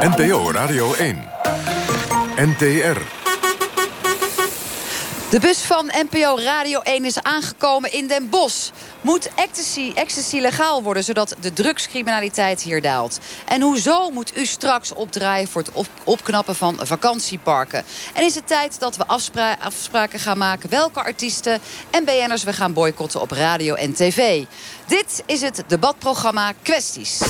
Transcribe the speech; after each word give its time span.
NPO 0.00 0.50
Radio 0.52 0.94
1. 0.94 1.28
NTR. 2.36 2.98
De 5.30 5.40
bus 5.40 5.58
van 5.58 5.90
NPO 6.10 6.38
Radio 6.38 6.80
1 6.80 7.04
is 7.04 7.22
aangekomen 7.22 7.92
in 7.92 8.06
Den 8.06 8.28
Bosch. 8.28 8.70
Moet 9.00 9.30
ecstasy, 9.94 10.40
legaal 10.40 10.82
worden, 10.82 11.04
zodat 11.04 11.36
de 11.40 11.52
drugscriminaliteit 11.52 12.62
hier 12.62 12.82
daalt? 12.82 13.18
En 13.46 13.60
hoezo 13.60 14.10
moet 14.10 14.36
u 14.36 14.46
straks 14.46 14.92
opdraaien 14.92 15.48
voor 15.48 15.62
het 15.62 15.86
opknappen 16.04 16.56
van 16.56 16.76
vakantieparken? 16.82 17.84
En 18.14 18.24
is 18.24 18.34
het 18.34 18.46
tijd 18.46 18.80
dat 18.80 18.96
we 18.96 19.06
afspraken 19.58 20.18
gaan 20.18 20.38
maken... 20.38 20.70
welke 20.70 21.02
artiesten 21.02 21.60
en 21.90 22.04
BN'ers 22.04 22.44
we 22.44 22.52
gaan 22.52 22.72
boycotten 22.72 23.20
op 23.20 23.30
radio 23.30 23.74
en 23.74 23.94
tv? 23.94 24.44
Dit 24.86 25.22
is 25.26 25.40
het 25.40 25.64
debatprogramma 25.66 26.52
Kwesties. 26.62 27.20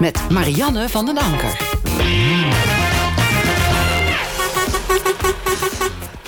Met 0.00 0.30
Marianne 0.30 0.88
van 0.88 1.06
den 1.06 1.18
Anker. 1.18 2.73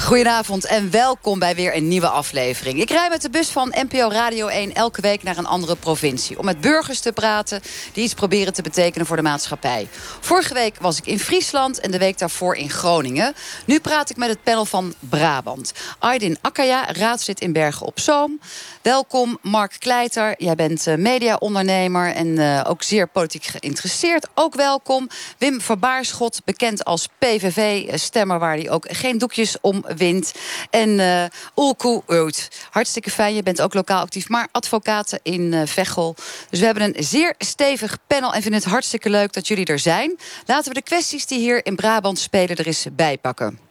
Goedenavond 0.06 0.66
en 0.66 0.90
welkom 0.90 1.38
bij 1.38 1.54
weer 1.54 1.76
een 1.76 1.88
nieuwe 1.88 2.08
aflevering. 2.08 2.80
Ik 2.80 2.90
rij 2.90 3.08
met 3.08 3.22
de 3.22 3.30
bus 3.30 3.48
van 3.48 3.74
NPO 3.88 4.08
Radio 4.08 4.46
1 4.46 4.74
elke 4.74 5.00
week 5.00 5.22
naar 5.22 5.36
een 5.36 5.46
andere 5.46 5.76
provincie... 5.76 6.38
om 6.38 6.44
met 6.44 6.60
burgers 6.60 7.00
te 7.00 7.12
praten 7.12 7.60
die 7.92 8.04
iets 8.04 8.14
proberen 8.14 8.52
te 8.52 8.62
betekenen 8.62 9.06
voor 9.06 9.16
de 9.16 9.22
maatschappij. 9.22 9.88
Vorige 10.20 10.54
week 10.54 10.76
was 10.80 10.98
ik 10.98 11.06
in 11.06 11.18
Friesland 11.18 11.80
en 11.80 11.90
de 11.90 11.98
week 11.98 12.18
daarvoor 12.18 12.56
in 12.56 12.70
Groningen. 12.70 13.34
Nu 13.64 13.80
praat 13.80 14.10
ik 14.10 14.16
met 14.16 14.28
het 14.28 14.42
panel 14.42 14.64
van 14.64 14.94
Brabant. 14.98 15.72
Aydin 15.98 16.38
Akkaya, 16.40 16.92
raadslid 16.92 17.40
in 17.40 17.52
Bergen 17.52 17.86
op 17.86 18.00
Zoom. 18.00 18.40
Welkom, 18.82 19.38
Mark 19.42 19.76
Kleiter. 19.78 20.34
Jij 20.38 20.54
bent 20.54 20.86
uh, 20.86 20.94
mediaondernemer 20.94 22.12
en 22.14 22.26
uh, 22.26 22.64
ook 22.66 22.82
zeer 22.82 23.08
politiek 23.08 23.44
geïnteresseerd. 23.44 24.28
Ook 24.34 24.54
welkom. 24.54 25.08
Wim 25.38 25.60
Verbaarschot, 25.60 26.40
bekend 26.44 26.84
als 26.84 27.08
PVV-stemmer... 27.18 28.38
waar 28.38 28.56
hij 28.56 28.70
ook 28.70 28.86
geen 28.88 29.18
doekjes 29.18 29.56
om 29.60 29.84
wint. 29.96 30.32
En 30.70 30.88
uh, 30.88 31.24
Ulku 31.56 32.00
Oud. 32.06 32.48
Hartstikke 32.70 33.10
fijn, 33.10 33.34
je 33.34 33.42
bent 33.42 33.60
ook 33.60 33.74
lokaal 33.74 34.00
actief... 34.00 34.28
maar 34.28 34.48
advocaten 34.52 35.20
in 35.22 35.52
uh, 35.52 35.60
Veghel. 35.64 36.14
Dus 36.50 36.58
we 36.58 36.64
hebben 36.64 36.82
een 36.82 37.04
zeer 37.04 37.34
stevig 37.38 37.98
panel... 38.06 38.32
en 38.32 38.42
vinden 38.42 38.60
het 38.60 38.70
hartstikke 38.70 39.10
leuk 39.10 39.32
dat 39.32 39.48
jullie 39.48 39.66
er 39.66 39.78
zijn. 39.78 40.18
Laten 40.46 40.68
we 40.68 40.74
de 40.74 40.82
kwesties 40.82 41.26
die 41.26 41.38
hier 41.38 41.66
in 41.66 41.76
Brabant 41.76 42.18
spelen 42.18 42.56
er 42.56 42.66
eens 42.66 42.86
bijpakken. 42.92 43.65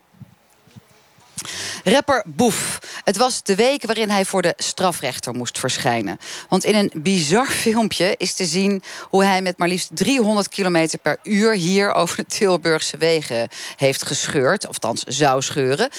Rapper 1.84 2.24
Boef. 2.26 2.80
Het 3.04 3.18
was 3.18 3.44
de 3.44 3.56
week 3.56 3.86
waarin 3.86 4.10
hij 4.10 4.26
voor 4.26 4.42
de 4.42 4.54
strafrechter 4.58 5.34
moest 5.34 5.60
verschijnen. 5.60 6.18
Want 6.50 6.64
in 6.64 6.76
een 6.76 6.92
bizar 6.94 7.48
filmpje 7.66 8.16
is 8.18 8.34
te 8.34 8.46
zien 8.46 8.84
hoe 9.10 9.24
hij 9.24 9.42
met 9.42 9.58
maar 9.58 9.68
liefst 9.68 9.90
300 9.94 10.50
km 10.50 10.88
per 11.02 11.18
uur 11.24 11.54
hier 11.54 11.94
over 11.94 12.16
de 12.16 12.26
Tilburgse 12.26 12.98
wegen 12.98 13.50
heeft 13.76 14.06
gescheurd. 14.06 14.68
Of 14.68 14.74
althans 14.74 15.04
zou 15.04 15.42
scheuren. 15.42 15.90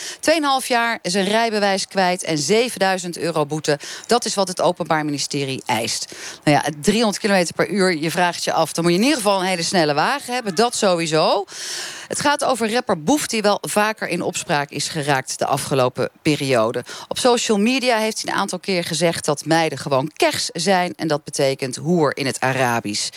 2,5 0.63 0.67
jaar 0.67 0.99
zijn 1.03 1.29
rijbewijs 1.29 1.87
kwijt 1.87 2.23
en 2.23 2.39
7000 2.39 3.19
euro 3.19 3.47
boete. 3.47 3.79
Dat 4.07 4.25
is 4.25 4.35
wat 4.35 4.49
het 4.49 4.61
Openbaar 4.61 5.05
Ministerie 5.05 5.63
eist. 5.67 6.15
Nou 6.45 6.57
ja, 6.57 6.65
300 6.81 7.19
km 7.19 7.47
per 7.55 7.69
uur, 7.69 7.97
je 7.97 8.11
vraagt 8.11 8.45
je 8.45 8.53
af. 8.53 8.73
Dan 8.73 8.85
moet 8.85 8.93
je 8.93 8.99
in 8.99 9.05
ieder 9.05 9.23
geval 9.23 9.41
een 9.41 9.47
hele 9.47 9.63
snelle 9.63 9.95
wagen 9.95 10.35
hebben. 10.35 10.55
Dat 10.55 10.77
sowieso. 10.77 11.45
Het 12.09 12.21
gaat 12.21 12.45
over 12.45 12.73
rapper 12.73 13.03
Boef 13.03 13.27
die 13.27 13.43
wel 13.43 13.59
vaker 13.61 14.09
in 14.09 14.23
opspraak 14.23 14.71
is 14.71 14.89
geraakt 14.89 15.39
de 15.39 15.47
afgelopen 15.47 16.11
periode. 16.23 16.85
Op 17.09 17.19
social 17.19 17.59
media 17.59 17.99
heeft 17.99 18.23
hij 18.23 18.33
een 18.33 18.39
aantal 18.39 18.59
keer 18.59 18.85
gezegd 18.85 19.25
dat 19.25 19.45
meiden 19.45 19.79
gewoon 19.79 20.11
kers 20.17 20.49
zijn. 20.53 20.93
En 20.97 21.09
dat 21.09 21.25
betekent 21.25 21.77
hoer 21.77 22.17
in 22.17 22.27
het 22.27 22.41
Arabisch. 22.41 23.09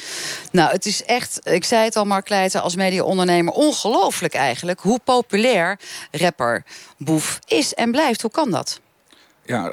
Nou, 0.52 0.72
het 0.72 0.86
is 0.86 1.04
echt, 1.04 1.40
ik 1.44 1.64
zei 1.64 1.84
het 1.84 1.96
al 1.96 2.06
Mark 2.06 2.30
Leijten 2.30 2.62
als 2.62 2.76
mediaondernemer, 2.76 3.54
ongelooflijk 3.54 4.34
eigenlijk 4.34 4.80
hoe 4.80 5.00
populair 5.04 5.80
rapper 6.12 6.64
Boef 6.98 7.40
is 7.48 7.74
en 7.74 7.92
blijft. 7.92 8.22
Hoe 8.22 8.32
kan 8.32 8.52
dat? 8.52 8.80
Ja, 9.50 9.72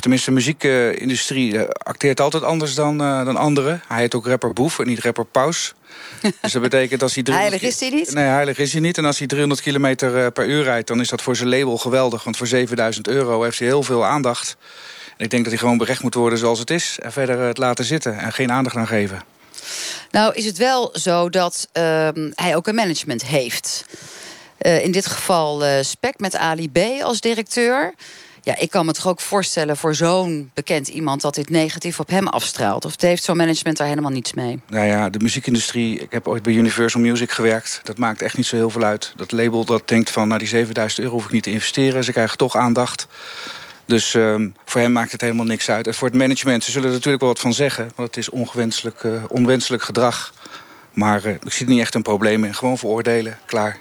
tenminste, 0.00 0.30
de 0.30 0.30
muziekindustrie 0.30 1.52
uh, 1.52 1.62
acteert 1.68 2.20
altijd 2.20 2.42
anders 2.42 2.74
dan, 2.74 3.02
uh, 3.02 3.24
dan 3.24 3.36
anderen. 3.36 3.82
Hij 3.88 4.00
heet 4.00 4.14
ook 4.14 4.26
rapper 4.26 4.52
Boef 4.52 4.78
en 4.78 4.86
niet 4.86 5.00
rapper 5.00 5.24
Paus. 5.24 5.74
dus 6.40 6.52
dat 6.52 6.62
betekent 6.62 7.02
als 7.02 7.14
hij... 7.14 7.22
300... 7.22 7.52
Heilig 7.52 7.74
is 7.74 7.80
hij 7.80 7.98
niet? 7.98 8.14
Nee, 8.14 8.24
heilig 8.24 8.58
is 8.58 8.72
hij 8.72 8.80
niet. 8.80 8.98
En 8.98 9.04
als 9.04 9.18
hij 9.18 9.26
300 9.26 9.60
kilometer 9.60 10.16
uh, 10.16 10.26
per 10.32 10.46
uur 10.46 10.62
rijdt... 10.62 10.88
dan 10.88 11.00
is 11.00 11.08
dat 11.08 11.22
voor 11.22 11.36
zijn 11.36 11.48
label 11.48 11.78
geweldig. 11.78 12.24
Want 12.24 12.36
voor 12.36 12.46
7000 12.46 13.08
euro 13.08 13.42
heeft 13.42 13.58
hij 13.58 13.68
heel 13.68 13.82
veel 13.82 14.04
aandacht. 14.04 14.56
En 15.16 15.24
ik 15.24 15.30
denk 15.30 15.42
dat 15.42 15.52
hij 15.52 15.62
gewoon 15.62 15.78
berecht 15.78 16.02
moet 16.02 16.14
worden 16.14 16.38
zoals 16.38 16.58
het 16.58 16.70
is. 16.70 16.98
En 17.02 17.12
verder 17.12 17.38
het 17.38 17.58
laten 17.58 17.84
zitten 17.84 18.18
en 18.18 18.32
geen 18.32 18.52
aandacht 18.52 18.76
aan 18.76 18.86
geven. 18.86 19.22
Nou 20.10 20.34
is 20.34 20.44
het 20.44 20.58
wel 20.58 20.90
zo 20.92 21.30
dat 21.30 21.68
ehm, 21.72 22.30
hij 22.34 22.56
ook 22.56 22.66
een 22.66 22.74
management 22.74 23.24
heeft. 23.24 23.84
in 24.58 24.92
dit 24.92 25.06
geval 25.06 25.62
Spec 25.84 26.18
met 26.18 26.36
Ali 26.36 26.70
B 26.70 26.78
als 27.02 27.20
directeur... 27.20 27.94
Ja, 28.44 28.58
ik 28.58 28.70
kan 28.70 28.86
me 28.86 28.92
toch 28.92 29.06
ook 29.06 29.20
voorstellen 29.20 29.76
voor 29.76 29.94
zo'n 29.94 30.50
bekend 30.54 30.88
iemand... 30.88 31.20
dat 31.20 31.34
dit 31.34 31.50
negatief 31.50 32.00
op 32.00 32.08
hem 32.08 32.28
afstraalt. 32.28 32.84
Of 32.84 32.92
het 32.92 33.02
heeft 33.02 33.22
zo'n 33.22 33.36
management 33.36 33.76
daar 33.76 33.86
helemaal 33.86 34.10
niets 34.10 34.32
mee? 34.32 34.60
Nou 34.68 34.86
ja, 34.86 35.10
de 35.10 35.18
muziekindustrie... 35.18 36.00
Ik 36.00 36.12
heb 36.12 36.28
ooit 36.28 36.42
bij 36.42 36.52
Universal 36.52 37.00
Music 37.00 37.30
gewerkt. 37.30 37.80
Dat 37.82 37.98
maakt 37.98 38.22
echt 38.22 38.36
niet 38.36 38.46
zo 38.46 38.56
heel 38.56 38.70
veel 38.70 38.82
uit. 38.82 39.12
Dat 39.16 39.32
label 39.32 39.64
dat 39.64 39.88
denkt 39.88 40.10
van... 40.10 40.28
nou, 40.28 40.38
die 40.38 40.48
7000 40.48 41.00
euro 41.00 41.14
hoef 41.14 41.24
ik 41.24 41.30
niet 41.30 41.42
te 41.42 41.50
investeren. 41.50 42.04
Ze 42.04 42.12
krijgen 42.12 42.36
toch 42.36 42.56
aandacht. 42.56 43.06
Dus 43.86 44.14
um, 44.14 44.54
voor 44.64 44.80
hem 44.80 44.92
maakt 44.92 45.12
het 45.12 45.20
helemaal 45.20 45.44
niks 45.44 45.70
uit. 45.70 45.86
En 45.86 45.94
voor 45.94 46.08
het 46.08 46.16
management, 46.16 46.64
ze 46.64 46.70
zullen 46.70 46.88
er 46.88 46.94
natuurlijk 46.94 47.22
wel 47.22 47.32
wat 47.32 47.40
van 47.40 47.52
zeggen. 47.52 47.90
Want 47.94 48.08
het 48.08 48.16
is 48.16 48.30
onwenselijk, 48.30 49.02
uh, 49.02 49.24
onwenselijk 49.28 49.82
gedrag. 49.82 50.34
Maar 50.92 51.26
uh, 51.26 51.32
ik 51.32 51.52
zie 51.52 51.66
er 51.66 51.72
niet 51.72 51.80
echt 51.80 51.94
een 51.94 52.02
probleem 52.02 52.44
in. 52.44 52.54
Gewoon 52.54 52.78
veroordelen, 52.78 53.38
klaar. 53.46 53.78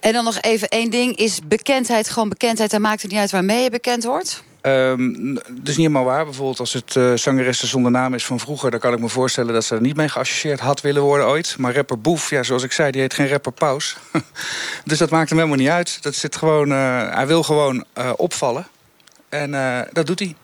En 0.00 0.12
dan 0.12 0.24
nog 0.24 0.40
even 0.40 0.68
één 0.68 0.90
ding. 0.90 1.16
Is 1.16 1.40
bekendheid 1.44 2.10
gewoon 2.10 2.28
bekendheid? 2.28 2.70
Dan 2.70 2.80
maakt 2.80 3.02
het 3.02 3.10
niet 3.10 3.20
uit 3.20 3.30
waarmee 3.30 3.62
je 3.62 3.70
bekend 3.70 4.04
wordt? 4.04 4.42
Um, 4.62 5.34
dat 5.34 5.44
is 5.46 5.76
niet 5.76 5.76
helemaal 5.76 6.04
waar. 6.04 6.24
Bijvoorbeeld 6.24 6.60
als 6.60 6.72
het 6.72 6.94
uh, 6.94 7.14
zangeressen 7.14 7.68
zonder 7.68 7.90
naam 7.90 8.14
is 8.14 8.26
van 8.26 8.40
vroeger... 8.40 8.70
dan 8.70 8.80
kan 8.80 8.92
ik 8.92 8.98
me 8.98 9.08
voorstellen 9.08 9.54
dat 9.54 9.64
ze 9.64 9.74
er 9.74 9.80
niet 9.80 9.96
mee 9.96 10.08
geassocieerd 10.08 10.60
had 10.60 10.80
willen 10.80 11.02
worden 11.02 11.26
ooit. 11.26 11.54
Maar 11.58 11.74
rapper 11.74 12.00
Boef, 12.00 12.30
ja, 12.30 12.42
zoals 12.42 12.62
ik 12.62 12.72
zei, 12.72 12.90
die 12.90 13.00
heet 13.00 13.14
geen 13.14 13.28
rapper 13.28 13.52
Paus. 13.52 13.96
dus 14.84 14.98
dat 14.98 15.10
maakt 15.10 15.28
hem 15.28 15.38
helemaal 15.38 15.58
niet 15.58 15.68
uit. 15.68 16.02
Dat 16.02 16.14
zit 16.14 16.36
gewoon, 16.36 16.70
uh, 16.70 17.14
hij 17.14 17.26
wil 17.26 17.42
gewoon 17.42 17.84
uh, 17.98 18.12
opvallen. 18.16 18.66
En 19.28 19.50
dat 19.92 20.06
doet 20.06 20.18
hij. 20.18 20.34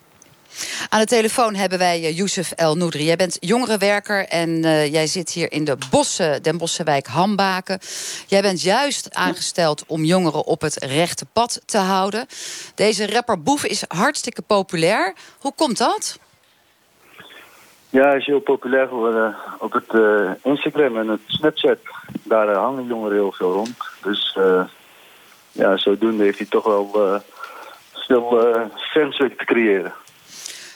Aan 0.93 0.99
de 0.99 1.05
telefoon 1.05 1.55
hebben 1.55 1.77
wij 1.77 1.99
uh, 1.99 2.17
Youssef 2.17 2.51
El 2.51 2.75
Noudri. 2.75 3.03
Jij 3.03 3.15
bent 3.15 3.37
jongerenwerker 3.39 4.27
en 4.27 4.49
uh, 4.49 4.91
jij 4.91 5.07
zit 5.07 5.29
hier 5.29 5.51
in 5.51 5.63
de 5.63 5.77
bossen, 5.89 6.43
Den 6.43 6.57
Bossenwijk 6.57 7.07
Hambaken. 7.07 7.79
Jij 8.27 8.41
bent 8.41 8.61
juist 8.61 9.15
aangesteld 9.15 9.83
om 9.87 10.03
jongeren 10.03 10.45
op 10.45 10.61
het 10.61 10.83
rechte 10.83 11.25
pad 11.33 11.61
te 11.65 11.77
houden. 11.77 12.25
Deze 12.75 13.11
rapper 13.11 13.41
Boef 13.41 13.65
is 13.65 13.85
hartstikke 13.87 14.41
populair. 14.41 15.13
Hoe 15.39 15.53
komt 15.55 15.77
dat? 15.77 16.19
Ja, 17.89 18.07
hij 18.07 18.17
is 18.17 18.25
heel 18.25 18.39
populair 18.39 18.87
geworden 18.87 19.35
op 19.59 19.73
het 19.73 19.93
Instagram 20.43 20.97
en 20.97 21.07
het 21.07 21.21
Snapchat. 21.27 21.77
Daar 22.23 22.55
hangen 22.55 22.85
jongeren 22.85 23.17
heel 23.17 23.31
veel 23.31 23.51
rond. 23.51 23.77
Dus 24.03 24.37
ja, 25.51 25.77
zodoende 25.77 26.23
heeft 26.23 26.37
hij 26.37 26.47
toch 26.47 26.65
wel 26.65 27.21
veel 27.93 28.39
fans 28.93 29.17
te 29.17 29.33
creëren. 29.35 29.93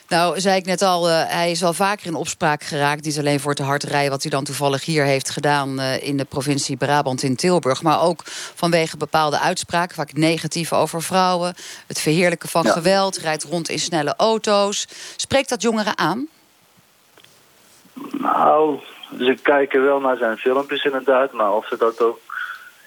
Nou, 0.08 0.40
zei 0.40 0.58
ik 0.58 0.66
net 0.66 0.82
al, 0.82 1.10
uh, 1.10 1.24
hij 1.28 1.52
is 1.52 1.62
wel 1.62 1.74
vaker 1.74 2.06
in 2.06 2.16
opspraak 2.16 2.64
geraakt. 2.64 3.04
Niet 3.04 3.18
alleen 3.18 3.40
voor 3.40 3.52
het 3.52 3.60
hard 3.60 3.84
rijden, 3.84 4.12
wat 4.12 4.22
hij 4.22 4.32
dan 4.32 4.44
toevallig 4.44 4.86
hier 4.86 5.04
heeft 5.04 5.30
gedaan... 5.30 5.80
Uh, 5.80 6.04
in 6.04 6.18
de 6.18 6.26
provincie 6.26 6.78
Brabant 6.78 7.24
in 7.24 7.36
Tilburg. 7.36 7.82
Maar 7.82 8.02
ook 8.02 8.22
vanwege 8.56 8.98
bepaalde 8.98 9.40
uitspraken, 9.40 9.96
vaak 9.96 10.14
negatief 10.14 10.74
over 10.74 11.02
vrouwen. 11.02 11.54
Het 11.88 12.00
verheerlijken 12.00 12.50
van 12.50 12.64
ja. 12.64 12.72
geweld, 12.72 13.18
rijdt 13.18 13.44
rond 13.44 13.70
in 13.70 13.80
snelle 13.80 14.14
auto's. 14.18 14.88
Spreekt 15.16 15.50
dat 15.50 15.62
jongeren 15.62 15.98
aan? 15.98 16.28
Nou, 18.12 18.80
ze 19.18 19.38
kijken 19.42 19.84
wel 19.84 20.00
naar 20.00 20.18
zijn 20.18 20.38
filmpjes 20.38 20.84
inderdaad. 20.84 21.32
Maar 21.32 21.54
of 21.54 21.68
ze 21.68 21.78
dat 21.78 22.02
ook... 22.02 22.20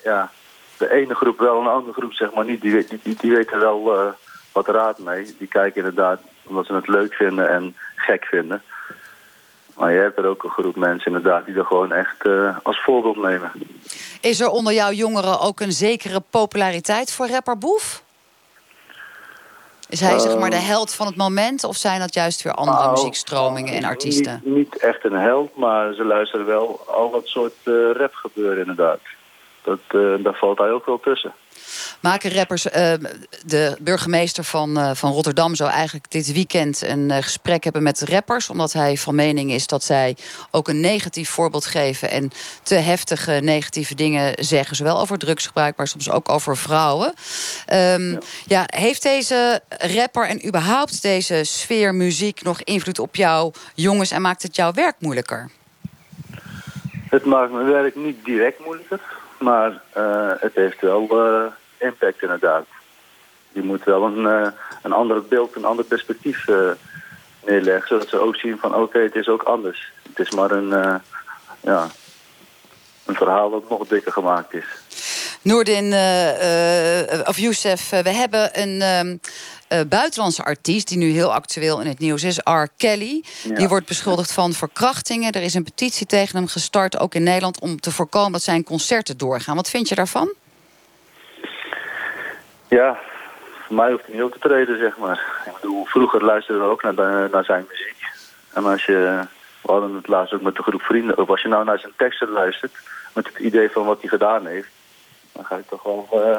Ja, 0.04 0.30
de 0.76 0.92
ene 0.92 1.14
groep 1.14 1.38
wel 1.38 1.58
en 1.58 1.64
de 1.64 1.70
andere 1.70 1.92
groep 1.92 2.12
zeg 2.12 2.32
maar 2.32 2.44
niet. 2.44 2.60
Die, 2.60 2.86
die, 2.86 3.00
die, 3.02 3.16
die 3.20 3.30
weten 3.30 3.60
wel 3.60 3.94
uh, 3.94 4.10
wat 4.52 4.68
raad 4.68 4.98
mee. 4.98 5.34
Die 5.38 5.48
kijken 5.48 5.76
inderdaad 5.76 6.20
omdat 6.50 6.66
ze 6.66 6.74
het 6.74 6.88
leuk 6.88 7.14
vinden 7.14 7.48
en 7.48 7.76
gek 7.96 8.24
vinden. 8.24 8.62
Maar 9.80 9.92
je 9.92 9.98
hebt 9.98 10.18
er 10.18 10.26
ook 10.26 10.44
een 10.44 10.50
groep 10.50 10.76
mensen 10.76 11.06
inderdaad 11.06 11.46
die 11.46 11.54
er 11.54 11.64
gewoon 11.64 11.92
echt 11.92 12.26
uh, 12.26 12.56
als 12.62 12.82
voorbeeld 12.82 13.16
nemen. 13.16 13.52
Is 14.20 14.40
er 14.40 14.48
onder 14.48 14.72
jouw 14.72 14.90
jongeren 14.90 15.40
ook 15.40 15.60
een 15.60 15.72
zekere 15.72 16.22
populariteit 16.30 17.12
voor 17.12 17.28
rapper 17.28 17.58
Boef? 17.58 18.02
Is 19.88 20.00
hij 20.00 20.12
uh, 20.12 20.18
zeg 20.18 20.38
maar 20.38 20.50
de 20.50 20.56
held 20.56 20.94
van 20.94 21.06
het 21.06 21.16
moment? 21.16 21.64
Of 21.64 21.76
zijn 21.76 22.00
dat 22.00 22.14
juist 22.14 22.42
weer 22.42 22.54
andere 22.54 22.82
uh, 22.82 22.90
muziekstromingen 22.90 23.74
en 23.74 23.84
artiesten? 23.84 24.40
Niet, 24.44 24.54
niet, 24.54 24.76
echt 24.76 25.04
een 25.04 25.18
held, 25.18 25.56
maar 25.56 25.94
ze 25.94 26.04
luisteren 26.04 26.46
wel 26.46 26.80
al 26.86 27.10
dat 27.10 27.26
soort 27.26 27.54
uh, 27.64 27.90
rap 27.92 28.14
gebeuren 28.14 28.58
inderdaad. 28.58 29.00
Dat, 29.62 29.80
daar 30.22 30.34
valt 30.34 30.58
hij 30.58 30.70
ook 30.70 30.86
wel 30.86 31.00
tussen. 31.00 31.32
Maken 32.00 32.32
rappers, 32.32 32.66
uh, 32.66 32.72
de 33.44 33.76
burgemeester 33.80 34.44
van, 34.44 34.78
uh, 34.78 34.90
van 34.94 35.12
Rotterdam 35.12 35.54
zou 35.54 35.70
eigenlijk 35.70 36.10
dit 36.10 36.32
weekend 36.32 36.82
een 36.82 37.08
uh, 37.08 37.16
gesprek 37.16 37.64
hebben 37.64 37.82
met 37.82 38.00
rappers. 38.00 38.50
Omdat 38.50 38.72
hij 38.72 38.96
van 38.96 39.14
mening 39.14 39.50
is 39.50 39.66
dat 39.66 39.84
zij 39.84 40.16
ook 40.50 40.68
een 40.68 40.80
negatief 40.80 41.30
voorbeeld 41.30 41.66
geven. 41.66 42.10
En 42.10 42.30
te 42.62 42.74
heftige 42.74 43.32
negatieve 43.32 43.94
dingen 43.94 44.44
zeggen. 44.44 44.76
Zowel 44.76 45.00
over 45.00 45.18
drugsgebruik, 45.18 45.76
maar 45.76 45.88
soms 45.88 46.10
ook 46.10 46.28
over 46.28 46.56
vrouwen. 46.56 47.14
Um, 47.72 48.10
ja. 48.10 48.18
ja, 48.46 48.64
heeft 48.66 49.02
deze 49.02 49.60
rapper 49.68 50.26
en 50.26 50.46
überhaupt 50.46 51.02
deze 51.02 51.44
sfeer 51.44 51.94
muziek 51.94 52.42
nog 52.42 52.62
invloed 52.62 52.98
op 52.98 53.16
jouw 53.16 53.52
jongens 53.74 54.10
en 54.10 54.22
maakt 54.22 54.42
het 54.42 54.56
jouw 54.56 54.72
werk 54.72 54.94
moeilijker? 54.98 55.50
Het 57.10 57.24
maakt 57.24 57.52
mijn 57.52 57.66
werk 57.66 57.96
niet 57.96 58.24
direct 58.24 58.64
moeilijker, 58.64 59.00
maar 59.38 59.82
uh, 59.96 60.30
het 60.40 60.54
heeft 60.54 60.80
wel 60.80 61.08
uh, 61.10 61.52
impact 61.80 62.22
inderdaad. 62.22 62.66
Je 63.52 63.62
moet 63.62 63.84
wel 63.84 64.04
een, 64.04 64.18
uh, 64.18 64.48
een 64.82 64.92
ander 64.92 65.22
beeld, 65.22 65.56
een 65.56 65.64
ander 65.64 65.84
perspectief 65.84 66.46
neerleggen, 67.44 67.88
zodat 67.88 68.08
ze 68.08 68.18
ook 68.18 68.36
zien 68.36 68.58
van 68.58 68.70
oké, 68.70 68.82
okay, 68.82 69.02
het 69.02 69.14
is 69.14 69.28
ook 69.28 69.42
anders. 69.42 69.92
Het 70.08 70.18
is 70.18 70.30
maar 70.30 70.50
een, 70.50 71.00
ja, 71.60 71.86
een 73.06 73.14
verhaal 73.14 73.50
dat 73.50 73.68
nog 73.68 73.86
dikker 73.86 74.12
gemaakt 74.12 74.54
is. 74.54 74.64
Noordin, 75.42 75.86
of 77.24 77.38
Youssef, 77.38 77.90
we 77.90 78.10
hebben 78.10 78.60
een 78.60 79.20
uh, 79.72 79.80
buitenlandse 79.88 80.44
artiest... 80.44 80.88
die 80.88 80.98
nu 80.98 81.10
heel 81.10 81.32
actueel 81.32 81.80
in 81.80 81.86
het 81.86 81.98
nieuws 81.98 82.22
is, 82.22 82.38
R. 82.38 82.66
Kelly. 82.76 83.24
Ja. 83.42 83.54
Die 83.54 83.68
wordt 83.68 83.86
beschuldigd 83.86 84.32
van 84.32 84.52
verkrachtingen. 84.52 85.32
Er 85.32 85.42
is 85.42 85.54
een 85.54 85.64
petitie 85.64 86.06
tegen 86.06 86.36
hem 86.36 86.46
gestart, 86.46 86.98
ook 86.98 87.14
in 87.14 87.22
Nederland... 87.22 87.60
om 87.60 87.80
te 87.80 87.90
voorkomen 87.90 88.32
dat 88.32 88.42
zijn 88.42 88.64
concerten 88.64 89.16
doorgaan. 89.16 89.56
Wat 89.56 89.70
vind 89.70 89.88
je 89.88 89.94
daarvan? 89.94 90.34
Ja, 92.70 92.98
voor 93.66 93.76
mij 93.76 93.90
hoeft 93.90 94.06
hij 94.06 94.14
niet 94.14 94.22
op 94.22 94.32
te 94.32 94.38
treden, 94.38 94.78
zeg 94.78 94.96
maar. 94.96 95.42
Ik 95.46 95.52
bedoel, 95.60 95.84
vroeger 95.84 96.24
luisterden 96.24 96.64
we 96.64 96.70
ook 96.70 96.82
naar, 96.82 97.30
naar 97.30 97.44
zijn 97.44 97.66
muziek. 97.68 98.04
En 98.52 98.64
als 98.64 98.84
je... 98.84 99.26
We 99.62 99.72
hadden 99.72 99.94
het 99.94 100.08
laatst 100.08 100.34
ook 100.34 100.42
met 100.42 100.54
de 100.54 100.62
groep 100.62 100.82
vrienden. 100.82 101.18
Of 101.18 101.28
als 101.28 101.42
je 101.42 101.48
nou 101.48 101.64
naar 101.64 101.78
zijn 101.78 101.92
teksten 101.96 102.28
luistert... 102.28 102.72
met 103.12 103.26
het 103.26 103.38
idee 103.38 103.70
van 103.70 103.84
wat 103.84 104.00
hij 104.00 104.08
gedaan 104.08 104.46
heeft... 104.46 104.68
dan 105.32 105.44
ga 105.44 105.56
je 105.56 105.62
toch 105.68 105.82
wel... 105.82 106.08
Uh, 106.12 106.38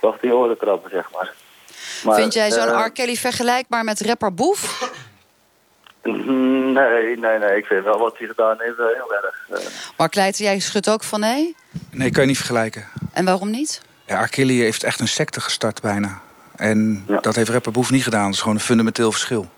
wacht 0.00 0.20
die 0.20 0.34
oren 0.34 0.56
krabben, 0.56 0.90
zeg 0.90 1.10
maar. 1.12 1.32
Maar, 2.04 2.14
Vind 2.14 2.32
jij 2.32 2.50
zo'n 2.50 2.68
uh, 2.68 2.84
R. 2.86 2.90
Kelly 2.90 3.16
vergelijkbaar 3.16 3.84
met 3.84 4.00
rapper 4.00 4.34
Boef? 4.34 4.92
Nee, 6.02 7.16
nee, 7.16 7.38
nee. 7.38 7.56
Ik 7.56 7.66
vind 7.66 7.84
wel 7.84 7.98
wat 7.98 8.18
hij 8.18 8.26
gedaan 8.26 8.56
heeft 8.58 8.76
heel 8.76 9.14
erg. 9.14 9.46
Maar 9.96 10.08
Kleiter, 10.08 10.44
jij 10.44 10.58
schudt 10.58 10.90
ook 10.90 11.04
van 11.04 11.20
nee? 11.20 11.56
Nee, 11.90 12.10
kan 12.10 12.22
je 12.22 12.28
niet 12.28 12.36
vergelijken. 12.36 12.88
En 13.12 13.24
waarom 13.24 13.50
niet? 13.50 13.82
Ja. 14.08 14.26
Kelly 14.26 14.60
heeft 14.60 14.82
echt 14.82 15.00
een 15.00 15.08
secte 15.08 15.40
gestart 15.40 15.80
bijna. 15.80 16.20
En 16.56 17.04
ja. 17.08 17.20
dat 17.20 17.36
heeft 17.36 17.50
rapper 17.50 17.72
Boef 17.72 17.90
niet 17.90 18.02
gedaan. 18.02 18.24
Dat 18.24 18.34
is 18.34 18.40
gewoon 18.40 18.54
een 18.54 18.60
fundamenteel 18.60 19.12
verschil. 19.12 19.48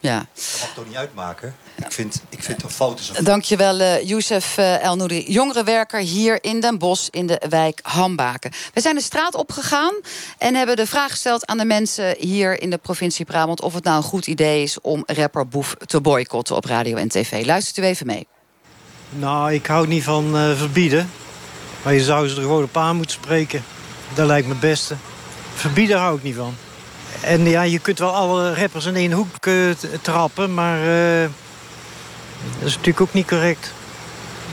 Ja. 0.00 0.26
Dat 0.34 0.58
mag 0.60 0.72
toch 0.74 0.86
niet 0.86 0.96
uitmaken? 0.96 1.56
Ik 1.76 1.92
vind, 1.92 2.22
ik 2.28 2.42
vind 2.42 2.62
het 2.62 2.72
fout 2.72 3.00
is 3.00 3.10
een 3.14 3.24
Dankjewel, 3.24 3.80
uh, 3.80 4.02
Youssef 4.02 4.58
uh, 4.58 4.84
El 4.84 4.96
Nouri, 4.96 5.32
jongerenwerker 5.32 6.00
hier 6.00 6.44
in 6.44 6.60
Den 6.60 6.78
Bosch 6.78 7.08
in 7.10 7.26
de 7.26 7.42
wijk 7.48 7.80
Hambaken. 7.82 8.50
We 8.74 8.80
zijn 8.80 8.94
de 8.94 9.00
straat 9.00 9.34
opgegaan 9.34 9.94
en 10.38 10.54
hebben 10.54 10.76
de 10.76 10.86
vraag 10.86 11.10
gesteld 11.10 11.46
aan 11.46 11.58
de 11.58 11.64
mensen 11.64 12.16
hier 12.18 12.62
in 12.62 12.70
de 12.70 12.78
provincie 12.78 13.24
Brabant 13.24 13.60
of 13.60 13.74
het 13.74 13.84
nou 13.84 13.96
een 13.96 14.02
goed 14.02 14.26
idee 14.26 14.62
is 14.62 14.80
om 14.80 15.02
rapper 15.06 15.48
Boef 15.48 15.74
te 15.86 16.00
boycotten 16.00 16.56
op 16.56 16.64
radio 16.64 16.96
en 16.96 17.08
tv. 17.08 17.46
Luistert 17.46 17.76
u 17.76 17.82
even 17.82 18.06
mee. 18.06 18.26
Nou, 19.10 19.52
ik 19.52 19.66
hou 19.66 19.86
niet 19.86 20.04
van 20.04 20.36
uh, 20.36 20.56
verbieden. 20.56 21.10
Maar 21.82 21.94
je 21.94 22.04
zou 22.04 22.28
ze 22.28 22.36
er 22.36 22.42
gewoon 22.42 22.62
op 22.62 22.76
aan 22.76 22.96
moeten 22.96 23.14
spreken. 23.22 23.64
Dat 24.14 24.26
lijkt 24.26 24.46
me 24.46 24.52
het 24.52 24.60
beste. 24.60 24.94
Verbieden 25.54 25.98
hou 25.98 26.16
ik 26.16 26.22
niet 26.22 26.36
van. 26.36 26.54
En 27.20 27.48
ja, 27.48 27.62
je 27.62 27.78
kunt 27.78 27.98
wel 27.98 28.14
alle 28.14 28.54
rappers 28.54 28.86
in 28.86 28.96
één 28.96 29.12
hoek 29.12 29.46
uh, 29.46 29.70
trappen, 30.02 30.54
maar 30.54 30.78
uh, 30.78 31.28
dat 32.58 32.68
is 32.68 32.76
natuurlijk 32.76 33.00
ook 33.00 33.12
niet 33.12 33.26
correct. 33.26 33.72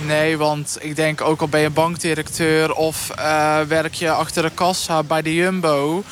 Nee, 0.06 0.38
want 0.38 0.78
ik 0.80 0.96
denk 0.96 1.22
ook 1.22 1.42
al 1.42 1.48
ben 1.48 1.62
je 1.62 1.70
bankdirecteur 1.70 2.74
of 2.74 3.12
uh, 3.20 3.60
werk 3.60 3.94
je 3.94 4.12
achter 4.12 4.44
de 4.44 4.52
kassa 4.54 5.04
bij 5.04 5.22
de 5.22 5.34
Jumbo. 5.34 6.04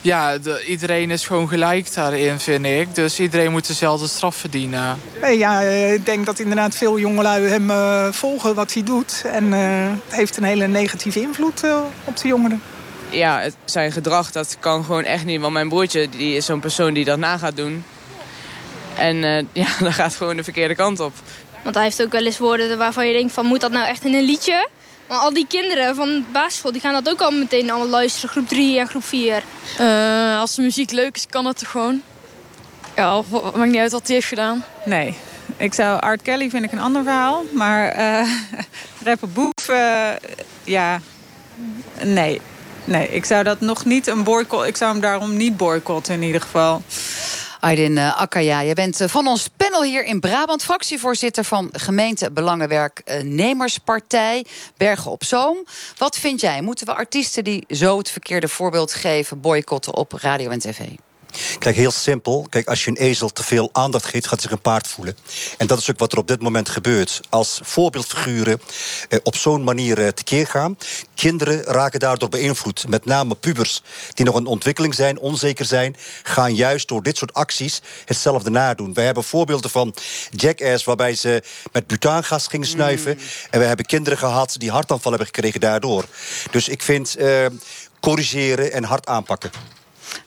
Ja, 0.00 0.38
de, 0.38 0.64
iedereen 0.66 1.10
is 1.10 1.26
gewoon 1.26 1.48
gelijk 1.48 1.94
daarin, 1.94 2.40
vind 2.40 2.64
ik. 2.64 2.94
Dus 2.94 3.20
iedereen 3.20 3.50
moet 3.50 3.66
dezelfde 3.66 4.08
straf 4.08 4.36
verdienen. 4.36 4.98
Ja, 5.32 5.60
ik 5.60 6.06
denk 6.06 6.26
dat 6.26 6.38
inderdaad 6.38 6.74
veel 6.74 6.98
jongelui 6.98 7.48
hem 7.48 7.70
uh, 7.70 8.12
volgen 8.12 8.54
wat 8.54 8.72
hij 8.72 8.82
doet. 8.82 9.22
En 9.32 9.44
uh, 9.44 9.58
het 10.06 10.16
heeft 10.16 10.36
een 10.36 10.44
hele 10.44 10.66
negatieve 10.66 11.20
invloed 11.20 11.62
op 12.04 12.16
de 12.16 12.28
jongeren 12.28 12.62
ja, 13.10 13.40
het, 13.40 13.56
zijn 13.64 13.92
gedrag, 13.92 14.32
dat 14.32 14.56
kan 14.60 14.84
gewoon 14.84 15.04
echt 15.04 15.24
niet. 15.24 15.40
Want 15.40 15.52
mijn 15.52 15.68
broertje 15.68 16.08
die 16.08 16.36
is 16.36 16.44
zo'n 16.44 16.60
persoon 16.60 16.94
die 16.94 17.04
dat 17.04 17.18
na 17.18 17.38
gaat 17.38 17.56
doen. 17.56 17.84
En 18.96 19.16
uh, 19.16 19.44
ja, 19.52 19.66
dat 19.84 19.92
gaat 19.92 20.14
gewoon 20.14 20.36
de 20.36 20.44
verkeerde 20.44 20.74
kant 20.74 21.00
op. 21.00 21.12
Want 21.62 21.74
hij 21.74 21.84
heeft 21.84 22.02
ook 22.02 22.12
wel 22.12 22.24
eens 22.24 22.38
woorden 22.38 22.78
waarvan 22.78 23.06
je 23.06 23.12
denkt 23.12 23.32
van... 23.32 23.46
moet 23.46 23.60
dat 23.60 23.70
nou 23.70 23.86
echt 23.86 24.04
in 24.04 24.14
een 24.14 24.24
liedje? 24.24 24.68
Maar 25.08 25.18
al 25.18 25.32
die 25.32 25.46
kinderen 25.46 25.94
van 25.94 26.08
de 26.08 26.22
basisschool 26.32 26.72
die 26.72 26.80
gaan 26.80 26.92
dat 26.92 27.08
ook 27.08 27.20
al 27.20 27.30
meteen 27.30 27.70
allemaal 27.70 27.88
luisteren. 27.88 28.30
Groep 28.30 28.48
3 28.48 28.78
en 28.78 28.88
groep 28.88 29.04
4. 29.04 29.42
Uh, 29.80 30.40
als 30.40 30.54
de 30.54 30.62
muziek 30.62 30.90
leuk 30.90 31.16
is, 31.16 31.26
kan 31.26 31.46
het 31.46 31.58
toch 31.58 31.70
gewoon? 31.70 32.02
Ja, 32.96 33.22
maakt 33.30 33.70
niet 33.70 33.80
uit 33.80 33.92
wat 33.92 34.06
hij 34.06 34.14
heeft 34.14 34.28
gedaan. 34.28 34.64
Nee. 34.84 35.16
Ik 35.56 35.74
zou 35.74 36.00
Art 36.00 36.22
Kelly 36.22 36.50
vind 36.50 36.64
ik 36.64 36.72
een 36.72 36.80
ander 36.80 37.02
verhaal. 37.02 37.44
Maar 37.52 37.98
uh, 37.98 38.32
rapper 39.04 39.28
Boef, 39.28 39.68
uh, 39.70 40.10
ja, 40.64 41.00
nee. 42.02 42.40
Nee, 42.88 43.08
ik 43.08 43.24
zou 43.24 43.44
dat 43.44 43.60
nog 43.60 43.84
niet 43.84 44.06
een 44.06 44.24
boycott. 44.24 44.66
Ik 44.66 44.76
zou 44.76 44.92
hem 44.92 45.00
daarom 45.00 45.36
niet 45.36 45.56
boycotten 45.56 46.14
in 46.14 46.22
ieder 46.22 46.40
geval. 46.40 46.82
Aydin 47.60 47.96
uh, 47.96 48.20
Akkaya, 48.20 48.60
je 48.60 48.74
bent 48.74 49.00
uh, 49.00 49.08
van 49.08 49.26
ons 49.26 49.48
panel 49.56 49.82
hier 49.82 50.04
in 50.04 50.20
Brabant... 50.20 50.62
fractievoorzitter 50.62 51.44
van 51.44 51.68
gemeente 51.72 52.30
Belangenwerknemerspartij 52.30 54.44
Bergen 54.76 55.10
op 55.10 55.24
Zoom. 55.24 55.56
Wat 55.96 56.18
vind 56.18 56.40
jij? 56.40 56.62
Moeten 56.62 56.86
we 56.86 56.94
artiesten 56.94 57.44
die 57.44 57.64
zo 57.68 57.98
het 57.98 58.10
verkeerde 58.10 58.48
voorbeeld 58.48 58.94
geven... 58.94 59.40
boycotten 59.40 59.94
op 59.94 60.12
radio 60.12 60.50
en 60.50 60.58
tv? 60.58 60.80
Kijk, 61.58 61.76
heel 61.76 61.90
simpel. 61.90 62.46
Kijk, 62.50 62.68
als 62.68 62.84
je 62.84 62.90
een 62.90 62.96
ezel 62.96 63.28
te 63.28 63.42
veel 63.42 63.68
aandacht 63.72 64.04
geeft, 64.04 64.26
gaat 64.26 64.40
zich 64.40 64.50
een 64.50 64.60
paard 64.60 64.86
voelen. 64.86 65.16
En 65.58 65.66
dat 65.66 65.78
is 65.78 65.90
ook 65.90 65.98
wat 65.98 66.12
er 66.12 66.18
op 66.18 66.28
dit 66.28 66.42
moment 66.42 66.68
gebeurt. 66.68 67.20
Als 67.28 67.60
voorbeeldfiguren 67.62 68.60
eh, 69.08 69.18
op 69.22 69.36
zo'n 69.36 69.64
manier 69.64 69.98
eh, 69.98 70.08
tekeer 70.08 70.46
gaan. 70.46 70.78
Kinderen 71.14 71.62
raken 71.62 72.00
daardoor 72.00 72.28
beïnvloed. 72.28 72.88
Met 72.88 73.04
name 73.04 73.34
pubers 73.34 73.82
die 74.14 74.24
nog 74.24 74.38
in 74.38 74.46
ontwikkeling 74.46 74.94
zijn, 74.94 75.18
onzeker 75.18 75.64
zijn... 75.64 75.96
gaan 76.22 76.54
juist 76.54 76.88
door 76.88 77.02
dit 77.02 77.16
soort 77.16 77.32
acties 77.32 77.80
hetzelfde 78.04 78.50
nadoen. 78.50 78.94
We 78.94 79.00
hebben 79.00 79.24
voorbeelden 79.24 79.70
van 79.70 79.94
Jackass... 80.30 80.84
waarbij 80.84 81.14
ze 81.14 81.42
met 81.72 81.86
butaangas 81.86 82.46
gingen 82.46 82.66
snuiven. 82.66 83.14
Mm. 83.14 83.22
En 83.50 83.60
we 83.60 83.66
hebben 83.66 83.86
kinderen 83.86 84.18
gehad 84.18 84.54
die 84.58 84.70
hartaanval 84.70 85.12
hebben 85.12 85.28
gekregen 85.34 85.60
daardoor. 85.60 86.04
Dus 86.50 86.68
ik 86.68 86.82
vind 86.82 87.16
uh, 87.18 87.46
corrigeren 88.00 88.72
en 88.72 88.84
hard 88.84 89.06
aanpakken. 89.06 89.50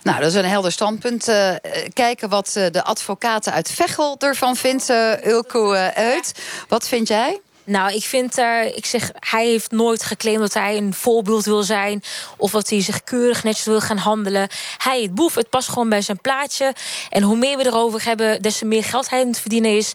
Nou, 0.04 0.20
dat 0.20 0.28
is 0.28 0.36
een 0.36 0.46
helder 0.46 0.72
standpunt. 0.72 1.28
Uh, 1.28 1.56
kijken 1.94 2.30
wat 2.30 2.54
uh, 2.58 2.66
de 2.72 2.84
advocaten 2.84 3.54
uit 3.54 3.72
Veghel 3.72 4.16
ervan 4.20 4.56
vindt, 4.56 4.90
uh, 4.90 5.26
Ulko 5.26 5.74
uit. 5.94 6.34
Wat 6.68 6.88
vind 6.88 7.08
jij? 7.08 7.40
Nou, 7.64 7.94
ik 7.94 8.04
vind 8.04 8.36
daar, 8.36 8.66
ik 8.66 8.86
zeg, 8.86 9.12
hij 9.20 9.46
heeft 9.46 9.72
nooit 9.72 10.04
geclaimd 10.04 10.40
dat 10.40 10.54
hij 10.54 10.78
een 10.78 10.94
voorbeeld 10.94 11.46
wil 11.46 11.64
zijn. 11.64 12.04
Of 12.38 12.52
dat 12.52 12.70
hij 12.70 12.82
zich 12.82 13.04
keurig 13.04 13.44
netjes 13.44 13.66
wil 13.66 13.82
gaan 13.82 13.98
handelen. 13.98 14.48
Hij, 14.78 15.02
het 15.02 15.16
boef, 15.16 15.36
het 15.36 15.50
past 15.50 15.70
gewoon 15.70 15.90
bij 15.90 16.02
zijn 16.02 16.22
plaatje. 16.22 16.74
En 17.10 17.24
hoe 17.24 17.38
meer 17.38 17.58
we 17.58 17.66
erover 17.66 18.04
hebben, 18.04 18.42
des 18.42 18.58
te 18.58 18.66
meer 18.66 18.84
geld 18.84 19.10
hij 19.10 19.22
aan 19.22 19.28
het 19.28 19.40
verdienen 19.40 19.78
is. 19.78 19.92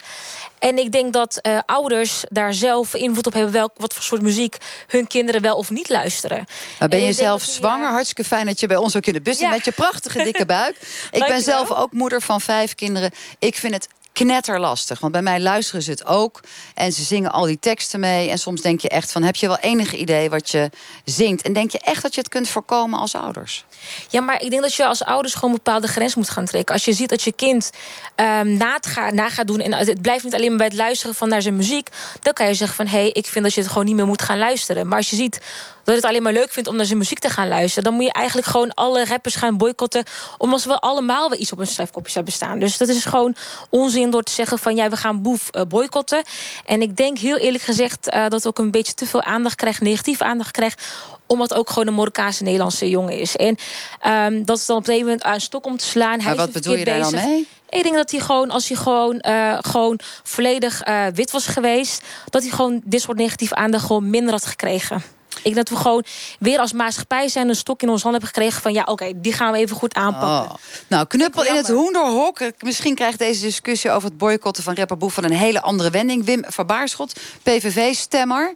En 0.59 0.79
ik 0.79 0.93
denk 0.93 1.13
dat 1.13 1.39
uh, 1.43 1.59
ouders 1.67 2.25
daar 2.29 2.55
zelf 2.55 2.95
invloed 2.95 3.27
op 3.27 3.33
hebben... 3.33 3.53
Welk, 3.53 3.73
wat 3.77 3.95
voor 3.95 4.03
soort 4.03 4.23
muziek 4.23 4.57
hun 4.87 5.07
kinderen 5.07 5.43
wel 5.43 5.57
of 5.57 5.71
niet 5.71 5.89
luisteren. 5.89 6.47
Maar 6.79 6.89
ben 6.89 7.03
je 7.03 7.13
zelf 7.13 7.43
zwanger? 7.43 7.89
Hartstikke 7.89 8.25
fijn 8.25 8.47
dat 8.47 8.61
je 8.61 8.67
bij 8.67 8.77
ons 8.77 8.97
ook 8.97 9.07
in 9.07 9.13
de 9.13 9.21
bus 9.21 9.39
zit... 9.39 9.51
met 9.51 9.65
je 9.65 9.73
prachtige 9.73 10.23
dikke 10.23 10.47
buik. 10.57 10.77
ik 11.11 11.25
ben 11.27 11.43
zelf 11.43 11.71
ook 11.71 11.93
moeder 11.93 12.23
van 12.23 12.41
vijf 12.41 12.75
kinderen. 12.75 13.11
Ik 13.39 13.57
vind 13.57 13.75
het 13.75 13.89
knetterlastig. 14.17 15.01
Want 15.01 15.13
bij 15.13 15.23
mij 15.23 15.41
luisteren 15.41 15.83
ze 15.83 15.91
het 15.91 16.07
ook. 16.07 16.41
En 16.75 16.93
ze 16.93 17.03
zingen 17.03 17.33
al 17.33 17.45
die 17.45 17.59
teksten 17.59 18.01
mee. 18.01 18.31
En 18.31 18.39
soms 18.39 18.61
denk 18.61 18.81
je 18.81 18.89
echt 18.89 19.13
van, 19.13 19.23
heb 19.23 19.37
je 19.37 19.47
wel 19.47 19.59
enig 19.59 19.95
idee 19.95 20.31
wat 20.31 20.51
je 20.51 20.71
zingt? 21.05 21.43
En 21.43 21.53
denk 21.53 21.71
je 21.71 21.79
echt 21.79 22.03
dat 22.03 22.15
je 22.15 22.21
het 22.21 22.31
kunt 22.31 22.49
voorkomen 22.49 22.99
als 22.99 23.15
ouders? 23.15 23.65
Ja, 24.09 24.21
maar 24.21 24.43
ik 24.43 24.51
denk 24.51 24.63
dat 24.63 24.75
je 24.75 24.87
als 24.87 25.05
ouders 25.05 25.35
gewoon 25.35 25.51
een 25.51 25.61
bepaalde 25.65 25.89
grens 25.89 26.15
moet 26.15 26.31
gaan 26.31 26.45
trekken. 26.45 26.75
Als 26.75 26.85
je 26.85 26.93
ziet 26.93 27.09
dat 27.09 27.23
je 27.23 27.33
kind 27.33 27.71
um, 28.17 28.57
na, 28.57 28.79
gaat, 28.81 29.13
na 29.13 29.29
gaat 29.29 29.47
doen... 29.47 29.61
en 29.61 29.73
het 29.73 30.03
blijft 30.03 30.25
niet 30.25 30.35
alleen 30.35 30.49
maar 30.49 30.57
bij 30.57 30.67
het 30.67 30.77
luisteren 30.77 31.15
van 31.15 31.29
naar 31.29 31.43
zijn 31.43 31.57
muziek... 31.57 31.89
dan 32.23 32.33
kan 32.33 32.47
je 32.47 32.55
zeggen 32.55 32.77
van, 32.77 32.87
hé, 32.87 32.99
hey, 32.99 33.11
ik 33.11 33.27
vind 33.27 33.45
dat 33.45 33.55
je 33.55 33.61
het 33.61 33.71
gewoon 33.71 33.85
niet 33.85 33.97
meer 33.97 34.07
moet 34.07 34.23
gaan 34.23 34.39
luisteren. 34.39 34.89
Maar 34.89 34.99
als 34.99 35.11
je 35.11 35.17
ziet 35.17 35.41
dat 35.85 35.95
het 35.95 36.05
alleen 36.05 36.23
maar 36.23 36.33
leuk 36.33 36.53
vindt 36.53 36.69
om 36.69 36.77
naar 36.77 36.87
zijn 36.87 36.99
muziek 36.99 37.19
te 37.19 37.31
gaan 37.31 37.49
luisteren... 37.49 37.85
dan 37.85 37.95
moet 37.95 38.05
je 38.05 38.13
eigenlijk 38.13 38.47
gewoon 38.47 38.75
alle 38.75 39.05
rappers 39.05 39.35
gaan 39.35 39.57
boycotten... 39.57 40.05
omdat 40.39 40.65
we 40.65 40.79
allemaal 40.79 41.31
weer 41.31 41.39
iets 41.39 41.53
op 41.53 41.59
een 41.59 41.67
schrijfkopje 41.67 42.13
hebben 42.13 42.33
staan. 42.33 42.59
Dus 42.59 42.77
dat 42.77 42.89
is 42.89 43.05
gewoon 43.05 43.35
onzin 43.71 44.11
door 44.11 44.23
te 44.23 44.33
zeggen 44.33 44.59
van... 44.59 44.77
ja, 44.77 44.89
we 44.89 44.97
gaan 44.97 45.23
Boef 45.23 45.49
uh, 45.53 45.63
boycotten. 45.69 46.23
En 46.65 46.83
ik 46.83 46.97
denk 46.97 47.19
heel 47.19 47.37
eerlijk 47.37 47.65
gezegd 47.65 48.15
uh, 48.15 48.29
dat 48.29 48.47
ook 48.47 48.59
een 48.59 48.71
beetje 48.71 48.95
te 48.95 49.07
veel 49.07 49.23
aandacht 49.23 49.55
krijgt... 49.55 49.81
negatieve 49.81 50.25
aandacht 50.25 50.51
krijgt 50.51 50.83
Omdat 51.27 51.55
ook 51.55 51.71
gewoon 51.71 51.87
een 51.87 51.95
Marokkaanse 51.95 52.43
Nederlandse 52.43 52.89
jongen 52.89 53.19
is. 53.19 53.37
En 53.37 53.57
ehm, 54.01 54.45
dat 54.45 54.59
is 54.59 54.67
dan 54.67 54.77
op 54.77 54.83
een 54.83 54.89
gegeven 54.89 55.09
moment 55.09 55.25
aan 55.27 55.35
een 55.35 55.41
stok 55.41 55.67
om 55.67 55.77
te 55.77 55.85
slaan. 55.85 56.23
Maar 56.23 56.37
wat 56.37 56.53
bedoel 56.53 56.77
je 56.77 56.85
daar 56.85 57.01
dan 57.01 57.15
mee? 57.15 57.49
Ik 57.69 57.83
denk 57.83 57.95
dat 57.95 58.11
hij 58.11 58.21
gewoon, 58.21 58.51
als 58.51 58.69
hij 58.69 58.77
gewoon, 58.77 59.25
uh, 59.29 59.59
gewoon 59.61 59.99
volledig 60.23 60.87
uh, 60.89 61.07
wit 61.15 61.31
was 61.31 61.47
geweest... 61.47 62.03
dat 62.31 62.43
hij 62.43 62.51
gewoon 62.51 62.81
dit 62.85 63.01
soort 63.01 63.17
negatieve 63.17 63.55
aandacht 63.55 63.85
gewoon 63.85 64.11
minder 64.11 64.33
had 64.33 64.47
gekregen. 64.47 65.03
Ik 65.47 65.55
denk 65.55 65.67
dat 65.67 65.77
we 65.77 65.85
gewoon 65.85 66.05
weer 66.39 66.59
als 66.59 66.73
maatschappij 66.73 67.29
zijn... 67.29 67.49
een 67.49 67.57
stok 67.57 67.83
in 67.83 67.89
ons 67.89 68.03
hand 68.03 68.15
hebben 68.15 68.33
gekregen 68.35 68.63
van... 68.63 68.73
ja, 68.73 68.81
oké, 68.81 68.91
okay, 68.91 69.13
die 69.17 69.33
gaan 69.33 69.53
we 69.53 69.59
even 69.59 69.77
goed 69.77 69.95
aanpakken. 69.95 70.51
Oh. 70.51 70.57
Nou, 70.89 71.07
knuppel 71.07 71.45
in 71.45 71.55
het 71.55 71.69
hoenderhok. 71.69 72.39
Misschien 72.59 72.95
krijgt 72.95 73.19
deze 73.19 73.41
discussie 73.41 73.91
over 73.91 74.09
het 74.09 74.19
boycotten 74.19 74.63
van 74.63 74.75
rapper 74.75 74.97
Boef... 74.97 75.15
van 75.15 75.25
een 75.25 75.33
hele 75.33 75.63
andere 75.63 75.91
wending. 75.91 76.25
Wim 76.25 76.45
van 76.49 76.67
Baarschot, 76.67 77.21
PVV-stemmer. 77.43 78.55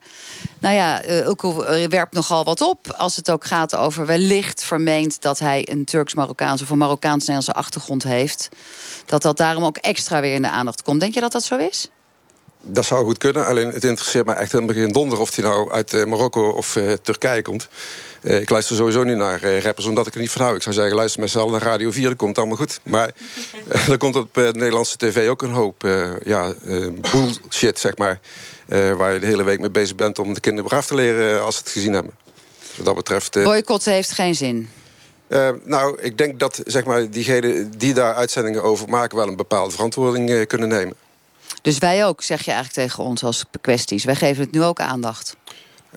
Nou 0.58 0.74
ja, 0.74 1.04
uh, 1.04 1.24
Ulko 1.24 1.64
werpt 1.88 2.14
nogal 2.14 2.44
wat 2.44 2.60
op. 2.60 2.94
Als 2.96 3.16
het 3.16 3.30
ook 3.30 3.44
gaat 3.44 3.76
over 3.76 4.06
wellicht 4.06 4.64
vermeend... 4.64 5.22
dat 5.22 5.38
hij 5.38 5.68
een 5.70 5.84
Turks-Marokkaanse 5.84 6.64
of 6.64 6.70
een 6.70 6.78
Marokkaans-Nederlandse 6.78 7.52
achtergrond 7.52 8.02
heeft. 8.02 8.48
Dat 9.06 9.22
dat 9.22 9.36
daarom 9.36 9.64
ook 9.64 9.76
extra 9.76 10.20
weer 10.20 10.34
in 10.34 10.42
de 10.42 10.50
aandacht 10.50 10.82
komt. 10.82 11.00
Denk 11.00 11.14
je 11.14 11.20
dat 11.20 11.32
dat 11.32 11.44
zo 11.44 11.56
is? 11.56 11.88
Dat 12.62 12.84
zou 12.84 13.04
goed 13.04 13.18
kunnen, 13.18 13.46
alleen 13.46 13.70
het 13.70 13.84
interesseert 13.84 14.26
me 14.26 14.32
echt 14.32 14.52
helemaal 14.52 14.74
geen 14.74 14.92
donder... 14.92 15.20
of 15.20 15.34
hij 15.34 15.44
nou 15.44 15.70
uit 15.72 15.92
uh, 15.92 16.04
Marokko 16.04 16.48
of 16.48 16.76
uh, 16.76 16.92
Turkije 16.92 17.42
komt. 17.42 17.68
Uh, 18.22 18.40
ik 18.40 18.50
luister 18.50 18.76
sowieso 18.76 19.02
niet 19.02 19.16
naar 19.16 19.60
rappers, 19.60 19.86
omdat 19.86 20.06
ik 20.06 20.14
er 20.14 20.20
niet 20.20 20.30
van 20.30 20.42
hou. 20.42 20.56
Ik 20.56 20.62
zou 20.62 20.74
zeggen, 20.74 20.94
luister 20.94 21.20
met 21.20 21.30
z'n 21.30 21.38
allen 21.38 21.52
naar 21.52 21.62
Radio 21.62 21.90
4, 21.90 22.08
dat 22.08 22.16
komt 22.16 22.38
allemaal 22.38 22.56
goed. 22.56 22.80
Maar 22.82 23.10
er 23.90 23.98
komt 23.98 24.16
op 24.16 24.34
de 24.34 24.50
Nederlandse 24.52 24.96
tv 24.96 25.28
ook 25.28 25.42
een 25.42 25.50
hoop 25.50 25.88
ja, 26.24 26.54
bullshit, 27.12 27.78
zeg 27.78 27.96
maar... 27.96 28.20
waar 28.68 29.12
je 29.12 29.18
de 29.18 29.26
hele 29.26 29.42
week 29.42 29.60
mee 29.60 29.70
bezig 29.70 29.96
bent 29.96 30.18
om 30.18 30.34
de 30.34 30.40
kinderen 30.40 30.70
braaf 30.70 30.86
te 30.86 30.94
leren 30.94 31.42
als 31.44 31.56
ze 31.56 31.62
het 31.62 31.72
gezien 31.72 31.92
hebben. 31.92 32.12
Wat 32.76 32.86
dat 32.86 32.94
betreft... 32.94 33.42
Boycotten 33.42 33.92
heeft 33.92 34.12
geen 34.12 34.34
zin. 34.34 34.68
Uh, 35.30 35.48
nou, 35.64 35.98
ik 36.00 36.18
denk 36.18 36.38
dat 36.38 36.60
zeg 36.66 36.84
maar, 36.84 37.10
diegenen 37.10 37.70
die 37.78 37.94
daar 37.94 38.14
uitzendingen 38.14 38.62
over 38.62 38.88
maken... 38.88 39.16
wel 39.16 39.28
een 39.28 39.36
bepaalde 39.36 39.70
verantwoording 39.70 40.30
uh, 40.30 40.46
kunnen 40.46 40.68
nemen. 40.68 40.94
Dus 41.62 41.78
wij 41.78 42.06
ook, 42.06 42.22
zeg 42.22 42.44
je 42.44 42.50
eigenlijk 42.52 42.88
tegen 42.88 43.04
ons 43.04 43.24
als 43.24 43.44
kwesties. 43.60 44.04
Wij 44.04 44.16
geven 44.16 44.42
het 44.42 44.52
nu 44.52 44.62
ook 44.62 44.80
aandacht. 44.80 45.36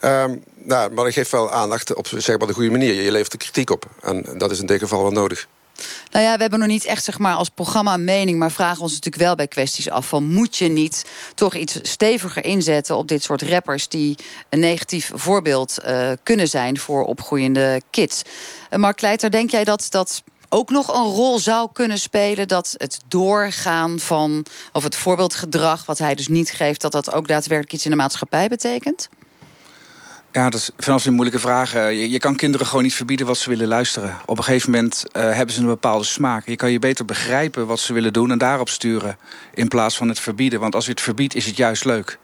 Um, 0.02 0.44
nou, 0.56 0.92
maar 0.92 1.08
ik 1.08 1.14
geef 1.14 1.30
wel 1.30 1.52
aandacht 1.52 1.96
op 1.96 2.08
zeg 2.08 2.38
maar, 2.38 2.48
de 2.48 2.54
goede 2.54 2.70
manier. 2.70 2.94
Je 2.94 3.12
levert 3.12 3.34
er 3.34 3.40
kritiek 3.40 3.70
op. 3.70 3.86
En 4.02 4.26
dat 4.38 4.52
is 4.52 4.60
in 4.60 4.66
dit 4.66 4.80
geval 4.80 5.02
wel 5.02 5.12
nodig. 5.12 5.48
Nou 6.12 6.26
ja, 6.26 6.36
we 6.36 6.42
hebben 6.42 6.60
nog 6.60 6.68
niet 6.68 6.86
echt 6.86 7.04
zeg 7.04 7.20
maar, 7.20 7.36
als 7.36 7.50
programma 7.50 7.94
een 7.94 8.04
mening... 8.04 8.40
maar 8.40 8.52
vragen 8.52 8.82
ons 8.82 8.94
natuurlijk 8.94 9.24
wel 9.24 9.36
bij 9.36 9.48
kwesties 9.48 9.90
af 9.90 10.08
van... 10.08 10.24
moet 10.24 10.58
je 10.58 10.68
niet 10.68 11.06
toch 11.36 11.56
iets 11.56 11.80
steviger 11.82 12.46
inzetten 12.46 12.98
op 12.98 13.08
dit 13.08 13.24
soort 13.24 13.42
rappers... 13.42 13.88
die 13.88 14.18
een 14.50 14.60
negatief 14.60 15.12
voorbeeld 15.14 15.78
uh, 15.86 16.12
kunnen 16.24 16.48
zijn 16.48 16.80
voor 16.80 17.06
opgroeiende 17.06 17.82
kids. 17.90 18.22
Uh, 18.70 18.80
Mark 18.80 19.02
Leiter, 19.02 19.32
denk 19.32 19.50
jij 19.50 19.64
dat 19.64 19.86
dat 19.90 20.24
ook 20.54 20.70
nog 20.70 20.88
een 20.88 21.12
rol 21.12 21.40
zou 21.40 21.70
kunnen 21.74 22.00
spelen... 22.00 22.48
dat 22.48 22.76
het 22.78 23.00
doorgaan 23.08 24.00
van, 24.00 24.46
of 24.72 24.84
het 24.84 24.96
voorbeeldgedrag 24.96 25.86
wat 25.86 25.98
hij 25.98 26.16
dus 26.16 26.28
niet 26.28 26.52
geeft... 26.52 26.82
dat 26.82 26.92
dat 26.92 27.14
ook 27.14 27.28
daadwerkelijk 27.28 27.74
iets 27.74 27.86
in 27.86 27.92
de 27.92 27.98
maatschappij 27.98 28.48
betekent? 28.48 29.10
Ja, 30.32 30.50
dat 30.50 30.60
is 30.60 30.70
vanaf 30.78 31.06
een 31.06 31.14
moeilijke 31.14 31.40
vraag. 31.40 31.74
Je, 31.74 32.10
je, 32.10 32.20
kan 32.20 32.36
kinderen 32.36 32.68
gewoon 32.68 32.84
niet 32.84 32.94
verbieden 32.94 33.26
wat 33.26 33.38
ze 33.38 33.50
willen 33.50 33.68
luisteren. 33.68 34.18
Op 34.26 34.38
een 34.38 34.44
gegeven 34.44 34.72
moment 34.72 35.04
uh, 35.18 35.24
hebben 35.24 35.56
ze 35.56 35.62
een 35.62 35.68
bepaalde 35.68 36.06
smaak. 36.06 36.48
Je 36.48 36.56
kan 36.56 36.72
je 36.72 36.80
beter 36.80 37.06
begrijpen 37.06 37.68
wat 37.68 37.80
ze 37.80 37.94
willen 37.94 38.14
doen 38.14 38.32
en 38.32 38.38
daarop 38.38 38.70
sturen... 38.70 39.18
in 39.54 39.68
plaats 39.68 39.98
van 39.98 40.08
het 40.08 40.20
verbieden. 40.20 40.60
Want 40.60 40.76
als 40.76 40.86
je 40.86 40.92
het 40.92 41.02
verbiedt, 41.02 41.36
is 41.36 41.46
het 41.46 41.58
juist 41.58 41.86
leuk. 41.86 42.20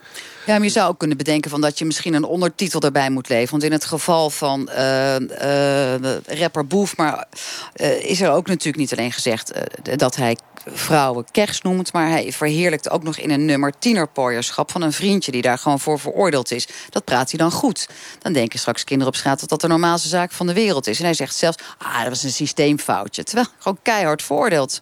Ja, 0.45 0.55
maar 0.55 0.63
je 0.63 0.69
zou 0.69 0.89
ook 0.89 0.97
kunnen 0.99 1.17
bedenken 1.17 1.49
van 1.49 1.61
dat 1.61 1.79
je 1.79 1.85
misschien 1.85 2.13
een 2.13 2.23
ondertitel 2.23 2.79
daarbij 2.79 3.09
moet 3.09 3.29
leveren. 3.29 3.51
Want 3.51 3.63
in 3.63 3.71
het 3.71 3.85
geval 3.85 4.29
van 4.29 4.69
uh, 4.71 5.19
uh, 5.19 5.95
rapper 6.25 6.67
Boef... 6.67 6.97
maar 6.97 7.27
uh, 7.75 8.03
is 8.03 8.21
er 8.21 8.31
ook 8.31 8.47
natuurlijk 8.47 8.77
niet 8.77 8.91
alleen 8.91 9.11
gezegd 9.11 9.51
dat 9.81 10.15
hij 10.15 10.37
vrouwen 10.65 11.25
kers 11.31 11.61
noemt... 11.61 11.93
maar 11.93 12.09
hij 12.09 12.31
verheerlijkt 12.31 12.89
ook 12.89 13.03
nog 13.03 13.17
in 13.17 13.29
een 13.29 13.45
nummer 13.45 13.73
tienerpooierschap... 13.79 14.71
van 14.71 14.81
een 14.81 14.93
vriendje 14.93 15.31
die 15.31 15.41
daar 15.41 15.57
gewoon 15.57 15.79
voor 15.79 15.99
veroordeeld 15.99 16.51
is. 16.51 16.67
Dat 16.89 17.03
praat 17.03 17.29
hij 17.29 17.39
dan 17.39 17.51
goed. 17.51 17.89
Dan 18.19 18.33
denken 18.33 18.59
straks 18.59 18.83
kinderen 18.83 19.13
op 19.13 19.19
straat 19.19 19.39
dat 19.39 19.49
dat 19.49 19.61
de 19.61 19.67
normaalste 19.67 20.07
zaak 20.07 20.31
van 20.31 20.47
de 20.47 20.53
wereld 20.53 20.87
is. 20.87 20.99
En 20.99 21.05
hij 21.05 21.13
zegt 21.13 21.35
zelfs, 21.35 21.57
ah, 21.77 21.99
dat 21.99 22.09
was 22.09 22.23
een 22.23 22.31
systeemfoutje. 22.31 23.23
Terwijl 23.23 23.47
gewoon 23.57 23.79
keihard 23.81 24.23
veroordeeld. 24.23 24.79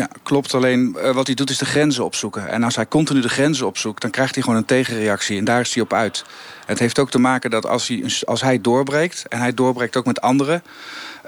Ja, 0.00 0.08
klopt. 0.22 0.54
Alleen 0.54 0.96
uh, 0.96 1.10
wat 1.10 1.26
hij 1.26 1.34
doet 1.34 1.50
is 1.50 1.58
de 1.58 1.64
grenzen 1.64 2.04
opzoeken. 2.04 2.48
En 2.48 2.62
als 2.62 2.76
hij 2.76 2.88
continu 2.88 3.20
de 3.20 3.28
grenzen 3.28 3.66
opzoekt, 3.66 4.02
dan 4.02 4.10
krijgt 4.10 4.34
hij 4.34 4.42
gewoon 4.42 4.58
een 4.58 4.64
tegenreactie. 4.64 5.38
En 5.38 5.44
daar 5.44 5.60
is 5.60 5.74
hij 5.74 5.82
op 5.82 5.92
uit. 5.92 6.24
Het 6.66 6.78
heeft 6.78 6.98
ook 6.98 7.10
te 7.10 7.18
maken 7.18 7.50
dat 7.50 7.66
als 7.66 7.88
hij, 7.88 8.04
als 8.24 8.40
hij 8.40 8.60
doorbreekt... 8.60 9.24
en 9.28 9.38
hij 9.38 9.54
doorbreekt 9.54 9.96
ook 9.96 10.04
met 10.04 10.20
anderen... 10.20 10.62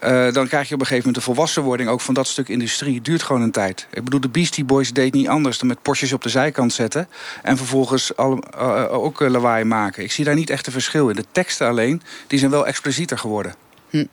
Uh, 0.05 0.33
dan 0.33 0.49
krijg 0.49 0.69
je 0.69 0.75
op 0.75 0.81
een 0.81 0.87
gegeven 0.87 1.09
moment 1.09 1.15
de 1.15 1.21
volwassenwording 1.21 1.89
ook 1.89 2.01
van 2.01 2.15
dat 2.15 2.27
stuk 2.27 2.49
industrie. 2.49 2.95
Het 2.95 3.05
duurt 3.05 3.23
gewoon 3.23 3.43
een 3.43 3.51
tijd. 3.51 3.87
Ik 3.91 4.05
bedoel, 4.05 4.21
de 4.21 4.29
Beastie 4.29 4.65
Boys 4.65 4.93
deed 4.93 5.13
niet 5.13 5.29
anders 5.29 5.59
dan 5.59 5.69
met 5.69 5.83
Porsches 5.83 6.13
op 6.13 6.23
de 6.23 6.29
zijkant 6.29 6.73
zetten. 6.73 7.09
En 7.43 7.57
vervolgens 7.57 8.13
uh, 8.19 8.93
ook 8.93 9.21
lawaai 9.21 9.65
maken. 9.65 10.03
Ik 10.03 10.13
zie 10.13 10.25
daar 10.25 10.35
niet 10.35 10.51
echt 10.51 10.67
een 10.67 10.73
verschil 10.73 11.09
in. 11.09 11.17
De 11.17 11.25
teksten 11.33 11.69
alleen, 11.69 12.03
die 12.27 12.39
zijn 12.39 12.51
wel 12.51 12.67
explicieter 12.67 13.19
geworden. 13.19 13.55
Hm. 13.93 14.05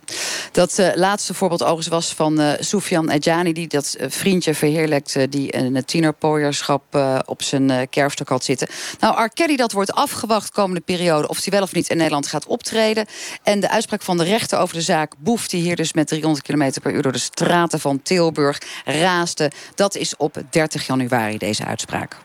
Dat 0.52 0.78
uh, 0.80 0.90
laatste 0.96 1.34
voorbeeld 1.34 1.64
overigens 1.64 1.88
was 1.88 2.14
van 2.14 2.42
uh, 2.42 2.52
Soufian 2.60 3.10
Edjani... 3.10 3.54
die 3.54 3.68
dat 3.68 3.96
uh, 4.00 4.06
vriendje 4.10 4.54
verheerlijkt 4.54 5.32
die 5.32 5.56
een 5.56 5.86
tienerpooierschap 5.86 6.84
op 7.26 7.44
zijn 7.44 7.90
kerfstok 7.90 8.30
had 8.30 8.44
zitten. 8.44 8.68
Nou, 9.00 9.30
R. 9.36 9.56
Dat 9.56 9.72
wordt 9.72 9.92
afgewacht 9.92 10.52
komende 10.52 10.82
periode... 10.82 11.28
of 11.28 11.44
hij 11.44 11.54
wel 11.54 11.62
of 11.62 11.74
niet 11.74 11.90
in 11.90 11.98
Nederland 11.98 12.28
gaat 12.28 12.46
optreden. 12.46 13.06
En 13.44 13.60
de 13.60 13.70
uitspraak 13.70 14.02
van 14.02 14.18
de 14.18 14.24
rechter 14.24 14.60
over 14.60 14.76
de 14.76 14.82
zaak 14.82 15.14
Boef... 15.18 15.48
die 15.48 15.62
hier 15.62 15.76
dus 15.76 15.94
met 15.94 16.08
300 16.08 16.46
km 16.46 16.82
per 16.82 16.94
uur 16.94 17.02
door 17.02 17.12
de 17.12 17.18
straten 17.18 17.80
van 17.80 18.02
Tilburg 18.02 18.62
raasde... 18.86 19.52
dat 19.76 19.96
is 19.96 20.18
op 20.18 20.42
30 20.50 20.88
januari 20.88 21.38
deze 21.38 21.66
uitspraak. 21.66 22.18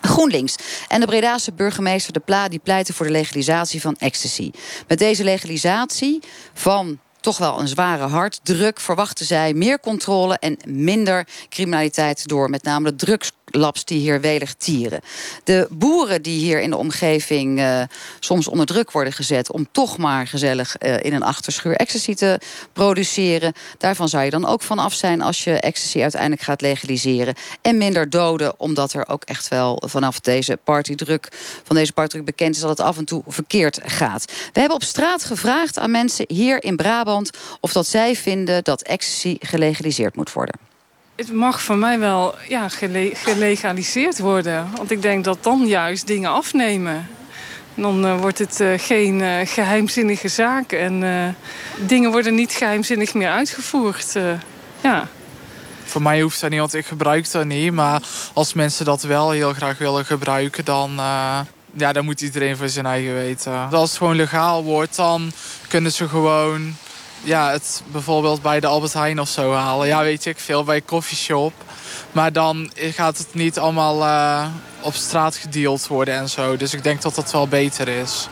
GroenLinks 0.00 0.54
en 0.88 1.00
de 1.00 1.06
Bredaanse 1.06 1.52
burgemeester 1.52 2.12
De 2.12 2.20
Pla... 2.20 2.48
die 2.48 2.58
pleiten 2.58 2.94
voor 2.94 3.06
de 3.06 3.12
legalisatie 3.12 3.80
van 3.80 3.96
ecstasy. 3.98 4.50
Met 4.88 4.98
deze 4.98 5.24
legalisatie 5.24 6.22
van 6.54 6.98
toch 7.20 7.38
wel 7.38 7.60
een 7.60 7.68
zware 7.68 8.06
harddruk... 8.06 8.80
verwachten 8.80 9.26
zij 9.26 9.54
meer 9.54 9.80
controle 9.80 10.38
en 10.38 10.56
minder 10.66 11.26
criminaliteit... 11.48 12.28
door 12.28 12.50
met 12.50 12.62
name 12.62 12.90
de 12.90 12.96
drugs 12.96 13.32
labs 13.50 13.84
die 13.84 13.98
hier 13.98 14.20
welig 14.20 14.54
tieren. 14.54 15.00
De 15.44 15.66
boeren 15.70 16.22
die 16.22 16.38
hier 16.38 16.60
in 16.60 16.70
de 16.70 16.76
omgeving 16.76 17.58
uh, 17.58 17.82
soms 18.20 18.48
onder 18.48 18.66
druk 18.66 18.90
worden 18.90 19.12
gezet... 19.12 19.52
om 19.52 19.68
toch 19.72 19.96
maar 19.96 20.26
gezellig 20.26 20.76
uh, 20.78 21.04
in 21.04 21.12
een 21.12 21.22
achterschuur 21.22 21.76
ecstasy 21.76 22.14
te 22.14 22.40
produceren... 22.72 23.52
daarvan 23.78 24.08
zou 24.08 24.24
je 24.24 24.30
dan 24.30 24.46
ook 24.46 24.62
van 24.62 24.78
af 24.78 24.92
zijn 24.92 25.22
als 25.22 25.44
je 25.44 25.52
ecstasy 25.60 26.02
uiteindelijk 26.02 26.42
gaat 26.42 26.60
legaliseren. 26.60 27.34
En 27.62 27.76
minder 27.76 28.10
doden, 28.10 28.60
omdat 28.60 28.92
er 28.92 29.08
ook 29.08 29.24
echt 29.24 29.48
wel 29.48 29.82
vanaf 29.86 30.20
deze 30.20 30.58
partydruk... 30.64 31.28
van 31.64 31.76
deze 31.76 31.92
partydruk 31.92 32.24
bekend 32.24 32.54
is 32.54 32.60
dat 32.60 32.70
het 32.70 32.80
af 32.80 32.98
en 32.98 33.04
toe 33.04 33.22
verkeerd 33.26 33.80
gaat. 33.84 34.24
We 34.52 34.60
hebben 34.60 34.76
op 34.76 34.82
straat 34.82 35.24
gevraagd 35.24 35.78
aan 35.78 35.90
mensen 35.90 36.24
hier 36.28 36.64
in 36.64 36.76
Brabant... 36.76 37.30
of 37.60 37.72
dat 37.72 37.86
zij 37.86 38.16
vinden 38.16 38.64
dat 38.64 38.82
ecstasy 38.82 39.36
gelegaliseerd 39.40 40.16
moet 40.16 40.32
worden. 40.32 40.67
Het 41.18 41.32
mag 41.32 41.62
voor 41.62 41.76
mij 41.76 41.98
wel 41.98 42.34
ja, 42.48 42.68
gele 42.68 43.10
gelegaliseerd 43.14 44.18
worden. 44.18 44.68
Want 44.76 44.90
ik 44.90 45.02
denk 45.02 45.24
dat 45.24 45.38
dan 45.40 45.66
juist 45.66 46.06
dingen 46.06 46.30
afnemen. 46.30 47.08
Dan 47.74 48.04
uh, 48.04 48.20
wordt 48.20 48.38
het 48.38 48.60
uh, 48.60 48.72
geen 48.76 49.20
uh, 49.20 49.36
geheimzinnige 49.44 50.28
zaak. 50.28 50.72
En 50.72 51.04
dingen 51.76 52.10
worden 52.10 52.34
niet 52.34 52.52
geheimzinnig 52.52 53.14
meer 53.14 53.30
uitgevoerd. 53.30 54.16
ja. 54.80 55.08
Voor 55.84 56.02
mij 56.02 56.20
hoeft 56.20 56.40
dat 56.40 56.50
niet, 56.50 56.58
want 56.58 56.74
ik 56.74 56.86
gebruik 56.86 57.30
dat 57.30 57.44
niet. 57.44 57.72
Maar 57.72 58.02
als 58.32 58.52
mensen 58.52 58.84
dat 58.84 59.02
wel 59.02 59.30
heel 59.30 59.52
graag 59.52 59.78
willen 59.78 60.04
gebruiken, 60.04 60.64
dan, 60.64 60.90
ja, 61.72 61.92
dan 61.92 62.04
moet 62.04 62.20
iedereen 62.20 62.56
voor 62.56 62.68
zijn 62.68 62.86
eigen 62.86 63.14
weten. 63.14 63.70
Als 63.70 63.88
het 63.88 63.98
gewoon 63.98 64.16
legaal 64.16 64.64
wordt, 64.64 64.96
dan 64.96 65.32
kunnen 65.68 65.92
ze 65.92 66.08
gewoon 66.08 66.76
ja, 67.20 67.50
het 67.50 67.82
bijvoorbeeld 67.86 68.42
bij 68.42 68.60
de 68.60 68.66
Albert 68.66 68.92
Heijn 68.92 69.20
of 69.20 69.28
zo 69.28 69.52
halen. 69.52 69.86
Ja, 69.86 70.02
weet 70.02 70.26
ik 70.26 70.38
veel, 70.38 70.64
bij 70.64 70.76
een 70.76 70.84
koffieshop. 70.84 71.52
Maar 72.12 72.32
dan 72.32 72.70
gaat 72.74 73.18
het 73.18 73.34
niet 73.34 73.58
allemaal 73.58 74.02
uh, 74.02 74.46
op 74.80 74.94
straat 74.94 75.36
gedeeld 75.36 75.86
worden 75.86 76.14
en 76.14 76.28
zo. 76.28 76.56
Dus 76.56 76.74
ik 76.74 76.82
denk 76.82 77.02
dat 77.02 77.14
dat 77.14 77.32
wel 77.32 77.48
beter 77.48 77.88
is. 77.88 78.28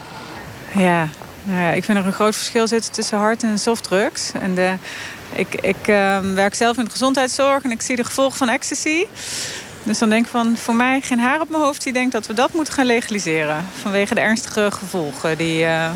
Ja, 0.74 1.08
nou 1.42 1.60
ja 1.60 1.70
ik 1.70 1.84
vind 1.84 1.98
er 1.98 2.06
een 2.06 2.12
groot 2.12 2.36
verschil 2.36 2.68
zitten 2.68 2.92
tussen 2.92 3.18
hard- 3.18 3.42
en 3.42 3.58
softdrugs. 3.58 4.32
En 4.40 4.54
de, 4.54 4.74
ik 5.32 5.54
ik 5.54 5.88
uh, 5.88 6.18
werk 6.18 6.54
zelf 6.54 6.76
in 6.76 6.84
de 6.84 6.90
gezondheidszorg 6.90 7.62
en 7.62 7.70
ik 7.70 7.82
zie 7.82 7.96
de 7.96 8.04
gevolgen 8.04 8.38
van 8.38 8.48
ecstasy. 8.48 9.04
Dus 9.82 9.98
dan 9.98 10.08
denk 10.08 10.24
ik 10.24 10.30
van, 10.30 10.56
voor 10.56 10.74
mij 10.74 11.00
geen 11.00 11.20
haar 11.20 11.40
op 11.40 11.48
mijn 11.48 11.62
hoofd 11.62 11.82
die 11.82 11.92
denkt 11.92 12.12
dat 12.12 12.26
we 12.26 12.34
dat 12.34 12.52
moeten 12.52 12.74
gaan 12.74 12.86
legaliseren. 12.86 13.64
Vanwege 13.82 14.14
de 14.14 14.20
ernstige 14.20 14.70
gevolgen 14.70 15.38
die 15.38 15.62
uh, 15.62 15.90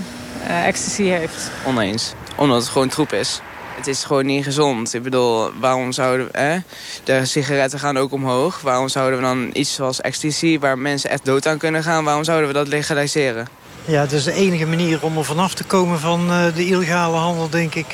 ecstasy 0.66 1.02
heeft. 1.02 1.50
Oneens 1.66 2.14
omdat 2.36 2.60
het 2.60 2.68
gewoon 2.68 2.88
troep 2.88 3.12
is. 3.12 3.40
Het 3.76 3.86
is 3.86 4.04
gewoon 4.04 4.26
niet 4.26 4.44
gezond. 4.44 4.94
Ik 4.94 5.02
bedoel, 5.02 5.50
waarom 5.60 5.92
zouden 5.92 6.28
we... 6.32 6.38
Hè? 6.38 6.58
De 7.04 7.24
sigaretten 7.24 7.78
gaan 7.78 7.96
ook 7.96 8.12
omhoog. 8.12 8.60
Waarom 8.60 8.88
zouden 8.88 9.18
we 9.18 9.24
dan 9.24 9.50
iets 9.52 9.74
zoals 9.74 10.00
ecstasy... 10.00 10.58
waar 10.58 10.78
mensen 10.78 11.10
echt 11.10 11.24
dood 11.24 11.46
aan 11.46 11.58
kunnen 11.58 11.82
gaan... 11.82 12.04
waarom 12.04 12.24
zouden 12.24 12.48
we 12.48 12.54
dat 12.54 12.68
legaliseren? 12.68 13.48
Ja, 13.84 14.02
dat 14.02 14.12
is 14.12 14.24
de 14.24 14.32
enige 14.32 14.66
manier 14.66 15.02
om 15.02 15.18
er 15.18 15.24
vanaf 15.24 15.54
te 15.54 15.64
komen 15.64 15.98
van 15.98 16.30
eh, 16.30 16.54
de 16.54 16.66
illegale 16.66 17.16
handel, 17.16 17.48
denk 17.48 17.74
ik. 17.74 17.86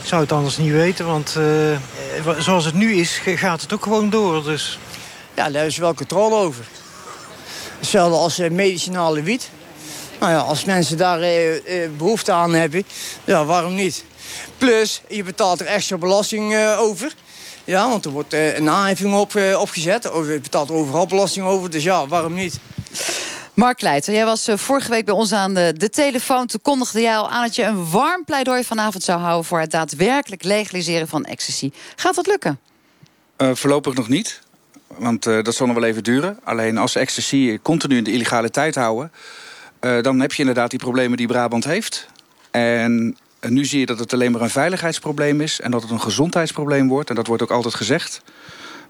Ik 0.00 0.08
zou 0.08 0.22
het 0.22 0.32
anders 0.32 0.56
niet 0.56 0.72
weten, 0.72 1.06
want 1.06 1.34
eh, 1.36 1.72
eh, 1.72 1.78
zoals 2.38 2.64
het 2.64 2.74
nu 2.74 2.92
is, 2.92 3.20
gaat 3.24 3.60
het 3.60 3.72
ook 3.72 3.82
gewoon 3.82 4.10
door. 4.10 4.44
Dus. 4.44 4.78
Ja, 5.34 5.50
daar 5.50 5.66
is 5.66 5.76
wel 5.76 5.94
controle 5.94 6.34
over. 6.34 6.64
Hetzelfde 7.78 8.16
als 8.16 8.38
uh, 8.38 8.50
medicinale 8.50 9.22
wiet. 9.22 9.50
Nou 10.22 10.34
ja, 10.34 10.40
als 10.40 10.64
mensen 10.64 10.96
daar 10.96 11.20
uh, 11.20 11.88
behoefte 11.96 12.32
aan 12.32 12.54
hebben, 12.54 12.84
ja, 13.24 13.44
waarom 13.44 13.74
niet? 13.74 14.04
Plus, 14.58 15.02
je 15.08 15.22
betaalt 15.22 15.60
er 15.60 15.66
extra 15.66 15.96
belasting 15.96 16.56
over. 16.78 17.14
Ja, 17.64 17.88
want 17.88 18.04
er 18.04 18.10
wordt 18.10 18.32
een 18.32 18.68
aanheffing 18.68 19.14
op, 19.14 19.32
opgezet. 19.56 20.10
Of 20.10 20.26
je 20.26 20.40
betaalt 20.40 20.70
overal 20.70 21.06
belasting 21.06 21.46
over, 21.46 21.70
dus 21.70 21.82
ja, 21.82 22.06
waarom 22.06 22.34
niet? 22.34 22.58
Mark 23.54 23.80
Leijter, 23.80 24.14
jij 24.14 24.24
was 24.24 24.48
vorige 24.54 24.90
week 24.90 25.04
bij 25.04 25.14
ons 25.14 25.32
aan 25.32 25.54
de, 25.54 25.74
de 25.76 25.90
telefoon. 25.90 26.46
Toen 26.46 26.62
kondigde 26.62 27.00
jij 27.00 27.16
al 27.16 27.30
aan 27.30 27.42
dat 27.42 27.56
je 27.56 27.64
een 27.64 27.90
warm 27.90 28.24
pleidooi 28.24 28.64
vanavond 28.64 29.02
zou 29.02 29.20
houden... 29.20 29.44
voor 29.44 29.60
het 29.60 29.70
daadwerkelijk 29.70 30.44
legaliseren 30.44 31.08
van 31.08 31.24
ecstasy. 31.24 31.70
Gaat 31.96 32.14
dat 32.14 32.26
lukken? 32.26 32.60
voorlopig 33.36 33.94
nog 33.94 34.08
niet. 34.08 34.40
Want 34.86 35.26
uh, 35.26 35.42
dat 35.42 35.54
zal 35.54 35.66
nog 35.66 35.76
wel 35.76 35.84
even 35.84 36.02
duren. 36.02 36.38
Alleen 36.44 36.78
als 36.78 36.94
ecstasy 36.94 37.58
continu 37.62 37.96
in 37.96 38.04
de 38.04 38.12
illegaliteit 38.12 38.74
houden... 38.74 39.12
Uh, 39.84 40.02
dan 40.02 40.20
heb 40.20 40.32
je 40.32 40.38
inderdaad 40.38 40.70
die 40.70 40.78
problemen 40.78 41.16
die 41.16 41.26
Brabant 41.26 41.64
heeft. 41.64 42.08
En 42.50 43.16
nu 43.40 43.64
zie 43.64 43.80
je 43.80 43.86
dat 43.86 43.98
het 43.98 44.12
alleen 44.12 44.32
maar 44.32 44.40
een 44.40 44.50
veiligheidsprobleem 44.50 45.40
is... 45.40 45.60
en 45.60 45.70
dat 45.70 45.82
het 45.82 45.90
een 45.90 46.00
gezondheidsprobleem 46.00 46.88
wordt. 46.88 47.08
En 47.08 47.14
dat 47.14 47.26
wordt 47.26 47.42
ook 47.42 47.50
altijd 47.50 47.74
gezegd. 47.74 48.22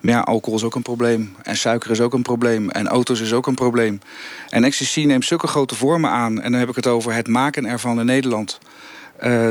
Maar 0.01 0.15
ja, 0.15 0.21
alcohol 0.21 0.59
is 0.59 0.65
ook 0.65 0.75
een 0.75 0.83
probleem. 0.83 1.37
En 1.43 1.57
suiker 1.57 1.91
is 1.91 2.01
ook 2.01 2.13
een 2.13 2.23
probleem. 2.23 2.71
En 2.71 2.89
auto's 2.89 3.21
is 3.21 3.33
ook 3.33 3.47
een 3.47 3.55
probleem. 3.55 4.01
En 4.49 4.65
ecstasy 4.65 5.05
neemt 5.05 5.25
zulke 5.25 5.47
grote 5.47 5.75
vormen 5.75 6.11
aan. 6.11 6.41
En 6.41 6.51
dan 6.51 6.61
heb 6.61 6.69
ik 6.69 6.77
het 6.77 6.87
over 6.87 7.15
het 7.15 7.29
maken 7.29 7.67
ervan 7.67 8.01
in 8.01 8.07
Nederland. 8.07 8.59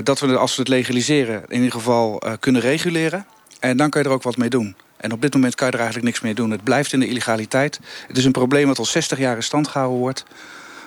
dat 0.04 0.20
we, 0.20 0.38
als 0.38 0.56
we 0.56 0.62
het 0.62 0.70
legaliseren, 0.70 1.44
in 1.48 1.56
ieder 1.56 1.72
geval 1.72 2.22
kunnen 2.40 2.62
reguleren. 2.62 3.26
En 3.60 3.78
dan 3.78 3.90
kan 3.90 4.02
je 4.02 4.08
er 4.08 4.14
ook 4.14 4.24
wat 4.24 4.38
mee 4.38 4.50
doen. 4.50 4.76
En 4.98 5.12
op 5.12 5.22
dit 5.22 5.34
moment 5.34 5.56
kan 5.56 5.68
je 5.68 5.74
er 5.74 5.80
eigenlijk 5.80 6.10
niks 6.10 6.24
meer 6.24 6.36
doen. 6.36 6.52
Het 6.52 6.64
blijft 6.64 6.94
in 6.94 7.00
de 7.00 7.08
illegaliteit. 7.08 7.80
Het 8.08 8.18
is 8.18 8.26
een 8.26 8.32
probleem 8.32 8.68
dat 8.68 8.80
al 8.80 8.86
60 8.86 9.18
jaar 9.18 9.36
in 9.36 9.44
stand 9.44 9.68
gehouden 9.68 10.00
wordt. 10.00 10.26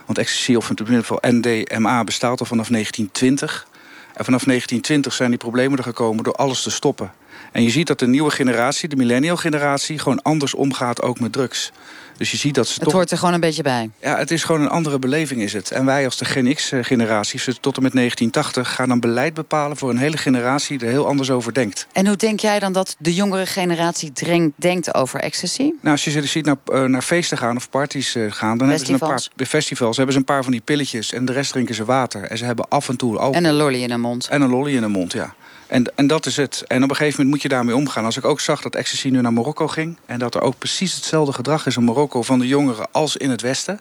Want 0.06 0.18
ecstasy, 0.18 0.54
of 0.54 0.70
in 0.70 0.78
ieder 0.78 1.00
geval 1.00 1.18
NDMA, 1.20 2.04
bestaat 2.04 2.40
al 2.40 2.46
vanaf 2.46 2.68
1920. 2.68 3.66
En 4.14 4.24
vanaf 4.24 4.44
1920 4.44 5.12
zijn 5.12 5.30
die 5.30 5.38
problemen 5.38 5.78
er 5.78 5.84
gekomen 5.84 6.24
door 6.24 6.34
alles 6.34 6.62
te 6.62 6.70
stoppen. 6.70 7.12
En 7.52 7.62
je 7.62 7.70
ziet 7.70 7.86
dat 7.86 7.98
de 7.98 8.06
nieuwe 8.06 8.30
generatie, 8.30 8.88
de 8.88 8.96
millennial 8.96 9.36
generatie... 9.36 9.98
gewoon 9.98 10.22
anders 10.22 10.54
omgaat 10.54 11.02
ook 11.02 11.20
met 11.20 11.32
drugs. 11.32 11.72
Dus 12.16 12.30
je 12.30 12.36
ziet 12.36 12.54
dat 12.54 12.68
ze 12.68 12.80
het 12.82 12.92
hoort 12.92 13.10
er 13.10 13.18
gewoon 13.18 13.34
een 13.34 13.40
beetje 13.40 13.62
bij. 13.62 13.90
Ja, 14.00 14.16
het 14.16 14.30
is 14.30 14.44
gewoon 14.44 14.60
een 14.60 14.68
andere 14.68 14.98
beleving 14.98 15.42
is 15.42 15.52
het. 15.52 15.70
En 15.70 15.84
wij 15.84 16.04
als 16.04 16.16
de 16.16 16.24
Gen 16.24 16.54
X-generatie, 16.54 17.40
tot 17.60 17.76
en 17.76 17.82
met 17.82 17.92
1980... 17.92 18.74
gaan 18.74 18.88
dan 18.88 19.00
beleid 19.00 19.34
bepalen 19.34 19.76
voor 19.76 19.90
een 19.90 19.98
hele 19.98 20.16
generatie 20.16 20.78
die 20.78 20.86
er 20.86 20.92
heel 20.92 21.06
anders 21.06 21.30
over 21.30 21.54
denkt. 21.54 21.86
En 21.92 22.06
hoe 22.06 22.16
denk 22.16 22.40
jij 22.40 22.58
dan 22.58 22.72
dat 22.72 22.96
de 22.98 23.14
jongere 23.14 23.46
generatie 23.46 24.12
denkt 24.56 24.94
over 24.94 25.20
ecstasy? 25.20 25.62
Nou, 25.62 25.90
als 25.90 26.04
je 26.04 26.26
ziet 26.26 26.44
naar, 26.44 26.56
uh, 26.72 26.84
naar 26.84 27.02
feesten 27.02 27.38
gaan 27.38 27.56
of 27.56 27.70
parties 27.70 28.16
uh, 28.16 28.32
gaan... 28.32 28.58
dan 28.58 28.68
hebben 28.68 28.86
ze 28.86 28.92
een 28.92 28.98
paar 28.98 29.28
de 29.36 29.46
festivals 29.46 29.96
hebben 29.96 30.14
ze 30.14 30.20
een 30.20 30.26
paar 30.26 30.42
van 30.42 30.52
die 30.52 30.60
pilletjes... 30.60 31.12
en 31.12 31.24
de 31.24 31.32
rest 31.32 31.52
drinken 31.52 31.74
ze 31.74 31.84
water. 31.84 32.22
En 32.22 32.38
ze 32.38 32.44
hebben 32.44 32.68
af 32.68 32.88
en 32.88 32.96
toe 32.96 33.12
alcohol. 33.12 33.34
En 33.34 33.44
een 33.44 33.54
lolly 33.54 33.82
in 33.82 33.88
de 33.88 33.96
mond. 33.96 34.28
En 34.28 34.42
een 34.42 34.50
lolly 34.50 34.74
in 34.74 34.80
de 34.80 34.88
mond, 34.88 35.12
ja. 35.12 35.34
En, 35.66 35.96
en 35.96 36.06
dat 36.06 36.26
is 36.26 36.36
het. 36.36 36.64
En 36.66 36.82
op 36.82 36.90
een 36.90 36.96
gegeven 36.96 37.16
moment 37.16 37.34
moet 37.34 37.42
je 37.42 37.56
daarmee 37.56 37.76
omgaan. 37.76 38.04
Als 38.04 38.16
ik 38.16 38.24
ook 38.24 38.40
zag 38.40 38.62
dat 38.62 38.74
ecstasy 38.74 39.08
nu 39.08 39.20
naar 39.20 39.32
Marokko 39.32 39.68
ging... 39.68 39.98
en 40.06 40.18
dat 40.18 40.34
er 40.34 40.40
ook 40.40 40.58
precies 40.58 40.94
hetzelfde 40.94 41.32
gedrag 41.32 41.66
is 41.66 41.76
in 41.76 41.84
Marokko 41.84 42.22
van 42.22 42.38
de 42.38 42.46
jongeren 42.46 42.86
als 42.92 43.16
in 43.16 43.30
het 43.30 43.40
Westen... 43.40 43.80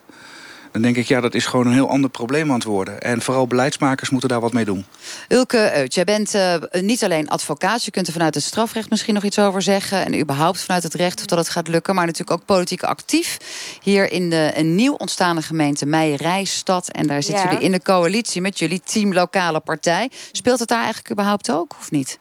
dan 0.74 0.82
denk 0.82 0.96
ik, 0.96 1.08
ja, 1.08 1.22
dat 1.22 1.34
is 1.34 1.46
gewoon 1.46 1.68
een 1.68 1.74
heel 1.74 1.90
ander 1.90 2.10
probleem 2.10 2.50
aan 2.50 2.56
het 2.56 2.64
worden. 2.64 3.02
En 3.02 3.22
vooral 3.22 3.48
beleidsmakers 3.48 4.10
moeten 4.10 4.30
daar 4.30 4.40
wat 4.40 4.54
mee 4.54 4.66
doen. 4.66 4.86
Ulke 5.28 5.72
Eut, 5.76 5.94
jij 5.94 6.04
bent 6.04 6.36
uh, 6.36 6.56
niet 6.72 7.04
alleen 7.04 7.30
advocaat... 7.30 7.86
je 7.86 7.92
kunt 7.92 8.08
er 8.08 8.14
vanuit 8.14 8.36
het 8.36 8.44
strafrecht 8.44 8.90
misschien 8.90 9.14
nog 9.14 9.24
iets 9.24 9.40
over 9.40 9.62
zeggen... 9.62 10.06
en 10.06 10.20
überhaupt 10.20 10.62
vanuit 10.62 10.84
het 10.84 10.94
recht 10.94 11.20
of 11.20 11.26
dat 11.26 11.38
het 11.38 11.50
gaat 11.50 11.68
lukken... 11.68 11.96
maar 11.96 12.06
natuurlijk 12.06 12.40
ook 12.40 12.46
politiek 12.46 12.84
actief. 12.84 13.38
Hier 13.82 14.12
in 14.12 14.30
de 14.30 14.52
een 14.56 14.76
nieuw 14.76 14.94
ontstaande 14.94 15.42
gemeente 15.42 15.86
Meijerijstad... 15.86 16.90
en 16.92 17.08
daar 17.08 17.24
zitten 17.24 17.44
ja. 17.44 17.50
jullie 17.50 17.66
in 17.66 17.72
de 17.72 17.82
coalitie 17.82 18.42
met 18.42 18.60
jullie 18.60 18.82
team 18.84 19.14
Lokale 19.14 19.60
Partij. 19.60 20.12
Speelt 20.32 20.60
het 20.60 20.68
daar 20.68 20.84
eigenlijk 20.84 21.12
überhaupt 21.12 21.52
ook, 21.52 21.76
of 21.80 21.92
niet? 21.92 22.20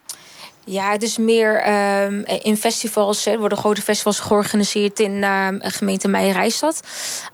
Ja, 0.64 0.90
het 0.90 1.02
is 1.02 1.18
meer 1.18 1.68
um, 2.04 2.24
in 2.24 2.56
festivals. 2.56 3.26
Er 3.26 3.38
worden 3.38 3.58
grote 3.58 3.82
festivals 3.82 4.20
georganiseerd 4.20 5.00
in 5.00 5.12
uh, 5.12 5.48
gemeente 5.58 6.08
Meijerijstad. 6.08 6.80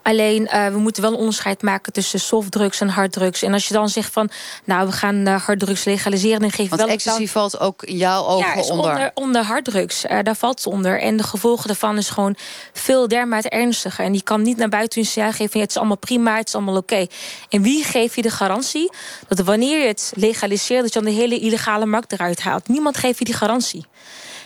Alleen, 0.03 0.43
uh, 0.43 0.67
we 0.67 0.79
moeten 0.79 1.03
wel 1.03 1.13
een 1.13 1.19
onderscheid 1.19 1.63
maken 1.63 1.93
tussen 1.93 2.21
softdrugs 2.21 2.81
en 2.81 2.89
harddrugs. 2.89 3.43
En 3.43 3.53
als 3.53 3.69
je 3.69 3.75
dan 3.75 3.89
zegt 3.89 4.13
van, 4.13 4.31
nou, 4.65 4.87
we 4.87 4.93
gaan 4.93 5.29
uh, 5.29 5.45
harddrugs 5.45 5.85
legaliseren... 5.85 6.41
dan 6.41 6.51
geef 6.51 6.63
je 6.63 6.69
Want 6.69 6.81
wel... 6.81 6.91
ecstasy 6.91 7.19
dan... 7.19 7.29
valt 7.29 7.61
ook 7.61 7.83
jouw 7.87 8.25
ogen 8.25 8.57
ja, 8.57 8.63
onder. 8.63 8.91
onder. 8.91 9.11
onder 9.15 9.43
harddrugs, 9.43 10.03
daar 10.23 10.37
valt 10.37 10.59
het 10.59 10.67
onder. 10.67 11.01
En 11.01 11.17
de 11.17 11.23
gevolgen 11.23 11.67
daarvan 11.67 11.99
is 11.99 12.09
gewoon 12.11 12.37
veel 12.73 13.09
dermate 13.09 13.49
ernstiger. 13.49 14.05
En 14.05 14.13
die 14.13 14.23
kan 14.23 14.43
niet 14.43 14.57
naar 14.57 14.69
buiten 14.69 15.01
hun 15.01 15.11
signaal 15.11 15.33
geven... 15.33 15.61
het 15.61 15.71
is 15.71 15.77
allemaal 15.77 15.97
prima, 15.97 16.37
het 16.37 16.49
is 16.49 16.55
allemaal 16.55 16.77
oké. 16.77 16.93
Okay. 16.95 17.09
En 17.49 17.63
wie 17.63 17.85
geeft 17.85 18.15
je 18.15 18.23
de 18.23 18.31
garantie 18.31 18.93
dat 19.29 19.39
wanneer 19.39 19.81
je 19.81 19.87
het 19.87 20.13
legaliseert... 20.15 20.83
dat 20.83 20.93
je 20.93 21.01
dan 21.01 21.09
de 21.09 21.17
hele 21.17 21.39
illegale 21.39 21.87
markt 21.87 22.13
eruit 22.13 22.41
haalt? 22.41 22.69
Niemand 22.69 22.97
geeft 22.97 23.18
je 23.19 23.25
die 23.25 23.35
garantie. 23.35 23.87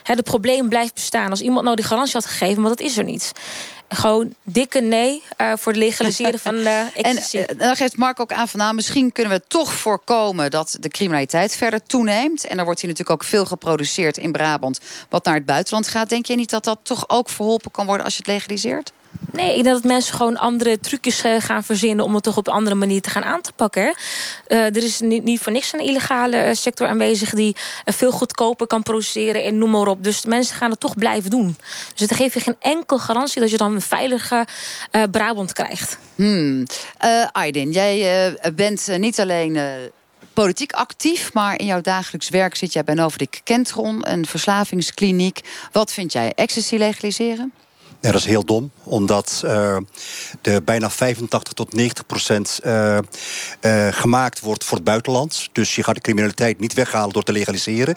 Het 0.03 0.23
probleem 0.23 0.69
blijft 0.69 0.95
bestaan. 0.95 1.31
Als 1.31 1.41
iemand 1.41 1.65
nou 1.65 1.77
die 1.77 1.85
garantie 1.85 2.15
had 2.15 2.27
gegeven, 2.27 2.61
maar 2.61 2.71
dat 2.71 2.81
is 2.81 2.97
er 2.97 3.05
niet. 3.05 3.33
Gewoon 3.89 4.35
dikke 4.43 4.81
nee 4.81 5.23
uh, 5.39 5.53
voor 5.57 5.73
het 5.73 5.81
legaliseren 5.81 6.39
van 6.39 6.55
uh, 6.67 6.81
ecstasy. 6.97 7.37
En 7.37 7.55
uh, 7.55 7.61
dan 7.61 7.77
geeft 7.77 7.97
Mark 7.97 8.21
ook 8.21 8.33
aan 8.33 8.49
van 8.49 8.61
nou, 8.61 8.75
misschien 8.75 9.13
kunnen 9.13 9.33
we 9.33 9.43
toch 9.49 9.73
voorkomen 9.73 10.51
dat 10.51 10.77
de 10.81 10.89
criminaliteit 10.89 11.57
verder 11.57 11.83
toeneemt. 11.83 12.47
En 12.47 12.59
er 12.59 12.65
wordt 12.65 12.81
hier 12.81 12.91
natuurlijk 12.91 13.23
ook 13.23 13.29
veel 13.29 13.45
geproduceerd 13.45 14.17
in 14.17 14.33
Brabant 14.33 14.81
wat 15.09 15.25
naar 15.25 15.35
het 15.35 15.47
buitenland 15.47 15.89
gaat. 15.89 16.09
Denk 16.09 16.27
je 16.27 16.35
niet 16.35 16.51
dat 16.51 16.65
dat 16.65 16.79
toch 16.83 17.05
ook 17.09 17.29
verholpen 17.29 17.71
kan 17.71 17.87
worden 17.87 18.05
als 18.05 18.17
je 18.17 18.23
het 18.25 18.33
legaliseert? 18.33 18.93
Nee, 19.33 19.57
ik 19.57 19.62
denk 19.62 19.75
dat 19.75 19.85
mensen 19.85 20.14
gewoon 20.14 20.37
andere 20.37 20.81
trucjes 20.81 21.22
gaan 21.38 21.64
verzinnen... 21.64 22.05
om 22.05 22.14
het 22.14 22.22
toch 22.22 22.37
op 22.37 22.46
een 22.46 22.53
andere 22.53 22.77
manier 22.77 23.01
te 23.01 23.11
gaan 23.11 23.25
aan 23.25 23.40
te 23.40 23.53
pakken. 23.53 23.94
Uh, 24.48 24.59
er 24.64 24.77
is 24.77 25.01
niet, 25.01 25.25
niet 25.25 25.40
voor 25.40 25.53
niks 25.53 25.72
een 25.72 25.81
illegale 25.81 26.55
sector 26.55 26.88
aanwezig... 26.88 27.31
die 27.31 27.57
veel 27.85 28.11
goedkoper 28.11 28.66
kan 28.66 28.83
produceren 28.83 29.44
en 29.44 29.59
noem 29.59 29.70
maar 29.70 29.87
op. 29.87 30.05
Dus 30.05 30.25
mensen 30.25 30.57
gaan 30.57 30.70
het 30.70 30.81
toch 30.81 30.94
blijven 30.94 31.31
doen. 31.31 31.57
Dus 31.92 32.09
het 32.09 32.14
geeft 32.14 32.35
je 32.35 32.40
geen 32.40 32.57
enkel 32.61 32.98
garantie... 32.98 33.40
dat 33.40 33.51
je 33.51 33.57
dan 33.57 33.75
een 33.75 33.81
veilige 33.81 34.46
Brabant 35.11 35.53
krijgt. 35.53 35.98
Hmm. 36.14 36.66
Aydin, 37.33 37.70
jij 37.70 38.37
bent 38.55 38.98
niet 38.98 39.20
alleen 39.20 39.59
politiek 40.33 40.72
actief, 40.72 41.33
maar 41.33 41.59
in 41.59 41.66
jouw 41.66 41.81
dagelijks 41.81 42.29
werk 42.29 42.55
zit 42.55 42.72
jij 42.72 42.85
bij 42.85 42.94
Novodik 42.94 43.40
Kentron, 43.44 44.11
een 44.11 44.27
verslavingskliniek. 44.27 45.40
Wat 45.72 45.92
vind 45.92 46.12
jij? 46.12 46.33
Ecstasy 46.35 46.77
legaliseren? 46.77 47.53
Dat 48.03 48.15
is 48.15 48.25
heel 48.25 48.45
dom, 48.45 48.71
omdat 48.83 49.43
uh, 49.45 49.77
de 50.41 50.62
bijna 50.65 50.91
85 50.91 51.53
tot 51.53 51.73
90 51.73 52.07
procent 52.07 52.61
uh, 52.65 52.99
uh, 53.61 53.88
gemaakt 53.91 54.41
wordt 54.41 54.65
voor 54.65 54.77
het 54.77 54.87
buitenland. 54.87 55.49
Dus 55.53 55.75
je 55.75 55.83
gaat 55.83 55.95
de 55.95 56.01
criminaliteit 56.01 56.61
niet 56.61 56.75
weghalen 56.75 57.12
door 57.12 57.23
te 57.23 57.33
legaliseren. 57.33 57.95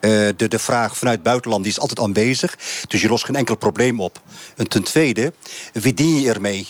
de, 0.00 0.48
de 0.48 0.58
vraag 0.58 0.96
vanuit 0.96 1.16
het 1.16 1.24
buitenland 1.26 1.62
die 1.62 1.72
is 1.72 1.80
altijd 1.80 2.00
aanwezig. 2.00 2.58
Dus 2.88 3.00
je 3.00 3.08
lost 3.08 3.24
geen 3.24 3.36
enkel 3.36 3.56
probleem 3.56 4.00
op. 4.00 4.20
En 4.56 4.68
ten 4.68 4.82
tweede, 4.82 5.32
wie 5.72 5.94
dien 5.94 6.20
je 6.20 6.32
ermee? 6.32 6.66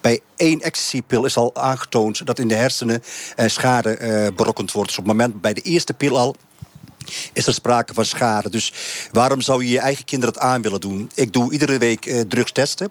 bij 0.00 0.20
één 0.36 0.60
ecstasypil 0.60 1.24
is 1.24 1.36
al 1.36 1.54
aangetoond 1.54 2.26
dat 2.26 2.38
in 2.38 2.48
de 2.48 2.54
hersenen 2.54 3.02
schade 3.46 4.32
berokkend 4.36 4.72
wordt. 4.72 4.88
Dus 4.88 4.98
op 4.98 5.04
het 5.04 5.16
moment 5.16 5.40
bij 5.40 5.54
de 5.54 5.60
eerste 5.60 5.94
pil 5.94 6.18
al 6.18 6.36
is 7.32 7.46
er 7.46 7.54
sprake 7.54 7.94
van 7.94 8.04
schade. 8.04 8.50
Dus 8.50 8.72
waarom 9.12 9.40
zou 9.40 9.64
je 9.64 9.70
je 9.70 9.78
eigen 9.78 10.04
kinderen 10.04 10.34
het 10.34 10.44
aan 10.44 10.62
willen 10.62 10.80
doen? 10.80 11.10
Ik 11.14 11.32
doe 11.32 11.52
iedere 11.52 11.78
week 11.78 12.06
uh, 12.06 12.20
drugs 12.20 12.52
testen. 12.52 12.90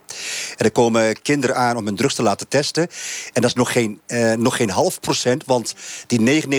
En 0.58 0.66
er 0.66 0.72
komen 0.72 1.22
kinderen 1.22 1.56
aan 1.56 1.78
om 1.78 1.86
hun 1.86 1.96
drugs 1.96 2.16
te 2.16 2.24
laten 2.24 2.48
testen. 2.48 2.88
En 3.34 3.42
dat 3.42 3.46
is 3.46 3.54
nog 3.54 3.72
geen, 3.72 4.02
uh, 4.08 4.34
nog 4.34 4.56
geen 4.56 4.70
half 4.70 5.00
procent, 5.00 5.46
want 5.46 5.74
die 6.08 6.44
99,8 6.44 6.58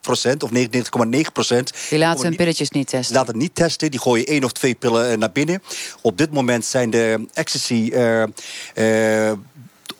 procent 0.00 0.42
of 0.42 0.50
99,9 0.50 1.32
procent... 1.32 1.72
Die 1.88 1.98
laten 1.98 2.24
hun 2.24 2.36
pilletjes 2.36 2.70
niet 2.70 2.88
testen. 2.88 3.16
Laten 3.16 3.38
niet 3.38 3.54
testen, 3.54 3.90
die 3.90 4.00
gooien 4.00 4.26
één 4.26 4.44
of 4.44 4.52
twee 4.52 4.74
pillen 4.74 5.18
naar 5.18 5.32
binnen. 5.32 5.62
Op 6.00 6.18
dit 6.18 6.32
moment 6.32 6.64
zijn 6.64 6.90
de 6.90 7.26
ecstasy... 7.32 7.90
Uh, 7.92 9.32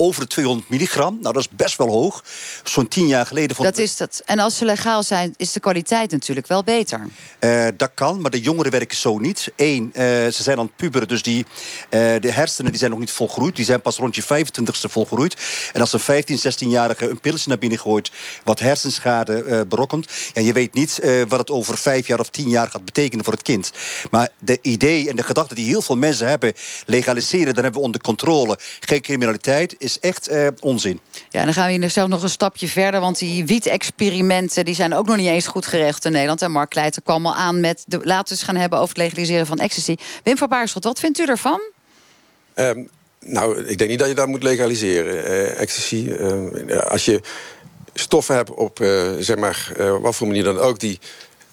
over 0.04 0.20
de 0.20 0.26
200 0.26 0.68
milligram. 0.68 1.18
Nou, 1.20 1.34
dat 1.34 1.42
is 1.42 1.48
best 1.56 1.76
wel 1.76 1.88
hoog. 1.88 2.24
Zo'n 2.62 2.88
tien 2.88 3.06
jaar 3.06 3.26
geleden... 3.26 3.56
Dat 3.62 3.78
is 3.78 3.96
dat. 3.96 4.22
En 4.24 4.38
als 4.38 4.56
ze 4.56 4.64
legaal 4.64 5.02
zijn, 5.02 5.34
is 5.36 5.52
de 5.52 5.60
kwaliteit 5.60 6.10
natuurlijk 6.10 6.46
wel 6.46 6.64
beter. 6.64 7.08
Uh, 7.40 7.66
dat 7.76 7.90
kan, 7.94 8.20
maar 8.20 8.30
de 8.30 8.40
jongeren 8.40 8.70
werken 8.70 8.96
zo 8.96 9.18
niet. 9.18 9.52
Eén, 9.56 9.84
uh, 9.86 10.02
ze 10.02 10.42
zijn 10.42 10.58
aan 10.58 10.64
het 10.64 10.76
puberen, 10.76 11.08
dus 11.08 11.22
die, 11.22 11.46
uh, 11.90 12.00
de 12.20 12.30
hersenen 12.30 12.70
die 12.70 12.78
zijn 12.78 12.90
nog 12.90 13.00
niet 13.00 13.10
volgroeid. 13.10 13.56
Die 13.56 13.64
zijn 13.64 13.80
pas 13.80 13.96
rond 13.96 14.14
je 14.14 14.22
25ste 14.22 14.90
volgroeid. 14.90 15.36
En 15.72 15.80
als 15.80 15.92
een 15.92 16.00
15, 16.00 16.38
16-jarige 16.38 17.08
een 17.08 17.20
pilletje 17.20 17.48
naar 17.48 17.58
binnen 17.58 17.78
gooit... 17.78 18.10
wat 18.44 18.58
hersenschade 18.58 19.66
berokkent... 19.68 20.06
Ja, 20.32 20.42
je 20.42 20.52
weet 20.52 20.74
niet 20.74 21.00
wat 21.28 21.38
het 21.38 21.50
over 21.50 21.78
vijf 21.78 22.06
jaar 22.06 22.20
of 22.20 22.30
tien 22.30 22.48
jaar 22.48 22.70
gaat 22.70 22.84
betekenen 22.84 23.24
voor 23.24 23.32
het 23.32 23.42
kind. 23.42 23.72
Maar 24.10 24.28
de 24.38 24.58
idee 24.62 25.08
en 25.08 25.16
de 25.16 25.22
gedachte 25.22 25.54
die 25.54 25.66
heel 25.66 25.82
veel 25.82 25.96
mensen 25.96 26.28
hebben... 26.28 26.52
legaliseren, 26.86 27.54
dan 27.54 27.62
hebben 27.62 27.80
we 27.80 27.86
onder 27.86 28.00
controle. 28.00 28.58
Geen 28.80 29.00
criminaliteit, 29.00 29.74
is 29.78 29.93
is 29.94 30.08
echt 30.08 30.28
eh, 30.28 30.46
onzin. 30.60 31.00
Ja, 31.30 31.38
en 31.38 31.44
dan 31.44 31.54
gaan 31.54 31.66
we 31.66 31.72
hier 31.78 31.90
zelf 31.90 32.08
nog 32.08 32.22
een 32.22 32.28
stapje 32.28 32.68
verder. 32.68 33.00
Want 33.00 33.18
die 33.18 33.46
wiet-experimenten 33.46 34.64
die 34.64 34.74
zijn 34.74 34.94
ook 34.94 35.06
nog 35.06 35.16
niet 35.16 35.28
eens 35.28 35.46
goed 35.46 35.66
geregeld 35.66 36.04
in 36.04 36.12
Nederland. 36.12 36.42
En 36.42 36.50
Mark 36.50 36.74
Leijten 36.74 37.02
kwam 37.02 37.26
al 37.26 37.34
aan 37.34 37.60
met... 37.60 37.84
De, 37.86 38.00
laten 38.02 38.24
we 38.24 38.30
eens 38.30 38.42
gaan 38.42 38.56
hebben 38.56 38.78
over 38.78 38.88
het 38.88 38.98
legaliseren 39.04 39.46
van 39.46 39.58
ecstasy. 39.58 39.96
Wim 40.22 40.36
van 40.36 40.48
Baarschot, 40.48 40.84
wat 40.84 41.00
vindt 41.00 41.18
u 41.18 41.24
ervan? 41.24 41.60
Ehm, 42.54 42.82
nou, 43.20 43.64
ik 43.64 43.78
denk 43.78 43.90
niet 43.90 43.98
dat 43.98 44.08
je 44.08 44.14
dat 44.14 44.26
moet 44.26 44.42
legaliseren. 44.42 45.24
Eh, 45.24 45.60
ecstasy. 45.60 46.10
eh, 46.10 46.78
als 46.78 47.04
je 47.04 47.20
stoffen 47.94 48.34
hebt 48.36 48.50
op, 48.50 48.80
eh, 48.80 49.12
zeg 49.18 49.36
maar, 49.36 49.72
eh, 49.76 49.96
wat 50.00 50.14
voor 50.16 50.26
manier 50.26 50.44
dan 50.44 50.58
ook... 50.58 50.78
die 50.80 50.98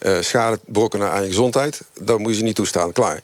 eh, 0.02 0.18
schade 0.22 0.60
berokkenen 0.66 1.12
aan 1.12 1.22
je 1.22 1.28
gezondheid... 1.28 1.82
dan 2.00 2.22
moet 2.22 2.32
je 2.32 2.38
ze 2.38 2.44
niet 2.44 2.56
toestaan, 2.56 2.92
klaar. 2.92 3.22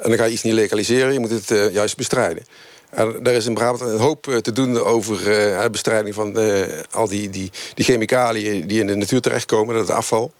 En 0.00 0.08
dan 0.08 0.18
ga 0.18 0.24
je 0.24 0.32
iets 0.32 0.42
niet 0.42 0.52
legaliseren, 0.54 1.12
je 1.12 1.18
moet 1.20 1.30
het 1.30 1.50
eh, 1.50 1.72
juist 1.72 1.96
bestrijden. 1.96 2.44
Er 2.90 3.26
is 3.26 3.46
in 3.46 3.54
Brabant 3.54 3.80
een 3.80 3.98
hoop 3.98 4.28
eh, 4.28 4.36
te 4.36 4.52
doen 4.52 4.78
over 4.78 5.24
de 5.24 5.68
bestrijding 5.70 6.14
van 6.14 6.38
eh, 6.38 6.62
al 6.90 7.08
die, 7.08 7.30
die, 7.30 7.50
die 7.74 7.84
chemicaliën... 7.84 8.66
die 8.66 8.80
in 8.80 8.86
de 8.86 8.94
natuur 8.94 9.20
terechtkomen, 9.20 9.74
dat 9.74 9.90
afval. 9.90 10.32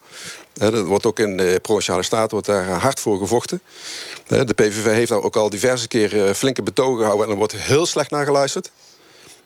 Hè, 0.58 0.70
dat 0.70 0.86
wordt 0.86 1.06
ook 1.06 1.18
in 1.18 1.36
de 1.36 1.58
Provinciale 1.62 2.02
Staten 2.02 2.30
wordt 2.30 2.46
daar 2.46 2.68
hard 2.68 3.00
voor 3.00 3.18
gevochten. 3.18 3.60
De 4.26 4.54
PVV 4.54 4.84
heeft 4.84 5.10
nou 5.10 5.22
ook 5.22 5.36
al 5.36 5.50
diverse 5.50 5.88
keren 5.88 6.36
flinke 6.36 6.62
betogen 6.62 6.98
gehouden... 6.98 7.26
en 7.26 7.32
er 7.32 7.38
wordt 7.38 7.56
heel 7.56 7.86
slecht 7.86 8.10
naar 8.10 8.24
geluisterd. 8.24 8.70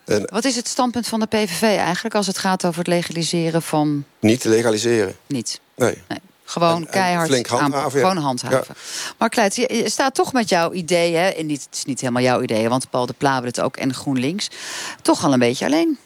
En 0.05 0.29
Wat 0.33 0.45
is 0.45 0.57
het 0.57 0.69
standpunt 0.69 1.07
van 1.07 1.21
de 1.21 1.27
PVV 1.27 1.63
eigenlijk... 1.63 2.15
als 2.15 2.27
het 2.27 2.39
gaat 2.39 2.65
over 2.65 2.79
het 2.79 2.89
legaliseren 2.89 3.63
van 3.63 4.05
niet 4.21 4.45
legaliseren. 4.45 5.17
niet? 5.27 5.61
Nee. 5.75 6.03
Gewoon 6.55 6.87
keihard 6.87 7.29
flink 7.29 7.47
handhaven, 7.47 7.75
aanpakken. 7.77 8.01
ja. 8.01 8.09
Gewoon 8.09 8.25
handhaven. 8.25 8.75
Maar 9.19 9.29
Kleits, 9.29 9.57
je, 9.57 9.75
je 9.75 9.89
staat 9.89 10.15
toch 10.15 10.33
met 10.33 10.49
jouw 10.49 10.73
ideeën... 10.73 11.35
en 11.35 11.47
niet, 11.47 11.65
het 11.65 11.75
is 11.75 11.85
niet 11.85 12.01
helemaal 12.01 12.23
jouw 12.23 12.43
ideeën... 12.43 12.69
want 12.69 12.91
Paul 12.91 13.07
de 13.07 13.15
Pla 13.19 13.37
wil 13.39 13.49
het 13.49 13.61
ook 13.61 13.77
en 13.77 13.95
GroenLinks... 13.95 14.51
toch 15.03 15.25
al 15.25 15.33
een 15.33 15.39
beetje 15.39 15.67
alleen. 15.67 15.99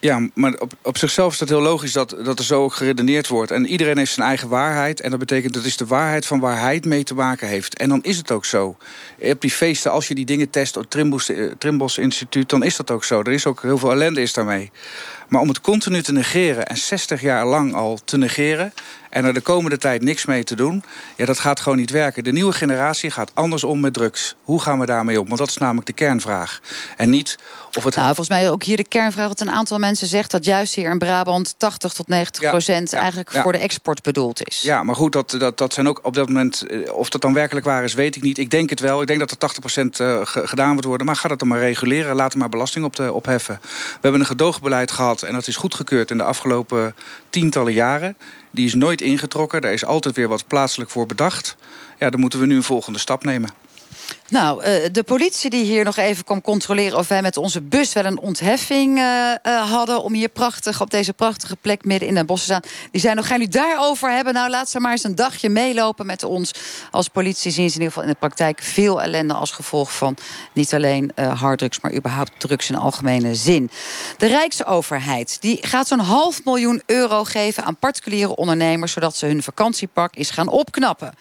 Ja, 0.00 0.28
maar 0.34 0.54
op, 0.58 0.72
op 0.82 0.98
zichzelf 0.98 1.32
is 1.32 1.38
dat 1.38 1.48
heel 1.48 1.60
logisch 1.60 1.92
dat, 1.92 2.16
dat 2.24 2.38
er 2.38 2.44
zo 2.44 2.62
ook 2.62 2.74
geredeneerd 2.74 3.28
wordt. 3.28 3.50
En 3.50 3.66
iedereen 3.66 3.98
heeft 3.98 4.12
zijn 4.12 4.26
eigen 4.26 4.48
waarheid. 4.48 5.00
En 5.00 5.10
dat 5.10 5.18
betekent 5.18 5.54
dat 5.54 5.64
is 5.64 5.76
de 5.76 5.86
waarheid 5.86 6.26
van 6.26 6.40
waar 6.40 6.60
hij 6.60 6.74
het 6.74 6.84
mee 6.84 7.04
te 7.04 7.14
maken 7.14 7.48
heeft. 7.48 7.78
En 7.78 7.88
dan 7.88 8.02
is 8.02 8.16
het 8.16 8.30
ook 8.30 8.44
zo. 8.44 8.76
Op 9.20 9.40
die 9.40 9.50
feesten, 9.50 9.90
als 9.90 10.08
je 10.08 10.14
die 10.14 10.24
dingen 10.24 10.50
test, 10.50 10.76
op 10.76 10.82
het 10.82 10.90
Trimbos, 10.90 11.28
eh, 11.28 11.50
Trimbos 11.58 11.98
Instituut, 11.98 12.48
dan 12.48 12.62
is 12.62 12.76
dat 12.76 12.90
ook 12.90 13.04
zo. 13.04 13.20
Er 13.20 13.32
is 13.32 13.46
ook 13.46 13.62
heel 13.62 13.78
veel 13.78 13.90
ellende 13.90 14.22
is 14.22 14.32
daarmee. 14.32 14.70
Maar 15.28 15.40
om 15.40 15.48
het 15.48 15.60
continu 15.60 16.02
te 16.02 16.12
negeren 16.12 16.66
en 16.66 16.76
60 16.76 17.20
jaar 17.20 17.46
lang 17.46 17.74
al 17.74 17.98
te 18.04 18.16
negeren... 18.16 18.72
en 19.10 19.24
er 19.24 19.34
de 19.34 19.40
komende 19.40 19.78
tijd 19.78 20.02
niks 20.02 20.24
mee 20.24 20.44
te 20.44 20.54
doen... 20.56 20.82
ja, 21.16 21.24
dat 21.24 21.38
gaat 21.38 21.60
gewoon 21.60 21.78
niet 21.78 21.90
werken. 21.90 22.24
De 22.24 22.32
nieuwe 22.32 22.52
generatie 22.52 23.10
gaat 23.10 23.30
anders 23.34 23.64
om 23.64 23.80
met 23.80 23.92
drugs. 23.92 24.34
Hoe 24.42 24.60
gaan 24.60 24.78
we 24.78 24.86
daarmee 24.86 25.20
om? 25.20 25.26
Want 25.26 25.38
dat 25.38 25.48
is 25.48 25.56
namelijk 25.56 25.86
de 25.86 25.92
kernvraag. 25.92 26.60
En 26.96 27.10
niet 27.10 27.38
of 27.76 27.84
het... 27.84 27.94
Nou, 27.94 28.06
volgens 28.06 28.28
mij 28.28 28.50
ook 28.50 28.62
hier 28.62 28.76
de 28.76 28.88
kernvraag... 28.88 29.28
dat 29.28 29.40
een 29.40 29.50
aantal 29.50 29.78
mensen 29.78 30.06
zegt 30.06 30.30
dat 30.30 30.44
juist 30.44 30.74
hier 30.74 30.90
in 30.90 30.98
Brabant... 30.98 31.54
80 31.58 31.92
tot 31.92 32.08
90 32.08 32.50
procent 32.50 32.92
eigenlijk 32.92 33.32
ja. 33.32 33.42
voor 33.42 33.52
de 33.52 33.58
export 33.58 34.02
bedoeld 34.02 34.46
is. 34.48 34.62
Ja, 34.62 34.82
maar 34.82 34.94
goed, 34.94 35.12
dat, 35.12 35.30
dat, 35.30 35.58
dat 35.58 35.72
zijn 35.72 35.88
ook 35.88 36.00
op 36.02 36.14
dat 36.14 36.28
moment... 36.28 36.62
eh, 36.66 36.92
of 36.92 37.08
dat 37.08 37.20
dan 37.20 37.32
werkelijk 37.32 37.66
waar 37.66 37.84
is, 37.84 37.94
weet 37.94 38.16
ik 38.16 38.22
niet. 38.22 38.38
Ik 38.38 38.50
denk 38.50 38.70
het 38.70 38.80
wel. 38.80 39.00
Ik 39.00 39.06
denk 39.06 39.20
dat 39.20 39.30
er 39.30 39.82
80% 39.82 39.88
eh, 39.90 40.20
ge- 40.26 40.46
gedaan 40.46 40.70
wordt 40.72 40.86
worden. 40.86 41.06
Maar 41.06 41.16
ga 41.16 41.28
dat 41.28 41.38
dan 41.38 41.48
maar 41.48 41.58
reguleren. 41.58 42.16
Laat 42.16 42.32
er 42.32 42.38
maar 42.38 42.48
belasting 42.48 42.84
op 42.84 42.96
de, 42.96 43.12
opheffen. 43.12 43.58
We 43.62 43.98
hebben 44.00 44.20
een 44.20 44.26
gedoogbeleid 44.26 44.90
gehad... 44.90 45.15
en 45.22 45.32
dat 45.32 45.46
is 45.46 45.56
goedgekeurd 45.56 46.10
in 46.10 46.16
de 46.16 46.22
afgelopen 46.22 46.94
tientallen 47.30 47.72
jaren. 47.72 48.16
Die 48.50 48.66
is 48.66 48.74
nooit 48.74 49.00
ingetrokken. 49.00 49.60
Daar 49.60 49.72
is 49.72 49.84
altijd 49.84 50.16
weer 50.16 50.28
wat 50.28 50.46
plaatselijk 50.46 50.90
voor 50.90 51.06
bedacht. 51.06 51.56
Ja, 51.98 52.10
dan 52.10 52.20
moeten 52.20 52.40
we 52.40 52.46
nu 52.46 52.56
een 52.56 52.62
volgende 52.62 52.98
stap 52.98 53.24
nemen. 53.24 53.50
Nou, 54.28 54.62
eh, 54.62 54.88
de 54.92 55.02
politie 55.02 55.50
die 55.50 55.64
hier 55.64 55.84
nog 55.84 55.96
even 55.96 56.24
kwam 56.24 56.40
controleren... 56.40 56.98
of 56.98 57.08
wij 57.08 57.22
met 57.22 57.36
onze 57.36 57.60
bus 57.60 57.92
wel 57.92 58.04
een 58.04 58.18
ontheffing 58.18 58.98
eh, 58.98 59.32
eh, 59.32 59.70
hadden... 59.70 60.02
om 60.02 60.12
hier 60.12 60.28
prachtig 60.28 60.80
op 60.80 60.90
deze 60.90 61.12
prachtige 61.12 61.56
plek 61.56 61.84
midden 61.84 62.08
in 62.08 62.14
Den 62.14 62.26
Bosch 62.26 62.46
te 62.46 62.52
staan. 62.52 62.70
Die 62.90 63.00
zijn 63.00 63.16
nog, 63.16 63.26
gaan 63.26 63.38
jullie 63.38 63.52
daarover 63.52 64.10
hebben? 64.10 64.34
Nou, 64.34 64.50
laat 64.50 64.70
ze 64.70 64.80
maar 64.80 64.90
eens 64.90 65.04
een 65.04 65.14
dagje 65.14 65.48
meelopen 65.48 66.06
met 66.06 66.22
ons. 66.22 66.54
Als 66.90 67.08
politie 67.08 67.50
zien 67.50 67.70
ze 67.70 67.74
in 67.74 67.82
ieder 67.82 67.86
geval 67.86 68.02
in 68.02 68.08
de 68.08 68.18
praktijk 68.18 68.62
veel 68.62 69.02
ellende... 69.02 69.34
als 69.34 69.50
gevolg 69.50 69.96
van 69.96 70.16
niet 70.52 70.74
alleen 70.74 71.12
harddrugs... 71.14 71.80
maar 71.80 71.94
überhaupt 71.94 72.32
drugs 72.40 72.68
in 72.68 72.76
algemene 72.76 73.34
zin. 73.34 73.70
De 74.16 74.26
Rijksoverheid 74.26 75.36
die 75.40 75.58
gaat 75.60 75.88
zo'n 75.88 75.98
half 75.98 76.44
miljoen 76.44 76.82
euro 76.86 77.24
geven... 77.24 77.64
aan 77.64 77.76
particuliere 77.76 78.36
ondernemers... 78.36 78.92
zodat 78.92 79.16
ze 79.16 79.26
hun 79.26 79.42
vakantiepark 79.42 80.16
eens 80.16 80.30
gaan 80.30 80.48
opknappen. 80.48 81.14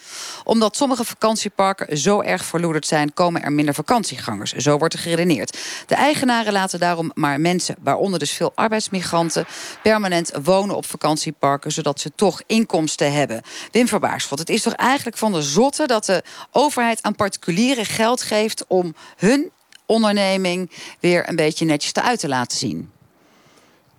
Omdat 0.43 0.75
sommige 0.75 1.03
vakantieparken 1.03 1.97
zo 1.97 2.21
erg 2.21 2.45
verloederd 2.45 2.85
zijn... 2.85 2.93
komen 3.13 3.43
er 3.43 3.51
minder 3.51 3.73
vakantiegangers. 3.73 4.51
Zo 4.53 4.77
wordt 4.77 4.93
er 4.93 4.99
geredeneerd. 4.99 5.57
De 5.85 5.95
eigenaren 5.95 6.53
laten 6.53 6.79
daarom 6.79 7.11
maar 7.13 7.41
mensen, 7.41 7.75
waaronder 7.79 8.19
dus 8.19 8.31
veel 8.31 8.51
arbeidsmigranten... 8.55 9.45
permanent 9.81 10.31
wonen 10.43 10.75
op 10.75 10.85
vakantieparken... 10.85 11.71
zodat 11.71 11.99
ze 11.99 12.11
toch 12.15 12.41
inkomsten 12.45 13.13
hebben. 13.13 13.41
Wim 13.71 13.87
Verbaarsveld, 13.87 14.39
het 14.39 14.49
is 14.49 14.61
toch 14.61 14.73
eigenlijk 14.73 15.17
van 15.17 15.31
de 15.31 15.41
zotte... 15.41 15.85
dat 15.85 16.05
de 16.05 16.23
overheid 16.51 17.01
aan 17.01 17.15
particulieren 17.15 17.85
geld 17.85 18.21
geeft... 18.21 18.65
om 18.67 18.95
hun 19.17 19.51
onderneming 19.85 20.71
weer 20.99 21.29
een 21.29 21.35
beetje 21.35 21.65
netjes 21.65 21.91
te 21.91 22.01
uit 22.01 22.19
te 22.19 22.27
laten 22.27 22.57
zien. 22.57 22.91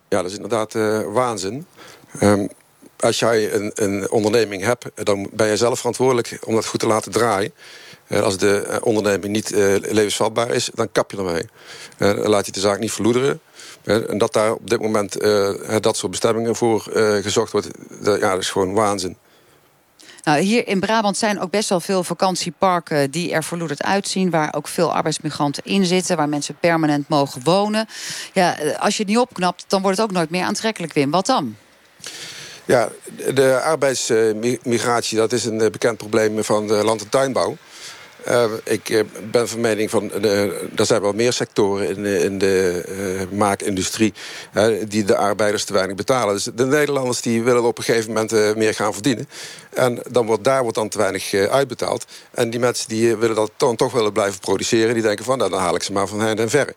Ja, 0.09 0.23
dat 0.23 0.31
is 0.31 0.37
inderdaad 0.37 0.75
eh, 0.75 1.01
waanzin. 1.13 1.67
Ehm, 2.21 2.47
als 3.01 3.19
jij 3.19 3.53
een, 3.53 3.73
een 3.75 4.11
onderneming 4.11 4.63
hebt, 4.63 4.85
dan 4.95 5.29
ben 5.33 5.47
je 5.47 5.57
zelf 5.57 5.79
verantwoordelijk 5.79 6.39
om 6.45 6.55
dat 6.55 6.67
goed 6.67 6.81
te 6.81 6.87
laten 6.87 7.13
draaien. 7.13 7.53
Eh, 8.07 8.21
als 8.23 8.39
de 8.39 8.59
eh, 8.59 8.77
onderneming 8.81 9.33
niet 9.33 9.53
eh, 9.53 9.75
levensvatbaar 9.81 10.51
is, 10.51 10.71
dan 10.75 10.93
kap 10.93 11.11
je 11.11 11.17
ermee. 11.17 11.49
Dan 11.97 12.29
laat 12.29 12.47
je 12.47 12.53
de 12.53 12.61
zaak 12.61 12.79
niet 12.79 12.93
verloederen. 12.93 13.41
En 13.85 14.19
dat 14.19 14.33
daar 14.33 14.53
op 14.53 14.71
dit 14.71 14.81
moment 14.81 15.21
dat 15.81 15.97
soort 15.97 16.11
bestemmingen 16.11 16.57
voor 16.57 16.81
gezocht 17.23 17.53
wordt, 17.53 17.69
ja, 18.03 18.31
dat 18.31 18.41
is 18.41 18.51
gewoon 18.51 18.73
waanzin. 18.73 19.17
Nou, 20.23 20.41
hier 20.41 20.67
in 20.69 20.81
Brabant 20.81 21.17
zijn 21.17 21.41
ook 21.41 21.51
best 21.51 21.69
wel 21.69 21.81
veel 21.81 22.05
vakantieparken 22.05 23.11
die 23.11 23.33
er 23.33 23.45
verloederd 23.45 23.83
uitzien. 23.83 24.31
Waar 24.31 24.55
ook 24.55 24.69
veel 24.69 24.95
arbeidsmigranten 24.95 25.65
in 25.65 25.85
zitten. 25.85 26.17
Waar 26.17 26.29
mensen 26.29 26.57
permanent 26.61 27.09
mogen 27.09 27.41
wonen. 27.45 27.87
Ja, 28.33 28.57
als 28.79 28.97
je 28.97 29.03
het 29.03 29.13
niet 29.13 29.21
opknapt, 29.21 29.65
dan 29.69 29.83
wordt 29.83 29.97
het 29.97 30.07
ook 30.07 30.13
nooit 30.13 30.31
meer 30.31 30.45
aantrekkelijk, 30.45 30.93
Wim. 30.93 31.11
Wat 31.11 31.27
dan? 31.27 31.57
Ja, 32.67 32.89
de 33.35 33.61
arbeidsmigratie, 33.61 35.19
dat 35.19 35.33
is 35.33 35.45
een 35.45 35.61
eh, 35.61 35.71
bekend 35.71 35.97
probleem 35.97 36.45
van 36.45 36.67
de 36.67 36.75
land- 36.75 37.03
en 37.03 37.09
tuinbouw. 37.09 37.57
Eh, 38.25 38.45
ik 38.65 38.89
eh, 38.91 39.01
ben 39.31 39.49
van 39.49 39.61
mening 39.61 39.91
van, 39.91 40.09
de, 40.21 40.67
er 40.77 40.87
zijn 40.87 41.01
wel 41.03 41.13
meer 41.13 41.33
sectoren 41.33 41.89
in, 41.89 42.03
de- 42.03 42.19
in 42.19 42.39
de 42.39 42.83
maakindustrie 43.33 44.15
die 44.89 45.05
de 45.05 45.17
arbeiders 45.17 45.65
te 45.65 45.73
weinig 45.73 45.97
betalen. 45.97 46.35
Dus 46.35 46.49
de 46.55 46.67
Nederlanders 46.67 47.21
die 47.21 47.43
willen 47.43 47.63
op 47.65 47.79
een 47.79 47.85
gegeven 47.85 48.13
moment 48.13 48.57
meer 48.57 48.75
gaan 48.75 48.93
verdienen. 48.93 49.29
En 49.75 49.99
dan 50.11 50.27
wordt, 50.27 50.45
daar 50.45 50.63
wordt 50.63 50.77
dan 50.77 50.89
te 50.89 50.99
weinig 50.99 51.35
uitbetaald. 51.35 52.05
En 52.31 52.51
die 52.51 52.61
mensen 52.61 52.89
die 52.89 53.17
willen 53.17 53.37
dat 53.37 53.51
dan 53.57 53.77
toch 53.77 53.93
willen 53.93 54.13
blijven 54.13 54.41
produceren, 54.41 54.95
die 54.95 55.03
denken 55.03 55.25
van 55.25 55.39
nou, 55.39 55.51
dan 55.51 55.61
haal 55.61 55.75
ik 55.75 55.83
ze 55.83 55.93
maar 55.93 56.07
van 56.07 56.21
hen 56.21 56.39
en 56.39 56.51
verre. 56.51 56.75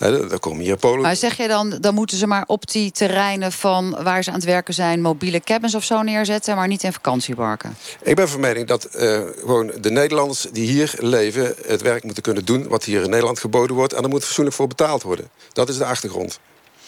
Dan 0.00 0.38
komen 0.38 0.64
hier 0.64 0.76
Polen. 0.76 1.00
Maar 1.00 1.16
zeg 1.16 1.36
je 1.36 1.48
dan, 1.48 1.76
dan 1.80 1.94
moeten 1.94 2.16
ze 2.16 2.26
maar 2.26 2.44
op 2.46 2.70
die 2.70 2.90
terreinen 2.90 3.52
van 3.52 3.96
waar 4.02 4.22
ze 4.22 4.30
aan 4.30 4.36
het 4.36 4.44
werken 4.44 4.74
zijn... 4.74 5.00
mobiele 5.00 5.40
cabins 5.40 5.74
of 5.74 5.84
zo 5.84 6.02
neerzetten, 6.02 6.56
maar 6.56 6.68
niet 6.68 6.82
in 6.82 6.92
vakantieparken? 6.92 7.76
Ik 8.02 8.16
ben 8.16 8.28
van 8.28 8.40
mening 8.40 8.66
dat 8.66 8.84
eh, 8.84 9.20
gewoon 9.38 9.72
de 9.80 9.90
Nederlanders 9.90 10.46
die 10.52 10.68
hier 10.68 10.94
leven... 10.98 11.54
het 11.66 11.82
werk 11.82 12.04
moeten 12.04 12.22
kunnen 12.22 12.44
doen 12.44 12.68
wat 12.68 12.84
hier 12.84 13.02
in 13.02 13.10
Nederland 13.10 13.38
geboden 13.38 13.76
wordt... 13.76 13.92
en 13.92 14.02
er 14.02 14.08
moet 14.08 14.24
fatsoenlijk 14.24 14.56
voor 14.56 14.66
betaald 14.66 15.02
worden. 15.02 15.28
Dat 15.52 15.68
is 15.68 15.76
de 15.76 15.84
achtergrond. 15.84 16.40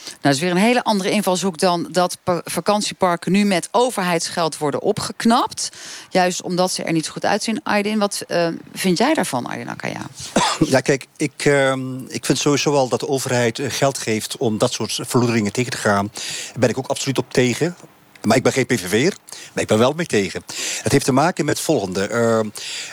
Nou, 0.05 0.17
dat 0.21 0.33
is 0.35 0.41
weer 0.41 0.51
een 0.51 0.57
hele 0.57 0.85
andere 0.85 1.11
invalshoek 1.11 1.59
dan 1.59 1.89
dat 1.91 2.19
pa- 2.25 2.41
vakantieparken 2.45 3.33
nu 3.33 3.45
met 3.45 3.69
overheidsgeld 3.71 4.59
worden 4.59 4.81
opgeknapt. 4.83 5.69
Juist 6.11 6.43
omdat 6.43 6.71
ze 6.73 6.83
er 6.83 6.93
niet 6.93 7.09
goed 7.09 7.25
uitzien. 7.25 7.61
Aydin, 7.63 7.99
wat 7.99 8.25
eh, 8.29 8.49
vind 8.75 8.99
jij 8.99 9.15
daarvan, 9.15 9.47
Aydin 9.47 9.69
Akaya? 9.69 10.01
Ja, 10.67 10.81
kijk, 10.81 11.07
ik, 11.17 11.45
ehm, 11.45 11.97
ik 12.09 12.25
vind 12.25 12.39
sowieso 12.39 12.73
wel 12.73 12.89
dat 12.89 13.01
de 13.01 13.09
overheid 13.09 13.59
eh, 13.59 13.71
geld 13.71 13.99
geeft 13.99 14.37
om 14.37 14.59
dat 14.59 14.73
soort 14.73 14.99
verloederingen 15.03 15.53
tegen 15.53 15.71
te 15.71 15.77
gaan. 15.77 16.11
Daar 16.15 16.59
ben 16.59 16.69
ik 16.69 16.79
ook 16.79 16.87
absoluut 16.87 17.19
op 17.19 17.33
tegen. 17.33 17.77
Maar 18.23 18.37
ik 18.37 18.43
ben 18.43 18.53
geen 18.53 18.67
PVV'er, 18.67 19.17
maar 19.53 19.63
ik 19.63 19.69
ben 19.69 19.79
wel 19.79 19.93
mee 19.93 20.07
tegen. 20.07 20.43
Het 20.83 20.93
heeft 20.93 21.05
te 21.05 21.13
maken 21.13 21.45
met 21.45 21.57
het 21.57 21.65
volgende. 21.65 22.07
Eh, 22.07 22.41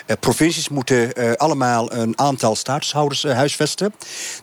eh, 0.06 0.16
provincies 0.20 0.68
moeten 0.68 1.12
eh, 1.12 1.32
allemaal 1.32 1.92
een 1.92 2.18
aantal 2.18 2.56
statushouders 2.56 3.24
eh, 3.24 3.34
huisvesten. 3.34 3.94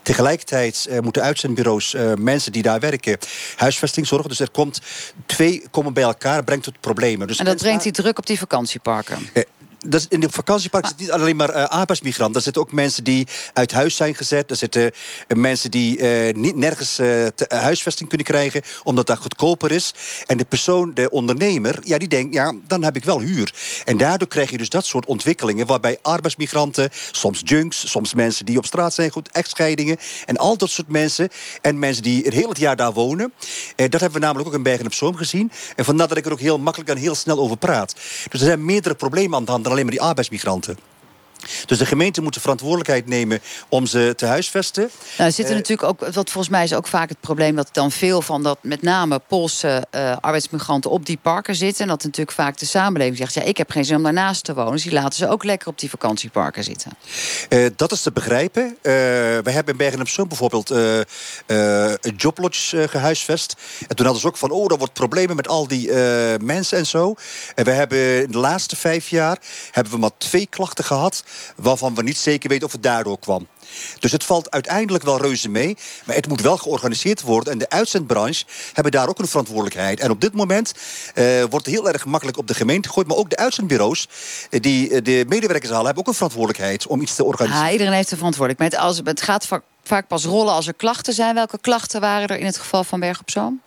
Tegelijkertijd 0.01 0.89
moeten 1.01 1.21
uitzendbureaus 1.21 1.95
mensen 2.19 2.51
die 2.51 2.61
daar 2.61 2.79
werken 2.79 3.17
huisvesting 3.55 4.07
zorgen. 4.07 4.29
Dus 4.29 4.39
er 4.39 4.51
komt 4.51 4.81
twee 5.25 5.63
komen 5.71 5.93
bij 5.93 6.03
elkaar, 6.03 6.43
brengt 6.43 6.63
tot 6.63 6.79
problemen. 6.79 7.27
Dus 7.27 7.37
En 7.37 7.45
dat 7.45 7.57
brengt 7.57 7.83
die 7.83 7.91
druk 7.91 8.17
op 8.17 8.25
die 8.25 8.39
vakantieparken. 8.39 9.29
Eh, 9.79 9.99
in 10.09 10.19
de 10.19 10.29
vakantiepark 10.29 10.85
zitten 10.85 11.05
niet 11.05 11.13
alleen 11.13 11.35
maar 11.35 11.55
uh, 11.55 11.65
arbeidsmigranten. 11.65 12.35
Er 12.35 12.41
zitten 12.41 12.61
ook 12.61 12.71
mensen 12.71 13.03
die 13.03 13.27
uit 13.53 13.71
huis 13.71 13.95
zijn 13.95 14.15
gezet. 14.15 14.49
Er 14.49 14.55
zitten 14.55 14.81
uh, 14.81 15.37
mensen 15.37 15.71
die 15.71 15.97
uh, 15.97 16.33
niet 16.33 16.55
nergens 16.55 16.99
huisvesting 17.47 18.09
kunnen 18.09 18.27
krijgen... 18.27 18.61
omdat 18.83 19.07
dat 19.07 19.17
goedkoper 19.17 19.71
is. 19.71 19.93
En 20.25 20.37
de 20.37 20.45
persoon, 20.45 20.93
de 20.93 21.09
ondernemer, 21.09 21.79
ja, 21.83 21.97
die 21.97 22.07
denkt... 22.07 22.33
ja, 22.33 22.53
dan 22.67 22.83
heb 22.83 22.95
ik 22.95 23.03
wel 23.03 23.19
huur. 23.19 23.53
En 23.85 23.97
daardoor 23.97 24.27
krijg 24.27 24.51
je 24.51 24.57
dus 24.57 24.69
dat 24.69 24.85
soort 24.85 25.05
ontwikkelingen... 25.05 25.67
waarbij 25.67 25.99
arbeidsmigranten, 26.01 26.89
soms 27.11 27.41
junks... 27.43 27.89
soms 27.89 28.13
mensen 28.13 28.45
die 28.45 28.57
op 28.57 28.65
straat 28.65 28.93
zijn, 28.93 29.11
goed, 29.11 29.29
echtscheidingen... 29.31 29.97
en 30.25 30.37
al 30.37 30.57
dat 30.57 30.69
soort 30.69 30.87
mensen. 30.87 31.29
En 31.61 31.79
mensen 31.79 32.03
die 32.03 32.23
het 32.23 32.33
hele 32.33 32.55
jaar 32.57 32.75
daar 32.75 32.93
wonen. 32.93 33.33
dat 33.75 33.91
hebben 33.91 34.11
we 34.11 34.19
namelijk 34.19 34.47
ook 34.47 34.55
in 34.55 34.63
Bergen 34.63 34.85
op 34.85 34.93
Zoom 34.93 35.15
gezien. 35.15 35.51
En 35.75 35.85
vandaar 35.85 36.07
dat 36.07 36.17
ik 36.17 36.25
er 36.25 36.31
ook 36.31 36.39
heel 36.39 36.59
makkelijk 36.59 36.89
en 36.89 36.97
heel 36.97 37.15
snel 37.15 37.39
over 37.39 37.57
praat. 37.57 37.95
Dus 38.29 38.39
er 38.39 38.47
zijn 38.47 38.65
meerdere 38.65 38.95
problemen 38.95 39.37
aan 39.37 39.45
de 39.45 39.51
hand 39.51 39.66
alleen 39.71 39.83
maar 39.83 39.93
die 39.93 40.01
arbeidsmigranten. 40.01 40.77
Dus 41.65 41.77
de 41.77 41.85
gemeente 41.85 42.21
moet 42.21 42.33
de 42.33 42.39
verantwoordelijkheid 42.39 43.07
nemen 43.07 43.41
om 43.69 43.85
ze 43.85 44.13
te 44.15 44.25
huisvesten. 44.25 44.89
Nou, 45.17 45.31
zit 45.31 45.49
er 45.49 45.55
natuurlijk 45.55 45.89
ook, 45.89 45.99
wat 45.99 46.29
volgens 46.29 46.49
mij 46.49 46.63
is 46.63 46.73
ook 46.73 46.87
vaak 46.87 47.09
het 47.09 47.19
probleem 47.19 47.55
dat 47.55 47.69
dan 47.71 47.91
veel 47.91 48.21
van 48.21 48.43
dat 48.43 48.57
met 48.61 48.81
name 48.81 49.19
Poolse 49.27 49.85
uh, 49.91 50.15
arbeidsmigranten 50.19 50.91
op 50.91 51.05
die 51.05 51.19
parken 51.21 51.55
zitten. 51.55 51.81
En 51.81 51.87
dat 51.87 52.03
natuurlijk 52.03 52.37
vaak 52.37 52.57
de 52.57 52.65
samenleving 52.65 53.17
zegt: 53.17 53.33
ja, 53.33 53.41
ik 53.41 53.57
heb 53.57 53.71
geen 53.71 53.85
zin 53.85 53.95
om 53.95 54.03
daarnaast 54.03 54.43
te 54.43 54.53
wonen. 54.53 54.71
Dus 54.71 54.83
die 54.83 54.91
laten 54.91 55.17
ze 55.17 55.29
ook 55.29 55.43
lekker 55.43 55.67
op 55.67 55.79
die 55.79 55.89
vakantieparken 55.89 56.63
zitten. 56.63 56.91
Uh, 57.49 57.69
dat 57.75 57.91
is 57.91 58.01
te 58.01 58.11
begrijpen. 58.11 58.63
Uh, 58.63 58.73
we 58.83 59.51
hebben 59.51 59.71
in 59.71 59.77
Bergen 59.77 60.01
op 60.01 60.07
Zoom 60.07 60.27
bijvoorbeeld 60.27 60.69
een 60.69 62.15
joblodge 62.17 62.87
gehuisvest. 62.87 63.55
En 63.87 63.95
toen 63.95 64.05
hadden 64.05 64.21
ze 64.21 64.27
ook 64.27 64.37
van: 64.37 64.51
oh, 64.51 64.71
er 64.71 64.77
wordt 64.77 64.93
problemen 64.93 65.35
met 65.35 65.47
al 65.47 65.67
die 65.67 65.91
mensen 66.41 66.77
en 66.77 66.85
zo. 66.85 67.15
En 67.55 67.65
we 67.65 67.71
hebben 67.71 68.23
in 68.23 68.31
de 68.31 68.37
laatste 68.37 68.75
vijf 68.75 69.09
jaar 69.09 69.37
hebben 69.71 69.93
we 69.93 69.99
maar 69.99 70.17
twee 70.17 70.47
klachten 70.49 70.83
gehad 70.83 71.23
waarvan 71.55 71.95
we 71.95 72.03
niet 72.03 72.17
zeker 72.17 72.49
weten 72.49 72.65
of 72.65 72.71
het 72.71 72.83
daardoor 72.83 73.19
kwam. 73.19 73.47
Dus 73.99 74.11
het 74.11 74.23
valt 74.23 74.51
uiteindelijk 74.51 75.03
wel 75.03 75.21
reuze 75.21 75.49
mee. 75.49 75.77
Maar 76.05 76.15
het 76.15 76.27
moet 76.27 76.41
wel 76.41 76.57
georganiseerd 76.57 77.21
worden. 77.21 77.53
En 77.53 77.59
de 77.59 77.69
uitzendbranche 77.69 78.45
hebben 78.73 78.91
daar 78.91 79.09
ook 79.09 79.19
een 79.19 79.27
verantwoordelijkheid. 79.27 79.99
En 79.99 80.11
op 80.11 80.21
dit 80.21 80.33
moment 80.33 80.73
uh, 81.15 81.43
wordt 81.49 81.65
heel 81.65 81.89
erg 81.89 82.05
makkelijk 82.05 82.37
op 82.37 82.47
de 82.47 82.53
gemeente 82.53 82.87
gegooid. 82.87 83.07
Maar 83.07 83.17
ook 83.17 83.29
de 83.29 83.37
uitzendbureaus, 83.37 84.07
uh, 84.49 84.61
die 84.61 84.89
uh, 84.89 85.03
de 85.03 85.25
medewerkers 85.27 85.71
halen... 85.71 85.85
hebben 85.85 86.03
ook 86.03 86.09
een 86.09 86.17
verantwoordelijkheid 86.17 86.87
om 86.87 87.01
iets 87.01 87.15
te 87.15 87.23
organiseren. 87.23 87.65
Ja, 87.65 87.71
iedereen 87.71 87.93
heeft 87.93 88.11
een 88.11 88.17
verantwoordelijkheid. 88.17 89.05
Het 89.05 89.21
gaat 89.21 89.47
vaak 89.83 90.07
pas 90.07 90.25
rollen 90.25 90.53
als 90.53 90.67
er 90.67 90.73
klachten 90.73 91.13
zijn. 91.13 91.35
Welke 91.35 91.57
klachten 91.61 92.01
waren 92.01 92.27
er 92.27 92.39
in 92.39 92.45
het 92.45 92.57
geval 92.57 92.83
van 92.83 92.99
Berg 92.99 93.19
op 93.19 93.29
Zoom? 93.29 93.61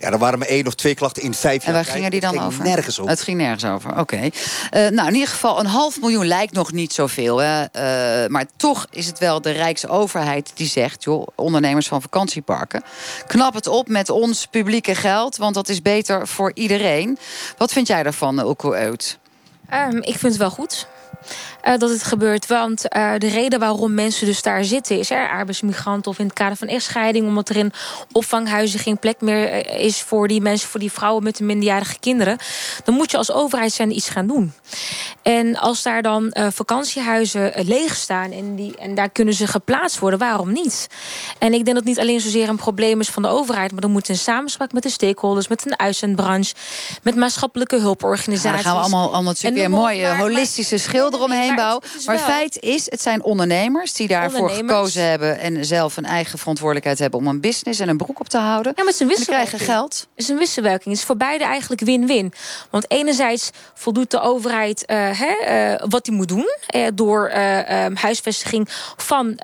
Ja, 0.00 0.10
er 0.10 0.18
waren 0.18 0.38
maar 0.38 0.48
één 0.48 0.66
of 0.66 0.74
twee 0.74 0.94
klachten 0.94 1.22
in 1.22 1.34
vijf 1.34 1.64
jaar. 1.64 1.74
En 1.74 1.84
waar 1.84 1.92
gingen 1.92 2.10
die 2.10 2.20
dan 2.20 2.40
over? 2.40 2.64
Nergens 2.64 2.98
over. 2.98 3.10
Het 3.10 3.20
ging 3.20 3.38
nergens 3.38 3.64
over, 3.64 3.90
oké. 3.90 4.00
Okay. 4.00 4.32
Uh, 4.74 4.88
nou, 4.90 5.08
in 5.08 5.14
ieder 5.14 5.28
geval, 5.28 5.60
een 5.60 5.66
half 5.66 6.00
miljoen 6.00 6.26
lijkt 6.26 6.52
nog 6.52 6.72
niet 6.72 6.92
zoveel. 6.92 7.38
Hè? 7.38 7.60
Uh, 7.62 8.28
maar 8.28 8.46
toch 8.56 8.86
is 8.90 9.06
het 9.06 9.18
wel 9.18 9.40
de 9.40 9.50
Rijksoverheid 9.50 10.50
die 10.54 10.68
zegt... 10.68 11.04
joh, 11.04 11.26
ondernemers 11.34 11.88
van 11.88 12.02
vakantieparken... 12.02 12.82
knap 13.26 13.54
het 13.54 13.66
op 13.66 13.88
met 13.88 14.10
ons 14.10 14.46
publieke 14.46 14.94
geld... 14.94 15.36
want 15.36 15.54
dat 15.54 15.68
is 15.68 15.82
beter 15.82 16.28
voor 16.28 16.50
iedereen. 16.54 17.18
Wat 17.56 17.72
vind 17.72 17.86
jij 17.86 18.02
daarvan, 18.02 18.38
Ulko 18.38 18.72
Eut? 18.72 19.18
Um, 19.74 19.96
ik 19.96 20.18
vind 20.18 20.22
het 20.22 20.36
wel 20.36 20.50
goed. 20.50 20.86
Uh, 21.64 21.76
dat 21.76 21.90
het 21.90 22.02
gebeurt. 22.02 22.46
Want 22.46 22.84
uh, 22.96 23.12
de 23.18 23.28
reden 23.28 23.58
waarom 23.58 23.94
mensen 23.94 24.26
dus 24.26 24.42
daar 24.42 24.64
zitten... 24.64 24.98
is 24.98 25.10
er 25.10 25.28
arbeidsmigranten 25.28 26.10
of 26.10 26.18
in 26.18 26.24
het 26.24 26.34
kader 26.34 26.56
van 26.56 26.68
echtscheiding... 26.68 27.26
omdat 27.26 27.48
er 27.48 27.56
in 27.56 27.72
opvanghuizen 28.12 28.78
geen 28.78 28.98
plek 28.98 29.20
meer 29.20 29.48
eh, 29.48 29.84
is 29.84 30.00
voor 30.00 30.28
die 30.28 30.40
mensen... 30.40 30.68
voor 30.68 30.80
die 30.80 30.92
vrouwen 30.92 31.22
met 31.22 31.36
de 31.36 31.44
minderjarige 31.44 31.98
kinderen... 31.98 32.38
dan 32.84 32.94
moet 32.94 33.10
je 33.10 33.16
als 33.16 33.32
overheid 33.32 33.72
zijn 33.72 33.96
iets 33.96 34.08
gaan 34.08 34.26
doen. 34.26 34.52
En 35.22 35.56
als 35.56 35.82
daar 35.82 36.02
dan 36.02 36.34
uh, 36.38 36.46
vakantiehuizen 36.50 37.52
leeg 37.56 37.94
staan... 37.94 38.32
En, 38.32 38.54
die, 38.54 38.76
en 38.76 38.94
daar 38.94 39.10
kunnen 39.10 39.34
ze 39.34 39.46
geplaatst 39.46 39.98
worden, 39.98 40.18
waarom 40.18 40.52
niet? 40.52 40.86
En 41.38 41.52
ik 41.52 41.64
denk 41.64 41.66
dat 41.66 41.76
het 41.76 41.84
niet 41.84 42.00
alleen 42.00 42.20
zozeer 42.20 42.48
een 42.48 42.56
probleem 42.56 43.00
is 43.00 43.08
van 43.08 43.22
de 43.22 43.28
overheid... 43.28 43.72
maar 43.72 43.80
dan 43.80 43.90
moet 43.90 44.08
in 44.08 44.16
samenspraak 44.16 44.72
met 44.72 44.82
de 44.82 44.90
stakeholders... 44.90 45.48
met 45.48 45.66
een 45.66 45.78
uitzendbranche, 45.78 46.54
met 47.02 47.14
maatschappelijke 47.14 47.80
hulporganisaties... 47.80 48.42
Ja, 48.42 48.52
daar 48.52 48.62
gaan 48.62 48.74
we 48.74 48.80
allemaal, 48.80 49.12
allemaal 49.12 49.32
natuurlijk 49.32 49.56
weer 49.56 49.70
mooie 49.70 50.06
holistische 50.06 50.78
schilder 51.12 51.36
omheen 51.36 51.54
maar, 51.54 51.80
maar 52.06 52.18
feit 52.18 52.60
is, 52.60 52.90
het 52.90 53.02
zijn 53.02 53.22
ondernemers 53.22 53.92
die 53.92 54.08
daarvoor 54.08 54.50
gekozen 54.50 55.04
hebben... 55.04 55.40
en 55.40 55.64
zelf 55.64 55.96
een 55.96 56.04
eigen 56.04 56.38
verantwoordelijkheid 56.38 56.98
hebben 56.98 57.20
om 57.20 57.26
een 57.26 57.40
business 57.40 57.80
en 57.80 57.88
een 57.88 57.96
broek 57.96 58.20
op 58.20 58.28
te 58.28 58.38
houden. 58.38 58.72
Ja, 58.76 58.82
maar 58.84 58.92
het 58.92 58.94
is 58.94 59.00
een 59.00 59.06
wisselwerking. 59.06 59.48
krijgen 59.48 59.74
geld. 59.74 60.06
Het 60.14 60.24
is 60.24 60.28
een 60.28 60.38
wisselwerking. 60.38 60.84
Het 60.84 60.98
is 60.98 61.04
voor 61.04 61.16
beide 61.16 61.44
eigenlijk 61.44 61.80
win-win. 61.80 62.32
Want 62.70 62.90
enerzijds 62.90 63.50
voldoet 63.74 64.10
de 64.10 64.20
overheid 64.20 64.84
uh, 64.86 64.96
hè, 65.18 65.72
uh, 65.72 65.84
wat 65.88 66.04
die 66.04 66.14
moet 66.14 66.28
doen... 66.28 66.46
Uh, 66.76 66.86
door 66.94 67.30
um, 67.30 67.96
huisvestiging 67.96 68.68
van 68.96 69.38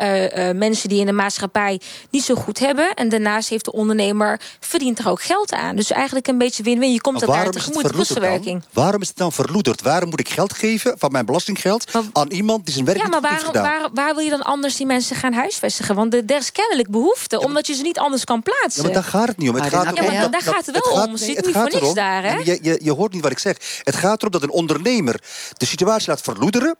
mensen 0.54 0.88
die 0.88 1.00
in 1.00 1.06
de 1.06 1.12
maatschappij 1.12 1.80
niet 2.10 2.22
zo 2.22 2.34
goed 2.34 2.58
hebben. 2.58 2.94
En 2.94 3.08
daarnaast 3.08 3.48
heeft 3.48 3.64
de 3.64 3.72
ondernemer 3.72 4.40
verdient 4.60 4.98
er 4.98 5.08
ook 5.08 5.22
geld 5.22 5.52
aan. 5.52 5.76
Dus 5.76 5.90
eigenlijk 5.90 6.26
een 6.26 6.38
beetje 6.38 6.62
win-win. 6.62 6.92
Je 6.92 7.00
komt 7.00 7.26
daar 7.26 7.50
tegemoet, 7.50 7.88
de 7.88 7.96
wisselwerking. 7.96 8.62
Waarom 8.72 9.00
is 9.00 9.08
het 9.08 9.16
dan 9.16 9.32
verloederd? 9.32 9.82
Waarom 9.82 10.10
moet 10.10 10.20
ik 10.20 10.28
geld 10.28 10.52
geven 10.52 10.94
van 10.98 11.12
mijn 11.12 11.24
belastinggeld 11.62 12.16
aan 12.16 12.30
iemand 12.30 12.64
die 12.64 12.74
zijn 12.74 12.86
werk 12.86 12.96
ja, 12.96 13.02
maar 13.02 13.12
niet 13.12 13.22
waar, 13.22 13.32
heeft 13.32 13.44
gedaan. 13.44 13.62
Waar, 13.62 13.88
waar 13.92 14.14
wil 14.14 14.24
je 14.24 14.30
dan 14.30 14.42
anders 14.42 14.76
die 14.76 14.86
mensen 14.86 15.16
gaan 15.16 15.32
huisvestigen? 15.32 15.94
Want 15.94 16.14
er 16.14 16.36
is 16.36 16.52
kennelijk 16.52 16.90
behoefte, 16.90 17.40
omdat 17.40 17.66
je 17.66 17.74
ze 17.74 17.82
niet 17.82 17.98
anders 17.98 18.24
kan 18.24 18.42
plaatsen. 18.42 18.82
Ja, 18.82 18.82
maar 18.82 18.92
daar 18.92 19.10
gaat 19.10 19.28
het 19.28 19.36
niet 19.36 19.48
om. 19.48 19.54
Het 19.54 19.64
ah, 19.64 19.70
gaat 19.70 19.96
ja, 19.96 20.02
maar 20.02 20.20
dat, 20.20 20.32
daar 20.32 20.42
gaat 20.42 20.66
het 20.66 20.80
wel 20.80 21.02
om. 21.02 21.10
Niet 21.12 21.48
voor 21.52 21.62
niks 21.62 21.74
erom, 21.74 21.94
daar, 21.94 22.22
hè? 22.22 22.36
Je, 22.36 22.58
je, 22.62 22.80
je 22.82 22.92
hoort 22.92 23.12
niet 23.12 23.22
wat 23.22 23.30
ik 23.30 23.38
zeg. 23.38 23.56
Het 23.82 23.96
gaat 23.96 24.18
erom 24.20 24.32
dat 24.32 24.42
een 24.42 24.50
ondernemer 24.50 25.20
de 25.56 25.66
situatie 25.66 26.08
laat 26.08 26.20
verloederen... 26.20 26.76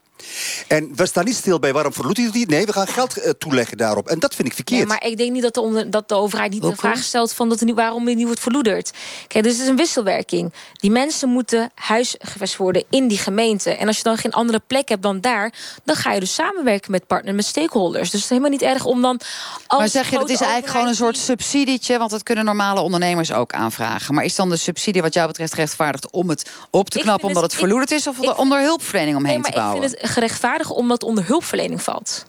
En 0.69 0.91
we 0.95 1.07
staan 1.07 1.25
niet 1.25 1.35
stil 1.35 1.59
bij 1.59 1.73
waarom 1.73 1.93
verloedt 1.93 2.17
hij 2.17 2.27
het 2.27 2.49
Nee, 2.49 2.67
we 2.67 2.73
gaan 2.73 2.87
geld 2.87 3.19
uh, 3.19 3.31
toeleggen 3.31 3.77
daarop. 3.77 4.09
En 4.09 4.19
dat 4.19 4.35
vind 4.35 4.49
ik 4.49 4.55
verkeerd. 4.55 4.79
Nee, 4.79 4.89
maar 4.89 5.05
ik 5.05 5.17
denk 5.17 5.33
niet 5.33 5.43
dat 5.43 5.55
de, 5.55 5.61
onder, 5.61 5.91
dat 5.91 6.09
de 6.09 6.15
overheid 6.15 6.53
niet 6.53 6.63
de 6.63 6.77
vraag 6.77 7.03
stelt... 7.03 7.33
Van 7.33 7.49
dat 7.49 7.61
er 7.61 7.67
nu, 7.67 7.75
waarom 7.75 8.05
hij 8.05 8.15
niet 8.15 8.25
wordt 8.25 8.41
verloederd. 8.41 8.91
Kijk, 9.27 9.45
dus 9.45 9.53
het 9.53 9.63
is 9.63 9.69
een 9.69 9.77
wisselwerking. 9.77 10.53
Die 10.73 10.91
mensen 10.91 11.29
moeten 11.29 11.71
huisgevest 11.75 12.57
worden 12.57 12.85
in 12.91 13.09
die 13.09 13.19
gemeente. 13.19 13.71
En 13.71 13.87
als 13.87 13.97
je 13.97 14.03
dan 14.03 14.17
geen 14.17 14.33
andere 14.33 14.61
plek 14.67 14.89
hebt 14.89 15.03
dan 15.03 15.21
daar... 15.21 15.53
dan 15.85 15.97
ga 15.97 16.13
je 16.13 16.21
dus 16.21 16.35
samenwerken 16.35 16.91
met 16.91 17.07
partners, 17.07 17.37
met 17.37 17.45
stakeholders. 17.45 18.03
Dus 18.03 18.13
het 18.13 18.23
is 18.23 18.29
helemaal 18.29 18.51
niet 18.51 18.63
erg 18.63 18.85
om 18.85 19.03
dan... 19.03 19.21
maar 19.69 19.89
zeg 19.89 20.11
je, 20.11 20.19
het 20.19 20.31
is 20.31 20.41
eigenlijk 20.41 20.71
gewoon 20.71 20.87
een 20.87 20.95
soort 20.95 21.19
subsidietje... 21.19 21.99
want 21.99 22.11
dat 22.11 22.23
kunnen 22.23 22.45
normale 22.45 22.81
ondernemers 22.81 23.33
ook 23.33 23.53
aanvragen. 23.53 24.15
Maar 24.15 24.25
is 24.25 24.35
dan 24.35 24.49
de 24.49 24.57
subsidie 24.57 25.03
wat 25.03 25.15
jou 25.15 25.27
betreft 25.27 25.55
rechtvaardigd... 25.55 26.11
om 26.11 26.29
het 26.29 26.51
op 26.71 26.91
te 26.91 26.99
knappen 26.99 27.29
omdat 27.29 27.43
het, 27.43 27.53
het 27.53 27.61
verloederd 27.61 27.91
is... 27.91 28.07
of 28.07 28.19
ik, 28.19 28.39
onder 28.39 28.61
hulpverlening 28.61 29.17
omheen 29.17 29.41
nee, 29.41 29.53
te 29.53 29.59
bouwen? 29.59 30.08
Gerechtvaardigen 30.09 30.75
omdat 30.75 31.03
onder 31.03 31.27
hulpverlening 31.27 31.83
valt. 31.83 32.25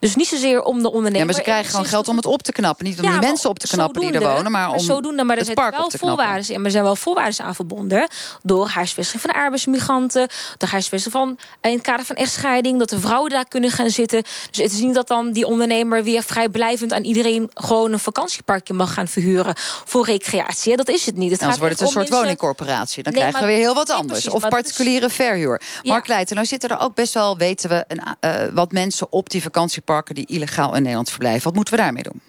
Dus 0.00 0.14
niet 0.14 0.26
zozeer 0.26 0.62
om 0.62 0.82
de 0.82 0.90
ondernemer... 0.90 1.18
Ja, 1.18 1.24
maar 1.24 1.34
ze 1.34 1.40
krijgen 1.40 1.70
gewoon 1.70 1.86
geld 1.86 2.08
om 2.08 2.16
het 2.16 2.26
op 2.26 2.42
te 2.42 2.52
knappen. 2.52 2.84
Niet 2.84 2.98
om 2.98 3.04
ja, 3.04 3.10
die 3.10 3.20
mensen 3.20 3.50
op 3.50 3.58
te 3.58 3.66
knappen 3.66 4.00
die 4.00 4.12
er 4.12 4.20
wonen, 4.20 4.52
maar 4.52 4.70
om 4.70 4.78
zodoende, 4.78 5.24
maar 5.24 5.38
er 5.38 5.44
zijn 5.44 5.56
wel 5.56 5.90
voorwaarden 5.90 6.54
en 6.54 6.64
er 6.64 6.70
zijn 6.70 6.84
wel 6.84 6.96
voorwaarden 6.96 7.44
aan 7.44 7.54
verbonden. 7.54 8.08
Door 8.42 8.68
huisvesting 8.68 9.22
van 9.22 9.30
arbeidsmigranten. 9.30 10.28
Door 10.56 10.68
huisvesting 10.68 11.12
van, 11.12 11.38
in 11.60 11.72
het 11.72 11.82
kader 11.82 12.06
van 12.06 12.16
echtscheiding. 12.16 12.78
Dat 12.78 12.88
de 12.88 13.00
vrouwen 13.00 13.30
daar 13.30 13.48
kunnen 13.48 13.70
gaan 13.70 13.90
zitten. 13.90 14.22
Dus 14.22 14.62
het 14.62 14.72
is 14.72 14.80
niet 14.80 14.94
dat 14.94 15.08
dan 15.08 15.32
die 15.32 15.46
ondernemer 15.46 16.04
weer 16.04 16.22
vrijblijvend... 16.22 16.92
aan 16.92 17.04
iedereen 17.04 17.50
gewoon 17.54 17.92
een 17.92 17.98
vakantieparkje 17.98 18.74
mag 18.74 18.94
gaan 18.94 19.08
verhuren. 19.08 19.54
Voor 19.84 20.04
recreatie. 20.04 20.76
Dat 20.76 20.88
is 20.88 21.06
het 21.06 21.16
niet. 21.16 21.30
Het 21.30 21.42
gaat 21.42 21.58
wordt 21.58 21.72
het 21.72 21.80
een 21.80 21.86
soort 21.86 21.96
mensen... 21.96 22.16
woningcorporatie. 22.16 23.02
Dan 23.02 23.12
nee, 23.12 23.22
krijgen 23.22 23.40
maar, 23.40 23.50
we 23.50 23.56
weer 23.56 23.64
heel 23.64 23.74
wat 23.74 23.90
anders. 23.90 24.24
Nee, 24.24 24.30
precies, 24.30 24.44
of 24.44 24.48
particuliere 24.48 25.06
is... 25.06 25.14
verhuur. 25.14 25.62
Mark 25.82 26.06
ja. 26.06 26.12
Leijten, 26.14 26.34
nou 26.34 26.46
zitten 26.46 26.68
er 26.70 26.80
ook 26.80 26.94
best 26.94 27.14
wel, 27.14 27.36
weten 27.36 27.68
we... 27.68 27.84
Een, 27.88 28.02
uh, 28.20 28.54
wat 28.54 28.72
mensen 28.72 29.06
op 29.10 29.30
die 29.30 29.42
vakantieparken 29.42 29.86
parken 29.92 30.14
die 30.14 30.26
illegaal 30.26 30.74
in 30.74 30.82
Nederland 30.82 31.10
verblijven. 31.10 31.44
Wat 31.44 31.54
moeten 31.54 31.74
we 31.74 31.80
daarmee 31.80 32.02
doen? 32.02 32.20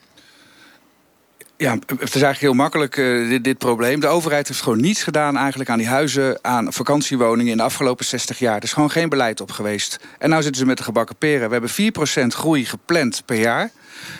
Ja, 1.57 1.71
het 1.71 2.15
is 2.15 2.21
eigenlijk 2.21 2.39
heel 2.39 2.53
makkelijk, 2.53 2.97
uh, 2.97 3.29
dit, 3.29 3.43
dit, 3.43 3.57
probleem. 3.57 3.99
De 3.99 4.07
overheid 4.07 4.47
heeft 4.47 4.61
gewoon 4.61 4.81
niets 4.81 5.03
gedaan 5.03 5.37
eigenlijk 5.37 5.69
aan 5.69 5.77
die 5.77 5.87
huizen... 5.87 6.39
aan 6.41 6.73
vakantiewoningen 6.73 7.51
in 7.51 7.57
de 7.57 7.63
afgelopen 7.63 8.05
60 8.05 8.39
jaar. 8.39 8.55
Er 8.55 8.63
is 8.63 8.73
gewoon 8.73 8.91
geen 8.91 9.09
beleid 9.09 9.41
op 9.41 9.51
geweest. 9.51 9.99
En 10.19 10.29
nu 10.29 10.35
zitten 10.35 10.55
ze 10.55 10.65
met 10.65 10.77
de 10.77 10.83
gebakken 10.83 11.15
peren. 11.15 11.47
We 11.47 11.53
hebben 11.53 12.23
4% 12.23 12.27
groei 12.27 12.65
gepland 12.65 13.21
per 13.25 13.39
jaar. 13.39 13.71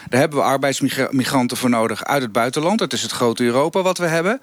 Daar 0.10 0.20
hebben 0.20 0.40
we 0.40 0.46
arbeidsmigranten 0.46 1.58
voor 1.58 1.70
nodig 1.70 2.04
uit 2.04 2.22
het 2.22 2.32
buitenland. 2.32 2.80
Dat 2.80 2.94
is 2.94 3.02
het 3.02 3.12
grote 3.12 3.44
Europa 3.44 3.82
wat 3.82 3.98
we 3.98 4.08
hebben. 4.08 4.42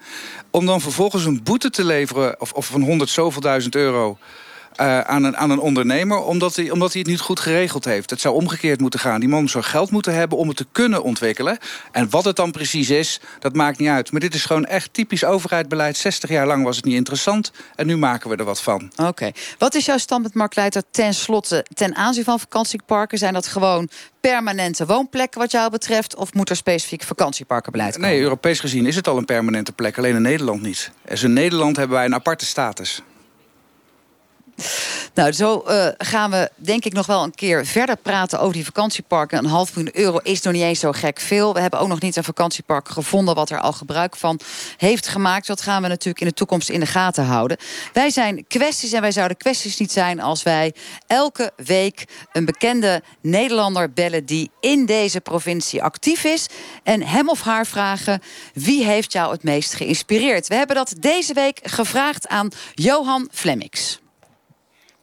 Om 0.51 0.65
dan 0.65 0.81
vervolgens 0.81 1.25
een 1.25 1.43
boete 1.43 1.69
te 1.69 1.85
leveren... 1.85 2.41
of, 2.41 2.51
of 2.51 2.65
van 2.65 2.81
100 2.81 3.09
zoveel 3.09 3.41
duizend 3.41 3.75
euro 3.75 4.17
uh, 4.81 4.99
aan, 4.99 5.23
een, 5.23 5.37
aan 5.37 5.49
een 5.49 5.59
ondernemer... 5.59 6.23
Omdat 6.23 6.55
hij, 6.55 6.71
omdat 6.71 6.91
hij 6.91 7.01
het 7.01 7.09
niet 7.09 7.19
goed 7.19 7.39
geregeld 7.39 7.85
heeft. 7.85 8.09
Het 8.09 8.21
zou 8.21 8.35
omgekeerd 8.35 8.79
moeten 8.79 8.99
gaan. 8.99 9.19
Die 9.19 9.29
man 9.29 9.49
zou 9.49 9.63
geld 9.63 9.91
moeten 9.91 10.13
hebben 10.13 10.37
om 10.37 10.47
het 10.47 10.57
te 10.57 10.65
kunnen 10.71 11.03
ontwikkelen. 11.03 11.57
En 11.91 12.09
wat 12.09 12.25
het 12.25 12.35
dan 12.35 12.51
precies 12.51 12.89
is, 12.89 13.19
dat 13.39 13.55
maakt 13.55 13.79
niet 13.79 13.89
uit. 13.89 14.11
Maar 14.11 14.21
dit 14.21 14.33
is 14.33 14.45
gewoon 14.45 14.65
echt 14.65 14.93
typisch 14.93 15.23
overheidsbeleid. 15.23 15.97
60 15.97 16.29
jaar 16.29 16.47
lang 16.47 16.63
was 16.63 16.75
het 16.75 16.85
niet 16.85 16.95
interessant. 16.95 17.51
En 17.75 17.87
nu 17.87 17.97
maken 17.97 18.29
we 18.29 18.35
er 18.35 18.45
wat 18.45 18.61
van. 18.61 18.91
Oké. 18.95 19.31
Wat 19.57 19.75
is 19.75 19.85
jouw 19.85 19.97
standpunt, 19.97 20.33
Mark 20.33 20.55
Leiter, 20.55 20.83
ten 20.91 21.13
slotte... 21.13 21.65
ten 21.73 21.95
aanzien 21.95 22.23
van 22.23 22.39
vakantieparken? 22.39 23.17
Zijn 23.17 23.33
dat 23.33 23.47
gewoon 23.47 23.89
permanente 24.21 24.85
woonplekken 24.85 25.39
wat 25.39 25.51
jou 25.51 25.71
betreft... 25.71 26.15
of 26.15 26.33
moet 26.33 26.49
er 26.49 26.55
specifiek 26.55 27.03
vakantieparkenbeleid 27.03 27.93
komen? 27.93 28.09
Nee, 28.09 28.21
Europees 28.21 28.59
gezien 28.59 28.85
is 28.85 28.95
het 28.95 29.07
al 29.07 29.17
een 29.17 29.25
permanente 29.25 29.71
plek. 29.71 29.97
Alleen 29.97 30.15
in 30.15 30.21
Nederland 30.21 30.61
niet. 30.61 30.91
Dus 31.05 31.23
in 31.23 31.33
Nederland 31.33 31.75
hebben 31.75 31.97
wij 31.97 32.05
een 32.05 32.13
aparte 32.13 32.45
status. 32.45 33.01
Nou, 35.13 35.31
zo 35.31 35.63
uh, 35.67 35.87
gaan 35.97 36.31
we 36.31 36.49
denk 36.55 36.85
ik 36.85 36.93
nog 36.93 37.05
wel 37.05 37.23
een 37.23 37.35
keer 37.35 37.65
verder 37.65 37.97
praten 37.97 38.39
over 38.39 38.53
die 38.53 38.65
vakantieparken. 38.65 39.37
Een 39.37 39.45
half 39.45 39.75
miljoen 39.75 39.97
euro 39.97 40.17
is 40.17 40.41
nog 40.41 40.53
niet 40.53 40.61
eens 40.61 40.79
zo 40.79 40.91
gek 40.91 41.19
veel. 41.19 41.53
We 41.53 41.59
hebben 41.59 41.79
ook 41.79 41.87
nog 41.87 41.99
niet 41.99 42.15
een 42.15 42.23
vakantiepark 42.23 42.89
gevonden 42.89 43.35
wat 43.35 43.49
er 43.49 43.59
al 43.59 43.73
gebruik 43.73 44.15
van 44.15 44.39
heeft 44.77 45.07
gemaakt. 45.07 45.47
Dat 45.47 45.61
gaan 45.61 45.81
we 45.81 45.87
natuurlijk 45.87 46.19
in 46.19 46.27
de 46.27 46.33
toekomst 46.33 46.69
in 46.69 46.79
de 46.79 46.85
gaten 46.85 47.25
houden. 47.25 47.57
Wij 47.93 48.09
zijn 48.09 48.47
kwesties 48.47 48.91
en 48.91 49.01
wij 49.01 49.11
zouden 49.11 49.37
kwesties 49.37 49.77
niet 49.77 49.91
zijn 49.91 50.21
als 50.21 50.43
wij 50.43 50.73
elke 51.07 51.51
week 51.55 52.05
een 52.31 52.45
bekende 52.45 53.01
Nederlander 53.21 53.93
bellen 53.93 54.25
die 54.25 54.51
in 54.59 54.85
deze 54.85 55.21
provincie 55.21 55.83
actief 55.83 56.23
is. 56.23 56.45
En 56.83 57.03
hem 57.03 57.29
of 57.29 57.41
haar 57.41 57.65
vragen 57.65 58.21
wie 58.53 58.85
heeft 58.85 59.11
jou 59.11 59.31
het 59.31 59.43
meest 59.43 59.73
geïnspireerd. 59.73 60.47
We 60.47 60.55
hebben 60.55 60.75
dat 60.75 60.93
deze 60.99 61.33
week 61.33 61.59
gevraagd 61.63 62.27
aan 62.27 62.49
Johan 62.73 63.29
Flemmix. 63.31 63.99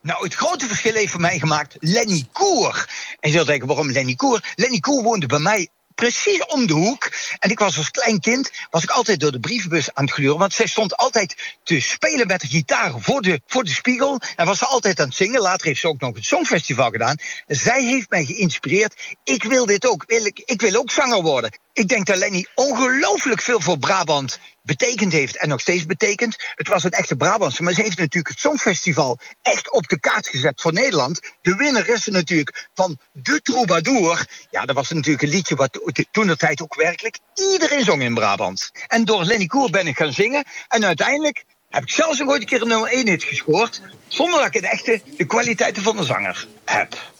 Nou, 0.04 0.24
het 0.24 0.34
grote 0.34 0.66
verschil 0.66 0.94
heeft 0.94 1.10
voor 1.10 1.20
mij 1.20 1.38
gemaakt 1.38 1.76
Lenny 1.80 2.28
Koer. 2.32 2.88
En 3.20 3.30
je 3.30 3.36
zult 3.36 3.46
denken, 3.46 3.66
waarom 3.66 3.90
Lenny 3.90 4.14
Koer? 4.14 4.52
Lenny 4.54 4.78
Koer 4.80 5.02
woonde 5.02 5.26
bij 5.26 5.38
mij 5.38 5.68
precies 5.94 6.46
om 6.46 6.66
de 6.66 6.72
hoek. 6.72 7.10
En 7.38 7.50
ik 7.50 7.58
was 7.58 7.76
als 7.76 7.90
klein 7.90 8.20
kind, 8.20 8.50
was 8.70 8.82
ik 8.82 8.90
altijd 8.90 9.20
door 9.20 9.32
de 9.32 9.40
brievenbus 9.40 9.94
aan 9.94 10.04
het 10.04 10.12
gluren. 10.12 10.38
Want 10.38 10.52
zij 10.52 10.66
stond 10.66 10.96
altijd 10.96 11.56
te 11.62 11.80
spelen 11.80 12.26
met 12.26 12.40
de 12.40 12.46
gitaar 12.46 12.92
voor 12.96 13.22
de, 13.22 13.40
voor 13.46 13.64
de 13.64 13.70
spiegel. 13.70 14.20
En 14.36 14.46
was 14.46 14.58
ze 14.58 14.66
altijd 14.66 15.00
aan 15.00 15.06
het 15.06 15.16
zingen. 15.16 15.40
Later 15.40 15.66
heeft 15.66 15.80
ze 15.80 15.88
ook 15.88 16.00
nog 16.00 16.14
het 16.14 16.24
Songfestival 16.24 16.90
gedaan. 16.90 17.16
Zij 17.46 17.84
heeft 17.84 18.10
mij 18.10 18.24
geïnspireerd. 18.24 19.16
Ik 19.24 19.42
wil 19.42 19.66
dit 19.66 19.86
ook. 19.86 20.04
Ik, 20.06 20.42
ik 20.44 20.60
wil 20.60 20.74
ook 20.74 20.90
zanger 20.90 21.22
worden. 21.22 21.58
Ik 21.72 21.88
denk 21.88 22.06
dat 22.06 22.16
Lenny 22.16 22.46
ongelooflijk 22.54 23.40
veel 23.40 23.60
voor 23.60 23.78
Brabant 23.78 24.38
betekend 24.64 25.12
heeft 25.12 25.36
en 25.36 25.48
nog 25.48 25.60
steeds 25.60 25.86
betekent. 25.86 26.36
Het 26.54 26.68
was 26.68 26.84
een 26.84 26.90
echte 26.90 27.16
Brabantse, 27.16 27.62
maar 27.62 27.72
ze 27.72 27.82
heeft 27.82 27.98
natuurlijk 27.98 28.28
het 28.28 28.38
Songfestival 28.38 29.18
echt 29.42 29.70
op 29.70 29.88
de 29.88 30.00
kaart 30.00 30.28
gezet 30.28 30.60
voor 30.60 30.72
Nederland. 30.72 31.20
De 31.42 31.54
winnares 31.54 32.06
natuurlijk 32.06 32.68
van 32.74 32.98
De 33.12 33.40
Troubadour. 33.42 34.26
Ja, 34.50 34.64
dat 34.64 34.74
was 34.74 34.90
natuurlijk 34.90 35.22
een 35.22 35.28
liedje 35.28 35.54
wat 35.54 35.80
toen 36.10 36.26
de 36.26 36.36
tijd 36.36 36.62
ook 36.62 36.74
werkelijk 36.74 37.18
iedereen 37.34 37.84
zong 37.84 38.02
in 38.02 38.14
Brabant. 38.14 38.70
En 38.86 39.04
door 39.04 39.24
Lenny 39.24 39.46
Koer 39.46 39.70
ben 39.70 39.86
ik 39.86 39.96
gaan 39.96 40.12
zingen 40.12 40.44
en 40.68 40.84
uiteindelijk 40.84 41.44
heb 41.70 41.82
ik 41.82 41.90
zelfs 41.90 42.18
een 42.18 42.44
keer 42.44 42.62
een 42.62 42.68
nummer 42.68 42.88
1 42.88 43.08
hit 43.08 43.22
gescoord. 43.22 43.82
Zonder 44.08 44.38
dat 44.38 44.46
ik 44.46 44.54
het 44.54 44.72
echte 44.72 45.00
de 45.16 45.24
kwaliteiten 45.24 45.82
van 45.82 45.96
de 45.96 46.04
zanger 46.04 46.46
heb. 46.64 47.12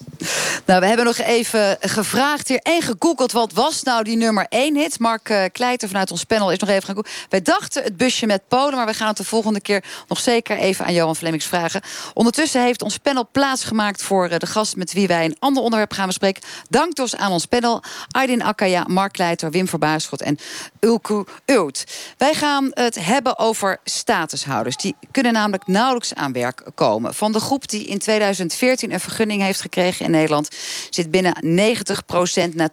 Nou, 0.66 0.80
we 0.80 0.86
hebben 0.86 1.04
nog 1.04 1.18
even 1.18 1.76
gevraagd 1.80 2.48
hier 2.48 2.58
en 2.58 2.82
gegoogeld... 2.82 3.32
wat 3.32 3.52
was 3.52 3.82
nou 3.82 4.04
die 4.04 4.16
nummer 4.16 4.46
1 4.48 4.76
hit? 4.76 4.98
Mark 4.98 5.28
uh, 5.28 5.44
Kleiter 5.52 5.88
vanuit 5.88 6.10
ons 6.10 6.24
panel 6.24 6.52
is 6.52 6.58
nog 6.58 6.70
even 6.70 6.82
gaan 6.82 6.94
googlen. 6.94 7.12
Wij 7.28 7.42
dachten 7.42 7.82
het 7.82 7.96
busje 7.96 8.26
met 8.26 8.48
Polen... 8.48 8.74
maar 8.74 8.86
we 8.86 8.94
gaan 8.94 9.08
het 9.08 9.16
de 9.16 9.24
volgende 9.24 9.60
keer 9.60 9.84
nog 10.08 10.20
zeker 10.20 10.56
even 10.56 10.84
aan 10.84 10.92
Johan 10.92 11.16
Flemmings 11.16 11.46
vragen. 11.46 11.80
Ondertussen 12.14 12.62
heeft 12.62 12.82
ons 12.82 12.98
panel 12.98 13.28
plaatsgemaakt 13.32 14.02
voor 14.02 14.30
uh, 14.30 14.38
de 14.38 14.46
gast... 14.46 14.76
met 14.76 14.92
wie 14.92 15.06
wij 15.06 15.24
een 15.24 15.36
ander 15.38 15.62
onderwerp 15.62 15.92
gaan 15.92 16.06
bespreken. 16.06 16.42
Dank 16.68 16.94
dus 16.94 17.16
aan 17.16 17.32
ons 17.32 17.46
panel. 17.46 17.82
Aydin 18.10 18.42
Akkaya, 18.42 18.84
Mark 18.88 19.12
Kleiter, 19.12 19.50
Wim 19.50 19.68
Verbaasschot 19.68 20.22
en 20.22 20.38
Ulku 20.80 21.24
Ult. 21.46 21.84
Wij 22.18 22.34
gaan 22.34 22.70
het 22.70 23.04
hebben 23.04 23.38
over 23.38 23.78
statushouders. 23.84 24.76
Die 24.76 24.96
kunnen 25.10 25.32
namelijk 25.32 25.66
nauwelijks 25.66 26.14
aan 26.14 26.32
werk 26.32 26.62
komen. 26.74 27.14
Van 27.14 27.32
de 27.32 27.40
groep 27.40 27.68
die 27.68 27.84
in 27.86 27.98
2014 27.98 28.92
een 28.92 29.00
vergunning 29.00 29.42
heeft 29.42 29.60
gekregen 29.60 30.03
in 30.04 30.10
Nederland... 30.10 30.48
zit 30.90 31.10
binnen 31.10 31.36
90% 32.50 32.54
na 32.54 32.70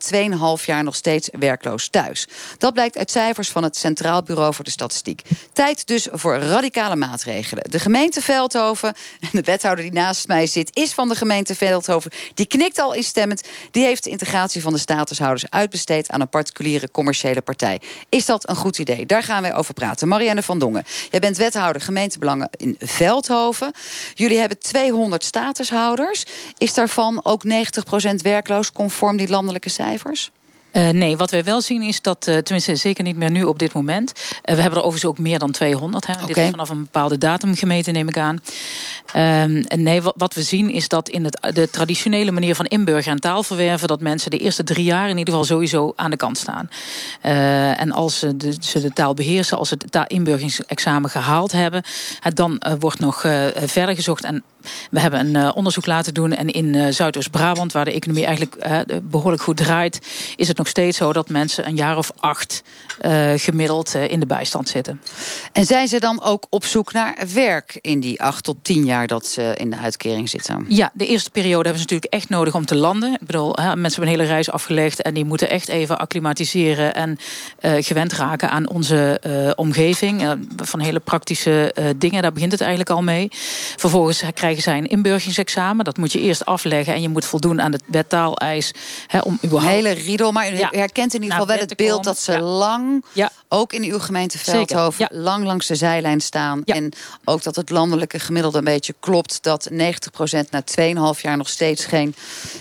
2,5 0.59 0.65
jaar 0.65 0.83
nog 0.83 0.95
steeds 0.95 1.29
werkloos 1.39 1.87
thuis. 1.87 2.27
Dat 2.57 2.73
blijkt 2.73 2.97
uit 2.97 3.11
cijfers 3.11 3.49
van 3.49 3.63
het 3.63 3.77
Centraal 3.77 4.23
Bureau 4.23 4.53
voor 4.53 4.63
de 4.63 4.71
Statistiek. 4.71 5.21
Tijd 5.53 5.87
dus 5.87 6.07
voor 6.11 6.37
radicale 6.37 6.95
maatregelen. 6.95 7.63
De 7.69 7.79
gemeente 7.79 8.21
Veldhoven, 8.21 8.93
en 9.19 9.29
de 9.31 9.41
wethouder 9.41 9.83
die 9.83 9.93
naast 9.93 10.27
mij 10.27 10.47
zit... 10.47 10.69
is 10.75 10.93
van 10.93 11.09
de 11.09 11.15
gemeente 11.15 11.55
Veldhoven, 11.55 12.11
die 12.33 12.45
knikt 12.45 12.79
al 12.79 12.93
instemmend... 12.93 13.47
die 13.71 13.83
heeft 13.83 14.03
de 14.03 14.09
integratie 14.09 14.61
van 14.61 14.73
de 14.73 14.79
statushouders 14.79 15.49
uitbesteed... 15.49 16.09
aan 16.09 16.21
een 16.21 16.29
particuliere 16.29 16.91
commerciële 16.91 17.41
partij. 17.41 17.81
Is 18.09 18.25
dat 18.25 18.49
een 18.49 18.55
goed 18.55 18.77
idee? 18.77 19.05
Daar 19.05 19.23
gaan 19.23 19.41
wij 19.41 19.55
over 19.55 19.73
praten. 19.73 20.07
Marianne 20.07 20.43
van 20.43 20.59
Dongen, 20.59 20.83
jij 21.11 21.19
bent 21.19 21.37
wethouder 21.37 21.81
gemeentebelangen 21.81 22.49
in 22.57 22.75
Veldhoven. 22.79 23.71
Jullie 24.13 24.39
hebben 24.39 24.59
200 24.59 25.23
statushouders. 25.23 26.23
Is 26.57 26.73
daarvan 26.73 27.20
ook 27.23 27.43
90% 27.45 28.15
werkloos 28.21 28.71
conform 28.71 29.17
die 29.17 29.29
landelijke 29.29 29.69
cijfers? 29.69 30.31
Uh, 30.73 30.89
nee, 30.89 31.17
wat 31.17 31.31
wij 31.31 31.43
wel 31.43 31.61
zien 31.61 31.81
is 31.81 32.01
dat, 32.01 32.27
uh, 32.27 32.37
tenminste 32.37 32.75
zeker 32.75 33.03
niet 33.03 33.15
meer 33.15 33.31
nu 33.31 33.43
op 33.43 33.59
dit 33.59 33.73
moment. 33.73 34.11
Uh, 34.15 34.55
we 34.55 34.61
hebben 34.61 34.79
er 34.79 34.85
overigens 34.85 35.05
ook 35.05 35.17
meer 35.17 35.39
dan 35.39 35.51
200. 35.51 36.07
Hè. 36.07 36.13
Okay. 36.13 36.25
Dit 36.25 36.37
is 36.37 36.49
vanaf 36.49 36.69
een 36.69 36.81
bepaalde 36.81 37.17
datum 37.17 37.55
gemeten, 37.55 37.93
neem 37.93 38.07
ik 38.07 38.17
aan. 38.17 38.41
Ehm, 39.13 39.63
nee, 39.75 40.01
wat, 40.01 40.13
wat, 40.17 40.33
we 40.33 40.41
zien 40.41 40.69
is 40.69 40.87
dat 40.87 41.09
in 41.09 41.23
het, 41.23 41.53
de 41.53 41.69
traditionele 41.69 42.31
manier 42.31 42.55
van 42.55 42.65
inburgeren 42.65 43.13
en 43.13 43.19
taalverwerven... 43.19 43.87
dat 43.87 44.01
mensen 44.01 44.31
de 44.31 44.37
eerste 44.37 44.63
drie 44.63 44.83
jaar 44.83 45.09
in 45.09 45.17
ieder 45.17 45.33
geval 45.33 45.47
sowieso 45.47 45.93
aan 45.95 46.11
de 46.11 46.17
kant 46.17 46.37
staan. 46.37 46.69
en 47.77 47.91
als 47.91 48.19
ze 48.19 48.37
de, 48.37 48.55
ze 48.59 48.81
de, 48.81 48.93
taal 48.93 49.13
beheersen, 49.13 49.57
als 49.57 49.69
ze 49.69 49.77
het 49.89 50.11
inburgeringsexamen 50.11 51.09
gehaald 51.09 51.51
hebben... 51.51 51.83
dan 52.33 52.61
wordt 52.79 52.99
nog 52.99 53.19
verder 53.55 53.95
gezocht 53.95 54.23
en 54.23 54.43
we 54.89 54.99
hebben 54.99 55.35
een 55.35 55.53
onderzoek 55.53 55.85
laten 55.85 56.13
doen. 56.13 56.33
En 56.33 56.47
in 56.47 56.93
Zuidoost-Brabant, 56.93 57.71
waar 57.71 57.85
de 57.85 57.93
economie 57.93 58.25
eigenlijk 58.25 58.55
behoorlijk 59.03 59.43
goed 59.43 59.57
draait... 59.57 59.99
is 60.35 60.47
het 60.47 60.59
nog 60.61 60.69
steeds 60.69 60.97
zo 60.97 61.13
dat 61.13 61.29
mensen 61.29 61.67
een 61.67 61.75
jaar 61.75 61.97
of 61.97 62.11
acht 62.19 62.63
gemiddeld 63.35 63.93
in 63.93 64.19
de 64.19 64.25
bijstand 64.25 64.69
zitten. 64.69 65.01
En 65.51 65.65
zijn 65.65 65.87
ze 65.87 65.99
dan 65.99 66.23
ook 66.23 66.45
op 66.49 66.65
zoek 66.65 66.93
naar 66.93 67.17
werk 67.33 67.77
in 67.81 67.99
die 67.99 68.21
acht 68.21 68.43
tot 68.43 68.57
tien 68.61 68.85
jaar 68.85 69.07
dat 69.07 69.25
ze 69.25 69.53
in 69.57 69.69
de 69.69 69.77
uitkering 69.77 70.29
zitten? 70.29 70.65
Ja, 70.67 70.91
de 70.93 71.07
eerste 71.07 71.29
periode 71.29 71.63
hebben 71.63 71.81
ze 71.81 71.93
natuurlijk 71.93 72.13
echt 72.13 72.29
nodig 72.29 72.55
om 72.55 72.65
te 72.65 72.75
landen. 72.75 73.13
Ik 73.13 73.25
bedoel, 73.25 73.55
hè, 73.55 73.75
mensen 73.75 74.01
hebben 74.01 74.03
een 74.03 74.19
hele 74.19 74.33
reis 74.33 74.51
afgelegd... 74.51 75.01
en 75.01 75.13
die 75.13 75.25
moeten 75.25 75.49
echt 75.49 75.67
even 75.67 75.99
acclimatiseren 75.99 76.93
en 76.95 77.17
gewend 77.61 78.13
raken 78.13 78.49
aan 78.49 78.69
onze 78.69 79.21
omgeving. 79.55 80.37
van 80.55 80.79
hele 80.79 80.99
praktische 80.99 81.75
dingen, 81.97 82.21
daar 82.21 82.33
begint 82.33 82.51
het 82.51 82.61
eigenlijk 82.61 82.89
al 82.89 83.03
mee. 83.03 83.27
Vervolgens 83.75 84.23
krijgen 84.33 84.63
zij 84.63 84.77
een 84.77 84.87
inburgeringsexamen. 84.87 85.85
Dat 85.85 85.97
moet 85.97 86.11
je 86.11 86.19
eerst 86.19 86.45
afleggen 86.45 86.93
en 86.93 87.01
je 87.01 87.09
moet 87.09 87.25
voldoen 87.25 87.61
aan 87.61 87.71
het 87.71 87.83
wettaaleis. 87.87 88.73
Hè, 89.07 89.19
om 89.19 89.39
überhaupt... 89.43 89.75
Hele 89.75 89.89
riedel, 89.91 90.31
maar 90.31 90.50
ja. 90.57 90.67
herkent 90.71 91.13
in 91.13 91.21
ieder 91.21 91.37
geval 91.37 91.55
nou, 91.55 91.59
wel 91.59 91.67
het 91.67 91.77
beeld 91.77 92.03
dat 92.03 92.19
ze 92.19 92.39
lang, 92.39 93.05
ja. 93.13 93.31
ook 93.47 93.73
in 93.73 93.83
uw 93.83 93.99
gemeente 93.99 94.37
Veldhoven, 94.37 95.07
lang 95.11 95.45
langs 95.45 95.67
de 95.67 95.75
zijlijn 95.75 96.21
staan. 96.21 96.63
En 96.63 96.93
ook 97.23 97.43
dat 97.43 97.55
het 97.55 97.69
landelijke 97.69 98.19
gemiddelde 98.19 98.57
een 98.57 98.63
beetje 98.63 98.95
klopt. 98.99 99.43
Dat 99.43 99.69
90% 99.71 99.75
na 100.49 100.63
2,5 101.15 101.21
jaar 101.21 101.37
nog 101.37 101.49
steeds 101.49 101.85
geen 101.85 102.15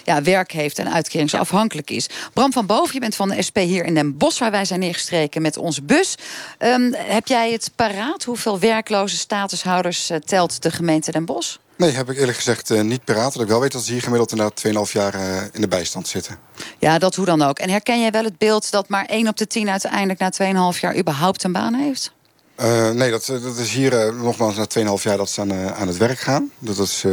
ja, 0.04 0.22
werk 0.22 0.52
heeft 0.52 0.78
en 0.78 0.92
uitkeringsafhankelijk 0.92 1.90
is. 1.90 2.08
Bram 2.32 2.52
van 2.52 2.66
Boven, 2.66 2.94
je 2.94 3.00
bent 3.00 3.16
van 3.16 3.28
de 3.28 3.42
SP 3.48 3.58
hier 3.58 3.84
in 3.84 3.94
Den 3.94 4.16
Bosch, 4.16 4.38
waar 4.38 4.50
wij 4.50 4.64
zijn 4.64 4.80
neergestreken 4.80 5.42
met 5.42 5.56
onze 5.56 5.82
bus. 5.82 6.14
Um, 6.58 6.94
heb 6.94 7.26
jij 7.26 7.52
het 7.52 7.70
paraat? 7.76 8.24
Hoeveel 8.24 8.58
werkloze 8.58 9.16
statushouders 9.16 10.10
uh, 10.10 10.16
telt 10.16 10.62
de 10.62 10.70
gemeente 10.70 11.10
Den 11.10 11.24
Bosch? 11.24 11.56
Nee, 11.80 11.90
heb 11.90 12.10
ik 12.10 12.18
eerlijk 12.18 12.36
gezegd 12.36 12.70
uh, 12.70 12.80
niet 12.80 13.04
paraat. 13.04 13.32
Dat 13.32 13.42
ik 13.42 13.48
wel 13.48 13.60
weet 13.60 13.72
dat 13.72 13.82
ze 13.82 13.92
hier 13.92 14.02
gemiddeld 14.02 14.30
inderdaad 14.30 14.88
2,5 14.88 14.92
jaar 14.92 15.14
uh, 15.14 15.42
in 15.52 15.60
de 15.60 15.68
bijstand 15.68 16.08
zitten. 16.08 16.38
Ja, 16.78 16.98
dat 16.98 17.14
hoe 17.14 17.24
dan 17.24 17.42
ook. 17.42 17.58
En 17.58 17.70
herken 17.70 18.00
jij 18.00 18.10
wel 18.10 18.24
het 18.24 18.38
beeld 18.38 18.70
dat 18.70 18.88
maar 18.88 19.04
1 19.04 19.28
op 19.28 19.36
de 19.36 19.46
10 19.46 19.70
uiteindelijk 19.70 20.18
na 20.18 20.72
2,5 20.74 20.80
jaar 20.80 20.96
überhaupt 20.96 21.44
een 21.44 21.52
baan 21.52 21.74
heeft? 21.74 22.12
Uh, 22.60 22.90
nee, 22.90 23.10
dat, 23.10 23.26
dat 23.26 23.56
is 23.56 23.72
hier 23.72 24.14
nogmaals 24.14 24.56
na 24.56 24.66
2,5 24.98 25.02
jaar 25.02 25.16
dat 25.16 25.30
ze 25.30 25.40
aan, 25.40 25.52
aan 25.52 25.86
het 25.86 25.96
werk 25.96 26.18
gaan. 26.18 26.50
Dat 26.58 26.78
is 26.78 27.04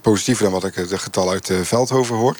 positiever 0.00 0.44
dan 0.44 0.52
wat 0.52 0.64
ik 0.64 0.74
het 0.74 1.00
getal 1.00 1.30
uit 1.30 1.50
Veldhoven 1.62 2.16
hoor. 2.16 2.36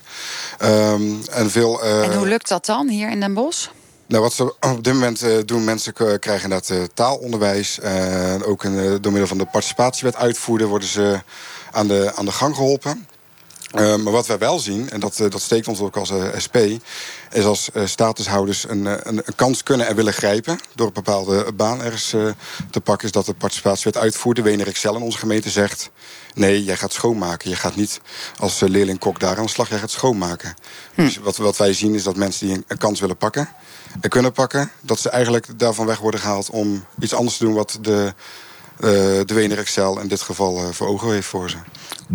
Um, 0.63 1.21
en, 1.31 1.51
veel, 1.51 1.83
en 1.83 2.17
hoe 2.17 2.29
lukt 2.29 2.49
dat 2.49 2.67
dan 2.67 2.89
hier 2.89 3.11
in 3.11 3.21
Den 3.21 3.35
Bosch? 3.35 3.69
Nou, 4.07 4.23
wat 4.23 4.33
ze 4.33 4.55
op 4.61 4.85
dit 4.85 4.93
moment 4.93 5.23
uh, 5.23 5.39
doen, 5.45 5.65
mensen 5.65 5.93
krijgen 5.93 6.43
inderdaad 6.43 6.71
uh, 6.71 6.83
taalonderwijs. 6.95 7.79
Uh, 7.83 8.35
ook 8.45 8.63
door 8.63 9.13
middel 9.13 9.27
van 9.27 9.39
de 9.39 9.45
participatiewet 9.45 10.17
uitvoeren 10.17 10.69
worden 10.69 10.89
ze 10.89 11.21
aan 11.73 11.89
de, 11.89 12.13
aan 12.15 12.25
de 12.25 12.33
gang 12.33 12.55
geholpen. 12.55 13.07
Maar 13.73 14.11
wat 14.11 14.27
wij 14.27 14.39
wel 14.39 14.59
zien, 14.59 14.91
en 14.91 15.01
dat, 15.01 15.17
dat 15.17 15.41
steekt 15.41 15.69
ons 15.69 15.81
ook 15.81 15.97
als 15.97 16.13
SP... 16.45 16.57
is 17.35 17.45
als 17.45 17.71
statushouders 17.85 18.69
een, 18.69 18.85
een, 18.85 19.07
een, 19.09 19.35
kans 19.37 19.63
kunnen 19.63 19.87
en 19.87 19.97
willen 19.97 20.13
grijpen... 20.13 20.59
door 20.75 20.87
een 20.87 20.93
bepaalde 20.93 21.53
baan 21.53 21.83
ergens 21.83 22.09
te 22.71 22.81
pakken... 22.83 23.07
is 23.07 23.13
dat 23.13 23.27
de 23.27 23.35
participatiewet 23.35 23.97
uitvoert. 23.97 24.37
De 24.37 24.65
Excel 24.65 24.97
in 24.97 25.03
onze 25.03 25.19
gemeente 25.19 25.51
zegt... 25.51 25.91
nee, 26.35 26.65
jij 26.65 26.77
gaat 26.77 26.93
schoonmaken. 26.93 27.51
Je 27.51 27.57
gaat 27.57 27.77
niet 27.77 28.01
als 28.39 28.61
leerling-kok 28.61 29.21
daar 29.21 29.37
aan 29.37 29.45
de 29.45 29.51
slag, 29.51 29.69
jij 29.69 29.79
gaat 29.79 29.91
schoonmaken. 29.91 30.55
Hm. 30.95 31.05
Dus 31.05 31.17
wat, 31.17 31.37
wat 31.37 31.57
wij 31.57 31.73
zien 31.73 31.95
is 31.95 32.03
dat 32.03 32.17
mensen 32.17 32.47
die 32.47 32.57
een, 32.57 32.65
een 32.69 32.79
kans 32.79 33.01
willen 33.01 33.17
pakken... 33.17 33.49
en 34.01 34.11
kunnen 34.11 34.33
pakken, 34.33 34.71
dat 34.81 35.01
ze 35.01 35.11
eigenlijk 35.11 35.59
daarvan 35.59 35.87
weg 35.87 35.99
worden 35.99 36.21
gehaald... 36.21 36.51
om 36.51 36.85
iets 37.01 37.15
anders 37.15 37.37
te 37.37 37.45
doen 37.45 37.55
wat 37.55 37.79
de 37.81 38.15
de 38.77 39.35
Wener 39.35 39.59
Excel 39.59 40.01
in 40.01 40.09
dit 40.09 40.23
geval 40.23 40.73
voor 40.73 40.87
ogen 40.87 41.13
heeft 41.13 41.27
voor 41.27 41.51
ze. 41.51 41.57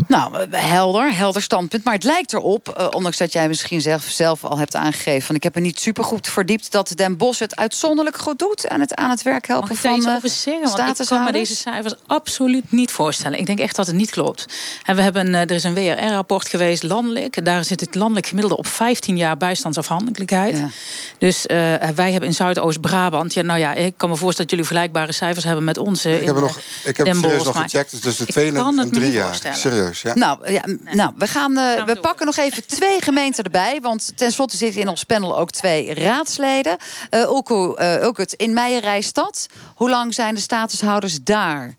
Nou, 0.07 0.35
eh, 0.35 0.61
helder, 0.69 1.15
helder 1.15 1.41
standpunt. 1.41 1.83
Maar 1.83 1.93
het 1.93 2.03
lijkt 2.03 2.33
erop, 2.33 2.75
uh, 2.79 2.87
ondanks 2.91 3.17
dat 3.17 3.33
jij 3.33 3.47
misschien 3.47 3.81
zelf, 3.81 4.03
zelf 4.03 4.43
al 4.43 4.57
hebt 4.57 4.75
aangegeven... 4.75 5.21
Van, 5.21 5.35
ik 5.35 5.43
heb 5.43 5.55
er 5.55 5.61
niet 5.61 5.79
super 5.79 6.03
goed 6.03 6.27
verdiept... 6.27 6.71
dat 6.71 6.91
Den 6.95 7.17
Bos 7.17 7.39
het 7.39 7.55
uitzonderlijk 7.55 8.17
goed 8.17 8.39
doet 8.39 8.67
aan 8.67 8.79
het, 8.79 8.95
aan 8.95 9.09
het 9.09 9.21
werk 9.21 9.47
helpen 9.47 9.69
Mag 9.69 9.77
van 9.77 10.01
ik 10.01 10.07
over 10.07 10.29
zeggen? 10.29 10.77
Want 10.77 10.99
ik 10.99 11.07
kan 11.07 11.23
me 11.23 11.31
deze 11.31 11.55
cijfers 11.55 11.95
absoluut 12.07 12.71
niet 12.71 12.91
voorstellen. 12.91 13.39
Ik 13.39 13.45
denk 13.45 13.59
echt 13.59 13.75
dat 13.75 13.87
het 13.87 13.95
niet 13.95 14.09
klopt. 14.09 14.45
En 14.83 14.95
we 14.95 15.01
hebben, 15.01 15.33
er 15.33 15.51
is 15.51 15.63
een 15.63 15.73
WRR-rapport 15.73 16.49
geweest, 16.49 16.83
landelijk. 16.83 17.45
Daar 17.45 17.63
zit 17.63 17.79
het 17.79 17.95
landelijk 17.95 18.27
gemiddelde 18.27 18.57
op 18.57 18.67
15 18.67 19.17
jaar 19.17 19.37
bijstandsafhankelijkheid. 19.37 20.57
Ja. 20.57 20.69
Dus 21.17 21.45
uh, 21.45 21.57
wij 21.95 22.11
hebben 22.11 22.29
in 22.29 22.35
Zuidoost-Brabant... 22.35 23.33
Ja, 23.33 23.41
nou 23.41 23.59
ja, 23.59 23.73
ik 23.73 23.93
kan 23.97 24.09
me 24.09 24.15
voorstellen 24.15 24.49
dat 24.49 24.49
jullie 24.49 24.65
vergelijkbare 24.65 25.11
cijfers 25.11 25.45
hebben 25.45 25.63
met 25.63 25.77
onze. 25.77 26.19
Ik 26.19 26.25
heb, 26.25 26.35
er 26.35 26.48
nog, 26.55 26.63
ik 26.83 26.97
heb 26.97 27.07
het 27.07 27.21
nog 27.21 27.61
gecheckt, 27.61 27.91
dus 27.91 27.99
tussen 27.99 28.25
de 28.25 28.31
twee 28.31 28.55
en 28.55 28.89
drie 28.91 29.11
jaar. 29.11 29.39
Serieus. 29.53 30.01
Ja. 30.01 30.15
Nou, 30.15 30.51
ja, 30.51 30.63
nou 30.91 31.11
we, 31.17 31.27
gaan, 31.27 31.51
uh, 31.51 31.83
we 31.83 31.99
pakken 31.99 32.25
nog 32.25 32.37
even 32.37 32.65
twee 32.77 33.01
gemeenten 33.01 33.43
erbij. 33.43 33.79
Want 33.81 34.11
tenslotte 34.15 34.57
zitten 34.57 34.81
in 34.81 34.87
ons 34.87 35.03
panel 35.03 35.37
ook 35.37 35.51
twee 35.51 35.93
raadsleden. 35.93 36.77
Uh, 37.11 37.21
Ulko, 37.21 37.75
uh, 37.79 38.09
in 38.35 38.53
Meijerijstad. 38.53 39.47
Hoe 39.75 39.89
lang 39.89 40.13
zijn 40.13 40.35
de 40.35 40.41
statushouders 40.41 41.19
daar 41.23 41.75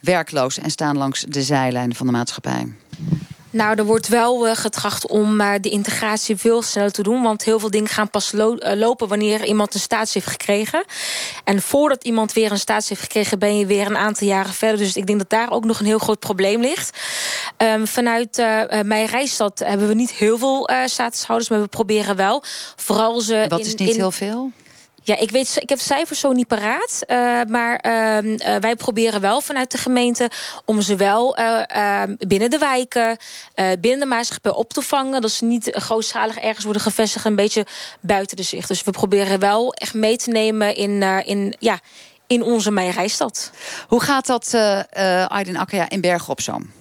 werkloos... 0.00 0.58
en 0.58 0.70
staan 0.70 0.96
langs 0.96 1.24
de 1.28 1.42
zijlijn 1.42 1.94
van 1.94 2.06
de 2.06 2.12
maatschappij? 2.12 2.72
Nou, 3.58 3.78
er 3.78 3.84
wordt 3.84 4.08
wel 4.08 4.48
uh, 4.48 4.56
getracht 4.56 5.06
om 5.06 5.40
uh, 5.40 5.52
de 5.60 5.68
integratie 5.68 6.36
veel 6.36 6.62
sneller 6.62 6.92
te 6.92 7.02
doen. 7.02 7.22
Want 7.22 7.44
heel 7.44 7.58
veel 7.58 7.70
dingen 7.70 7.88
gaan 7.88 8.10
pas 8.10 8.32
lo 8.32 8.54
uh, 8.54 8.72
lopen 8.72 9.08
wanneer 9.08 9.44
iemand 9.44 9.74
een 9.74 9.80
staats 9.80 10.14
heeft 10.14 10.26
gekregen. 10.26 10.84
En 11.44 11.62
voordat 11.62 12.04
iemand 12.04 12.32
weer 12.32 12.50
een 12.50 12.58
staats 12.58 12.88
heeft 12.88 13.00
gekregen... 13.00 13.38
ben 13.38 13.58
je 13.58 13.66
weer 13.66 13.86
een 13.86 13.96
aantal 13.96 14.26
jaren 14.26 14.52
verder. 14.52 14.78
Dus 14.78 14.96
ik 14.96 15.06
denk 15.06 15.18
dat 15.18 15.30
daar 15.30 15.50
ook 15.50 15.64
nog 15.64 15.80
een 15.80 15.86
heel 15.86 15.98
groot 15.98 16.18
probleem 16.18 16.60
ligt. 16.60 16.98
Um, 17.56 17.86
vanuit 17.86 18.36
mijn 18.84 19.06
reisstad 19.06 19.58
hebben 19.58 19.88
we 19.88 19.94
niet 19.94 20.12
heel 20.12 20.38
veel 20.38 20.70
statushouders... 20.86 21.50
maar 21.50 21.60
we 21.60 21.66
proberen 21.66 22.16
wel. 22.16 22.42
Vooral 22.76 23.20
ze 23.20 23.46
Wat 23.48 23.60
is 23.60 23.74
niet 23.74 23.96
heel 23.96 24.10
veel? 24.10 24.52
Ja, 25.08 25.18
ik, 25.18 25.30
weet, 25.30 25.56
ik 25.60 25.68
heb 25.68 25.78
cijfers 25.78 26.20
zo 26.20 26.32
niet 26.32 26.46
paraat. 26.46 27.02
Uh, 27.06 27.40
maar 27.48 27.84
uh, 27.86 28.32
uh, 28.32 28.56
wij 28.56 28.76
proberen 28.76 29.20
wel 29.20 29.40
vanuit 29.40 29.70
de 29.70 29.78
gemeente... 29.78 30.30
om 30.64 30.80
ze 30.80 30.96
wel 30.96 31.36
ehm, 31.36 32.14
binnen 32.18 32.50
de 32.50 32.58
wijken, 32.58 33.16
binnen 33.80 34.00
de 34.00 34.06
maatschappij 34.06 34.52
op 34.52 34.72
te 34.72 34.82
vangen. 34.82 35.20
Dat 35.20 35.30
ze 35.30 35.44
niet 35.44 35.70
grootschalig 35.72 36.38
ergens 36.38 36.64
worden 36.64 36.82
gevestigd... 36.82 37.24
een 37.24 37.34
beetje 37.34 37.66
buiten 38.00 38.36
de 38.36 38.42
zicht. 38.42 38.68
Dus 38.68 38.82
we 38.82 38.90
proberen 38.90 39.38
wel 39.38 39.72
echt 39.72 39.94
mee 39.94 40.16
te 40.16 40.30
nemen 40.30 40.74
in, 40.74 41.02
in, 41.02 41.54
ja, 41.58 41.80
in 42.26 42.42
onze 42.42 42.70
meijerijstad. 42.70 43.50
Hoe 43.88 44.00
gaat 44.00 44.26
dat, 44.26 44.54
Aydin 45.28 45.56
Akkaya, 45.56 45.88
in 45.88 46.00
Bergen 46.00 46.28
op 46.28 46.40
Zoom? 46.40 46.77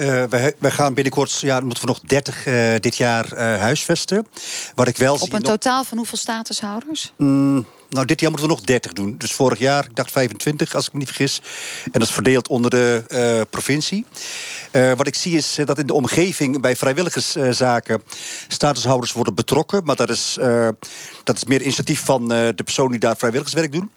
Uh, 0.00 0.24
wij, 0.24 0.54
wij, 0.58 0.70
gaan 0.70 0.94
binnenkort, 0.94 1.40
ja, 1.40 1.60
moeten 1.60 1.80
we 1.80 1.86
nog 1.88 2.00
30 2.00 2.46
uh, 2.46 2.74
dit 2.80 2.96
jaar 2.96 3.32
uh, 3.32 3.38
huisvesten. 3.38 4.26
Wat 4.74 4.88
ik 4.88 4.96
wel 4.96 5.14
Op 5.14 5.32
een 5.32 5.42
totaal 5.42 5.84
van 5.84 5.96
hoeveel 5.96 6.18
statushouders? 6.18 7.12
Mm, 7.16 7.66
nou, 7.88 8.06
dit 8.06 8.20
jaar 8.20 8.30
moeten 8.30 8.48
we 8.48 8.54
nog 8.54 8.64
30 8.64 8.92
doen. 8.92 9.14
Dus 9.18 9.32
vorig 9.32 9.58
jaar, 9.58 9.84
ik 9.84 9.96
dacht 9.96 10.10
25, 10.10 10.74
als 10.74 10.86
ik 10.86 10.92
me 10.92 10.98
niet 10.98 11.08
vergis. 11.08 11.40
En 11.84 11.90
dat 11.92 12.02
is 12.02 12.10
verdeeld 12.10 12.48
onder 12.48 12.70
de 12.70 13.46
provincie. 13.50 14.06
wat 14.72 15.06
ik 15.06 15.14
zie 15.14 15.36
is 15.36 15.58
dat 15.64 15.78
in 15.78 15.86
de 15.86 15.94
omgeving 15.94 16.60
bij 16.60 16.76
vrijwilligerszaken 16.76 18.02
statushouders 18.48 19.12
worden 19.12 19.34
betrokken. 19.34 19.84
Maar 19.84 19.96
dat 19.96 20.10
is, 20.10 20.38
dat 21.24 21.36
is 21.36 21.44
meer 21.44 21.62
initiatief 21.62 22.04
van 22.04 22.28
de 22.28 22.62
personen 22.64 22.90
die 22.90 23.00
daar 23.00 23.16
vrijwilligerswerk 23.16 23.72
doen. 23.72 23.90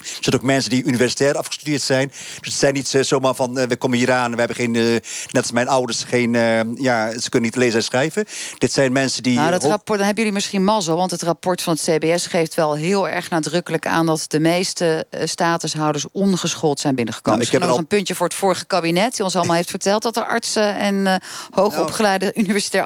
Er 0.00 0.16
zijn 0.20 0.34
ook 0.34 0.42
mensen 0.42 0.70
die 0.70 0.84
universitair 0.84 1.36
afgestudeerd 1.36 1.82
zijn. 1.82 2.08
Dus 2.40 2.50
het 2.50 2.52
zijn 2.52 2.74
niet 2.74 2.92
uh, 2.92 3.02
zomaar 3.02 3.34
van, 3.34 3.58
uh, 3.58 3.64
we 3.64 3.76
komen 3.76 3.98
hier 3.98 4.12
aan... 4.12 4.32
we 4.32 4.38
hebben 4.38 4.56
geen, 4.56 4.74
uh, 4.74 4.92
net 4.92 5.02
als 5.42 5.52
mijn 5.52 5.68
ouders, 5.68 6.04
geen, 6.04 6.32
ja, 6.76 7.18
ze 7.18 7.28
kunnen 7.30 7.50
niet 7.50 7.58
lezen 7.58 7.78
en 7.78 7.84
schrijven. 7.84 8.24
Dit 8.58 8.72
zijn 8.72 8.92
mensen 8.92 9.22
die... 9.22 9.36
Nou, 9.36 9.50
dat 9.50 9.64
rapport, 9.64 9.98
dan 9.98 10.06
hebben 10.06 10.16
jullie 10.16 10.32
misschien 10.32 10.64
mazzel... 10.64 10.96
want 10.96 11.10
het 11.10 11.22
rapport 11.22 11.62
van 11.62 11.72
het 11.72 11.82
CBS 11.82 12.26
geeft 12.26 12.54
wel 12.54 12.74
heel 12.74 13.08
erg 13.08 13.30
nadrukkelijk 13.30 13.86
aan... 13.86 14.06
dat 14.06 14.24
de 14.28 14.40
meeste 14.40 15.06
statushouders 15.24 16.04
ongeschoold 16.12 16.80
zijn 16.80 16.94
binnengekomen. 16.94 17.38
Nou, 17.38 17.50
ik 17.50 17.58
heb 17.58 17.62
nog 17.62 17.76
al... 17.76 17.78
een 17.78 17.86
puntje 17.86 18.14
voor 18.14 18.26
het 18.26 18.36
vorige 18.36 18.66
kabinet... 18.66 19.16
die 19.16 19.24
ons 19.24 19.36
allemaal 19.36 19.56
heeft 19.56 19.70
verteld 19.70 20.02
dat 20.02 20.16
er 20.16 20.24
artsen 20.24 20.76
en 20.76 21.20
hoogopgeleide... 21.50 22.24
Nou, 22.24 22.38
universitair 22.44 22.84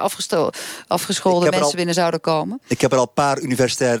afgeschoolde 0.87 1.49
mensen 1.49 1.65
al, 1.65 1.73
binnen 1.75 1.93
zouden 1.93 2.21
komen. 2.21 2.61
Ik 2.67 2.81
heb 2.81 2.91
er 2.91 2.97
al 2.97 3.03
een 3.03 3.13
paar 3.13 3.39
universitair 3.39 3.99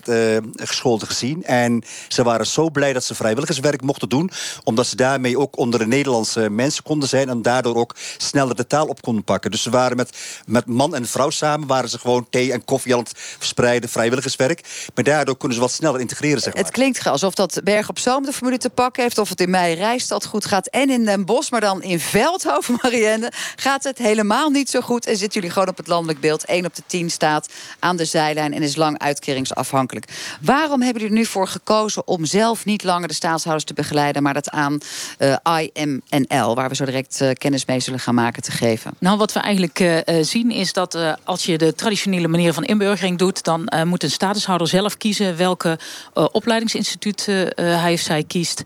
gescholden 0.55 1.07
gezien... 1.07 1.43
en 1.43 1.83
ze 2.07 2.23
waren 2.23 2.47
zo 2.47 2.69
blij 2.69 2.93
dat 2.93 3.03
ze 3.05 3.15
vrijwilligerswerk 3.15 3.81
mochten 3.81 4.09
doen. 4.09 4.31
Omdat 4.63 4.87
ze 4.87 4.95
daarmee 4.95 5.39
ook 5.39 5.57
onder 5.57 5.79
de 5.79 5.87
Nederlandse 5.87 6.49
mensen 6.49 6.83
konden 6.83 7.09
zijn. 7.09 7.29
En 7.29 7.41
daardoor 7.41 7.75
ook 7.75 7.95
sneller 8.17 8.55
de 8.55 8.67
taal 8.67 8.87
op 8.87 9.01
konden 9.01 9.23
pakken. 9.23 9.51
Dus 9.51 9.61
ze 9.61 9.69
waren 9.69 9.97
met, 9.97 10.17
met 10.45 10.65
man 10.65 10.95
en 10.95 11.05
vrouw 11.05 11.29
samen. 11.29 11.67
Waren 11.67 11.89
ze 11.89 11.99
gewoon 11.99 12.27
thee 12.29 12.51
en 12.51 12.65
koffie 12.65 12.93
aan 12.93 12.99
het 12.99 13.11
verspreiden. 13.15 13.89
Vrijwilligerswerk. 13.89 14.87
Maar 14.95 15.03
daardoor 15.03 15.37
kunnen 15.37 15.57
ze 15.57 15.63
wat 15.63 15.71
sneller 15.71 15.99
integreren. 15.99 16.41
Zeg 16.41 16.53
maar. 16.53 16.63
Het 16.63 16.71
klinkt 16.71 17.07
alsof 17.07 17.33
dat 17.33 17.61
Berg 17.63 17.89
op 17.89 17.99
Zoom 17.99 18.25
de 18.25 18.33
formule 18.33 18.57
te 18.57 18.69
pakken 18.69 19.03
heeft. 19.03 19.17
Of 19.17 19.29
het 19.29 19.41
in 19.41 19.49
Mei 19.49 19.75
Rijstad 19.75 20.25
goed 20.25 20.45
gaat. 20.45 20.67
En 20.67 20.89
in 20.89 21.05
Den 21.05 21.25
Bosch. 21.25 21.51
Maar 21.51 21.61
dan 21.61 21.83
in 21.83 21.99
Veldhoven, 21.99 22.77
Marianne. 22.81 23.31
Gaat 23.55 23.83
het 23.83 23.97
helemaal 23.97 24.49
niet 24.49 24.69
zo 24.69 24.81
goed. 24.81 25.05
En 25.05 25.17
zitten 25.17 25.33
jullie 25.33 25.53
gewoon 25.53 25.69
op 25.69 25.77
het 25.77 25.87
landelijk 25.87 26.19
beeld. 26.19 26.45
1 26.45 26.65
op 26.65 26.75
de 26.75 26.83
10 26.87 27.11
staat 27.11 27.49
aan 27.79 27.95
de 27.95 28.05
zijlijn. 28.05 28.53
En 28.53 28.63
is 28.63 28.75
lang 28.75 28.99
uitkeringsafhankelijk. 28.99 30.05
Waarom 30.41 30.81
hebben 30.81 31.01
jullie 31.01 31.17
er 31.17 31.21
nu 31.21 31.25
voor 31.25 31.47
gekozen 31.47 32.07
om 32.07 32.25
zelf 32.25 32.65
niet 32.65 32.83
lang 32.83 32.94
de 33.01 33.13
staatshouders 33.13 33.65
te 33.65 33.73
begeleiden... 33.73 34.23
maar 34.23 34.33
dat 34.33 34.49
aan 34.49 34.77
uh, 35.19 35.35
IMNL, 35.73 36.55
waar 36.55 36.69
we 36.69 36.75
zo 36.75 36.85
direct 36.85 37.21
uh, 37.21 37.29
kennis 37.33 37.65
mee 37.65 37.79
zullen 37.79 37.99
gaan 37.99 38.15
maken, 38.15 38.43
te 38.43 38.51
geven? 38.51 38.91
Nou, 38.99 39.17
wat 39.17 39.33
we 39.33 39.39
eigenlijk 39.39 39.79
uh, 39.79 39.97
zien 40.21 40.51
is 40.51 40.73
dat 40.73 40.97
als 41.23 41.45
je 41.45 41.57
de 41.57 41.73
traditionele 41.73 42.27
manier 42.27 42.53
van 42.53 42.63
inburgering 42.63 43.17
doet... 43.17 43.43
dan 43.43 43.71
moet 43.83 44.03
een 44.03 44.11
statushouder 44.11 44.67
zelf 44.67 44.97
kiezen 44.97 45.37
welke 45.37 45.79
opleidingsinstituut 46.13 47.25
hij 47.55 47.93
of 47.93 47.99
zij 47.99 48.23
kiest... 48.23 48.63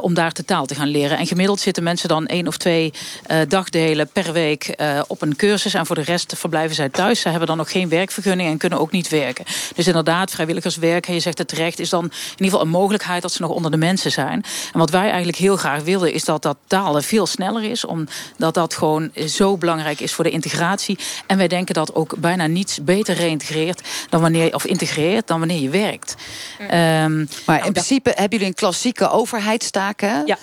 om 0.00 0.14
daar 0.14 0.32
de 0.32 0.44
taal 0.44 0.66
te 0.66 0.74
gaan 0.74 0.88
leren. 0.88 1.18
En 1.18 1.26
gemiddeld 1.26 1.60
zitten 1.60 1.82
mensen 1.82 2.08
dan 2.08 2.26
één 2.26 2.46
of 2.46 2.56
twee 2.56 2.92
dagdelen 3.48 4.08
per 4.08 4.32
week 4.32 4.76
op 5.06 5.22
een 5.22 5.36
cursus... 5.36 5.74
en 5.74 5.86
voor 5.86 5.96
de 5.96 6.02
rest 6.02 6.32
verblijven 6.36 6.74
zij 6.74 6.88
thuis. 6.88 7.20
Ze 7.20 7.28
hebben 7.28 7.48
dan 7.48 7.56
nog 7.56 7.70
geen 7.70 7.88
werkvergunning 7.88 8.50
en 8.50 8.58
kunnen 8.58 8.78
ook 8.78 8.90
niet 8.90 9.08
werken. 9.08 9.44
Dus 9.74 9.86
inderdaad, 9.86 10.30
vrijwilligerswerk, 10.30 11.06
je 11.06 11.20
zegt 11.20 11.38
het 11.38 11.48
terecht... 11.48 11.78
is 11.78 11.90
dan 11.90 12.04
in 12.04 12.10
ieder 12.30 12.44
geval 12.44 12.60
een 12.60 12.68
mogelijkheid 12.68 13.22
dat 13.22 13.32
ze 13.32 13.42
nog 13.42 13.50
onder 13.64 13.80
de 13.80 13.86
mensen 13.86 14.10
zijn. 14.10 14.44
En 14.72 14.78
wat 14.78 14.90
wij 14.90 15.08
eigenlijk 15.08 15.38
heel 15.38 15.56
graag 15.56 15.82
willen 15.82 16.12
is 16.12 16.24
dat 16.24 16.42
dat 16.42 16.56
talen 16.66 17.02
veel 17.02 17.26
sneller 17.26 17.64
is. 17.64 17.84
Omdat 17.84 18.54
dat 18.54 18.74
gewoon 18.74 19.10
zo 19.26 19.56
belangrijk 19.56 20.00
is 20.00 20.12
voor 20.12 20.24
de 20.24 20.30
integratie. 20.30 20.98
En 21.26 21.36
wij 21.36 21.48
denken 21.48 21.74
dat 21.74 21.94
ook 21.94 22.16
bijna 22.18 22.46
niets 22.46 22.82
beter 22.82 23.14
reïntegreert 23.14 23.88
dan 24.08 24.20
wanneer, 24.20 24.54
of 24.54 24.64
integreert 24.64 25.26
dan 25.26 25.38
wanneer 25.38 25.60
je 25.60 25.68
werkt. 25.68 26.14
Um, 26.60 26.68
maar 26.68 27.06
in 27.06 27.28
nou, 27.46 27.72
principe 27.72 28.10
hebben 28.10 28.30
jullie 28.30 28.46
een 28.46 28.54
klassieke 28.54 29.10
overheidstaak. 29.10 30.00
Ja 30.00 30.38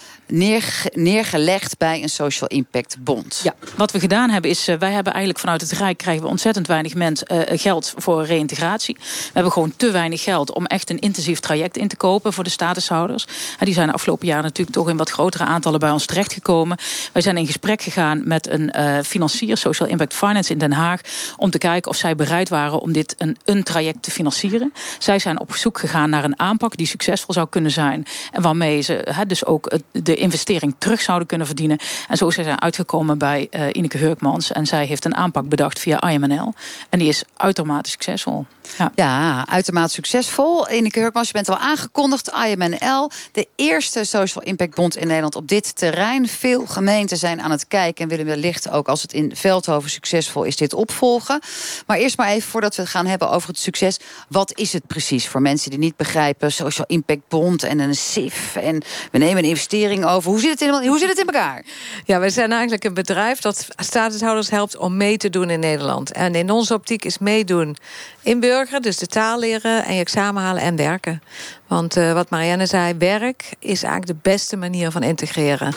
neergelegd 0.94 1.78
bij 1.78 2.04
een 2.04 2.10
social 2.10 2.50
impact 2.50 2.98
bond. 3.00 3.40
Ja, 3.44 3.56
wat 3.76 3.92
we 3.92 4.00
gedaan 4.00 4.30
hebben 4.30 4.52
is, 4.52 4.70
uh, 4.70 4.76
wij 4.76 4.92
hebben 4.92 5.14
eigenlijk 5.14 5.44
vanuit 5.44 5.62
het 5.62 5.72
Rijk 5.72 5.98
krijgen 5.98 6.24
we 6.24 6.30
ontzettend 6.30 6.68
weinig 6.68 6.96
mens, 6.96 7.24
uh, 7.28 7.40
geld 7.46 7.94
voor 7.98 8.26
reïntegratie. 8.26 8.96
We 9.00 9.30
hebben 9.34 9.52
gewoon 9.52 9.74
te 9.76 9.92
weinig 9.92 10.24
geld 10.24 10.54
om 10.54 10.66
echt 10.66 10.90
een 10.90 11.00
intensief 11.00 11.40
traject 11.40 11.78
in 11.78 11.88
te 11.88 11.96
kopen 11.96 12.34
voor 12.34 12.44
de 12.44 12.50
statushouders. 12.50 13.26
Die 13.60 13.74
zijn 13.74 13.88
de 13.88 13.94
afgelopen 13.94 14.28
jaren 14.28 14.44
natuurlijk 14.44 14.78
toch 14.78 14.90
in 14.90 14.98
wat 14.98 15.10
grotere 15.10 15.44
aantallen 15.44 15.80
bij 15.80 15.92
ons 15.92 16.06
terechtgekomen. 16.06 16.78
Wij 17.12 17.22
zijn 17.22 17.38
in 17.38 17.46
gesprek 17.46 17.82
gegaan 17.82 18.22
met 18.28 18.48
een 18.50 18.74
financier, 19.06 19.58
Social 19.58 19.90
Impact 19.90 20.14
Finance 20.14 20.52
in 20.52 20.58
Den 20.58 20.72
Haag, 20.72 21.02
om 21.38 21.50
te 21.50 21.58
kijken 21.58 21.92
of 21.92 21.98
zij 21.98 22.16
bereid 22.16 22.50
waren 22.50 22.80
om 22.80 22.92
dit 22.92 23.16
een, 23.18 23.38
een 23.46 23.64
traject 23.64 24.04
te 24.04 24.12
financieren. 24.12 24.74
Zij 25.00 25.20
zijn 25.20 25.40
op 25.40 25.56
zoek 25.56 25.80
gegaan 25.80 26.10
naar 26.10 26.24
een 26.24 26.40
aanpak 26.40 26.78
die 26.78 26.88
succesvol 26.88 27.34
zou 27.34 27.48
kunnen 27.50 27.72
zijn 27.72 28.06
en 28.32 28.42
waarmee 28.42 28.82
ze 28.82 29.26
dus 29.28 29.46
ook 29.46 29.72
de 29.92 30.17
investering 30.18 30.76
terug 30.78 31.02
zouden 31.02 31.28
kunnen 31.28 31.48
verdienen. 31.48 31.78
En 32.08 32.18
zo 32.18 32.30
zijn 32.30 32.46
ze 32.46 32.60
uitgekomen 32.60 33.18
bij 33.18 33.48
uh, 33.52 33.66
Ineke 33.72 33.98
Hurkmans. 33.98 34.52
En 34.52 34.66
zij 34.66 34.86
heeft 34.86 35.06
een 35.06 35.16
aanpak 35.16 35.50
bedacht 35.50 35.80
via 35.80 36.10
IMNL. 36.10 36.54
En 36.90 37.00
die 37.00 37.08
is 37.08 37.24
uitermate 37.36 37.90
succesvol. 37.90 38.46
Ja, 38.78 38.92
ja 38.96 39.46
uitermate 39.48 39.94
succesvol. 39.94 40.72
Ineke 40.72 41.00
Hurkmans, 41.00 41.28
je 41.28 41.34
bent 41.34 41.50
al 41.50 41.58
aangekondigd. 41.58 42.32
IMNL, 42.48 43.12
de 43.32 43.48
eerste 43.56 44.04
Social 44.04 44.44
Impact 44.44 44.76
Bond 44.76 44.98
in 44.98 45.08
Nederland 45.08 45.36
op 45.36 45.48
dit 45.48 45.76
terrein. 45.76 46.28
Veel 46.28 46.66
gemeenten 46.66 47.18
zijn 47.18 47.42
aan 47.42 47.52
het 47.52 47.68
kijken 47.68 48.04
en 48.04 48.10
willen 48.10 48.26
wellicht 48.26 48.70
ook 48.70 48.88
als 48.88 49.02
het 49.02 49.14
in 49.14 49.36
Veldhoven 49.36 49.90
succesvol 49.90 50.44
is 50.44 50.56
dit 50.56 50.74
opvolgen. 50.74 51.40
Maar 51.86 51.98
eerst 51.98 52.18
maar 52.18 52.30
even 52.30 52.50
voordat 52.50 52.76
we 52.76 52.82
het 52.82 52.92
gaan 52.92 53.06
hebben 53.06 53.30
over 53.30 53.50
het 53.50 53.60
succes. 53.60 54.00
Wat 54.30 54.58
is 54.58 54.74
het 54.74 54.88
precies 54.88 55.28
voor 55.28 55.42
mensen 55.42 55.70
die 55.70 55.80
niet 55.80 55.96
begrijpen? 55.96 56.52
Social 56.52 56.88
Impact 56.88 57.28
Bond 57.28 57.64
en 57.64 57.80
een 57.80 57.96
SIF. 57.96 58.56
En 58.56 58.82
we 59.12 59.18
nemen 59.18 59.38
een 59.38 59.50
investering 59.50 60.06
over. 60.08 60.32
Hoe 60.32 60.40
zit, 60.40 60.60
het 60.60 60.62
in, 60.62 60.88
hoe 60.88 61.00
zit 61.00 61.10
het 61.10 61.18
in 61.18 61.26
elkaar? 61.26 61.64
Ja, 62.06 62.20
wij 62.20 62.30
zijn 62.30 62.52
eigenlijk 62.52 62.84
een 62.84 62.94
bedrijf 62.94 63.40
dat 63.40 63.68
statushouders 63.76 64.50
helpt 64.50 64.78
om 64.78 64.98
mee 64.98 65.18
te 65.18 65.30
doen 65.30 65.50
in 65.50 65.60
Nederland. 65.60 66.12
En 66.12 66.36
in 66.36 66.52
onze 66.52 66.74
optiek 66.74 67.06
is 67.06 67.18
meedoen 67.18 67.78
inburgeren, 68.22 68.82
dus 68.82 68.98
de 68.98 69.08
taal 69.08 69.40
leren 69.40 69.86
en 69.86 69.94
je 69.94 70.00
examen 70.00 70.44
halen 70.44 70.62
en 70.62 70.76
werken. 70.76 71.22
Want 71.68 71.98
uh, 71.98 72.14
wat 72.14 72.30
Marianne 72.30 72.66
zei, 72.66 72.94
werk 72.98 73.54
is 73.60 73.84
eigenlijk 73.84 74.08
de 74.08 74.30
beste 74.30 74.58
manier 74.58 74.92
van 74.92 75.04
integreren. 75.04 75.74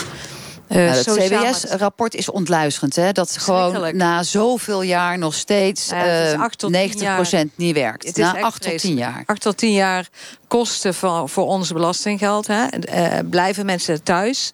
Uh, 0.71 0.77
nou, 0.77 0.89
het 0.89 1.07
CBS-rapport 1.07 2.15
is 2.15 2.31
ontluisterend. 2.31 2.97
Hè? 2.97 3.13
Dat 3.13 3.37
gewoon 3.39 3.97
na 3.97 4.23
zoveel 4.23 4.83
jaar 4.83 5.19
nog 5.19 5.35
steeds 5.35 5.89
ja, 5.89 6.33
uh, 6.33 6.69
90 6.69 7.01
jaar. 7.01 7.45
niet 7.55 7.75
werkt. 7.75 8.07
Het 8.07 8.17
na 8.17 8.41
8 8.41 8.63
tot 8.63 8.79
10 8.79 8.97
jaar. 8.97 9.23
8 9.27 9.41
tot 9.41 9.57
10 9.57 9.73
jaar 9.73 10.09
kosten 10.49 10.95
voor, 10.95 11.29
voor 11.29 11.47
onze 11.47 11.73
belastinggeld. 11.73 12.47
Hè? 12.47 12.67
Uh, 12.95 13.19
blijven 13.31 13.67
mensen 13.67 14.03
thuis. 14.03 14.53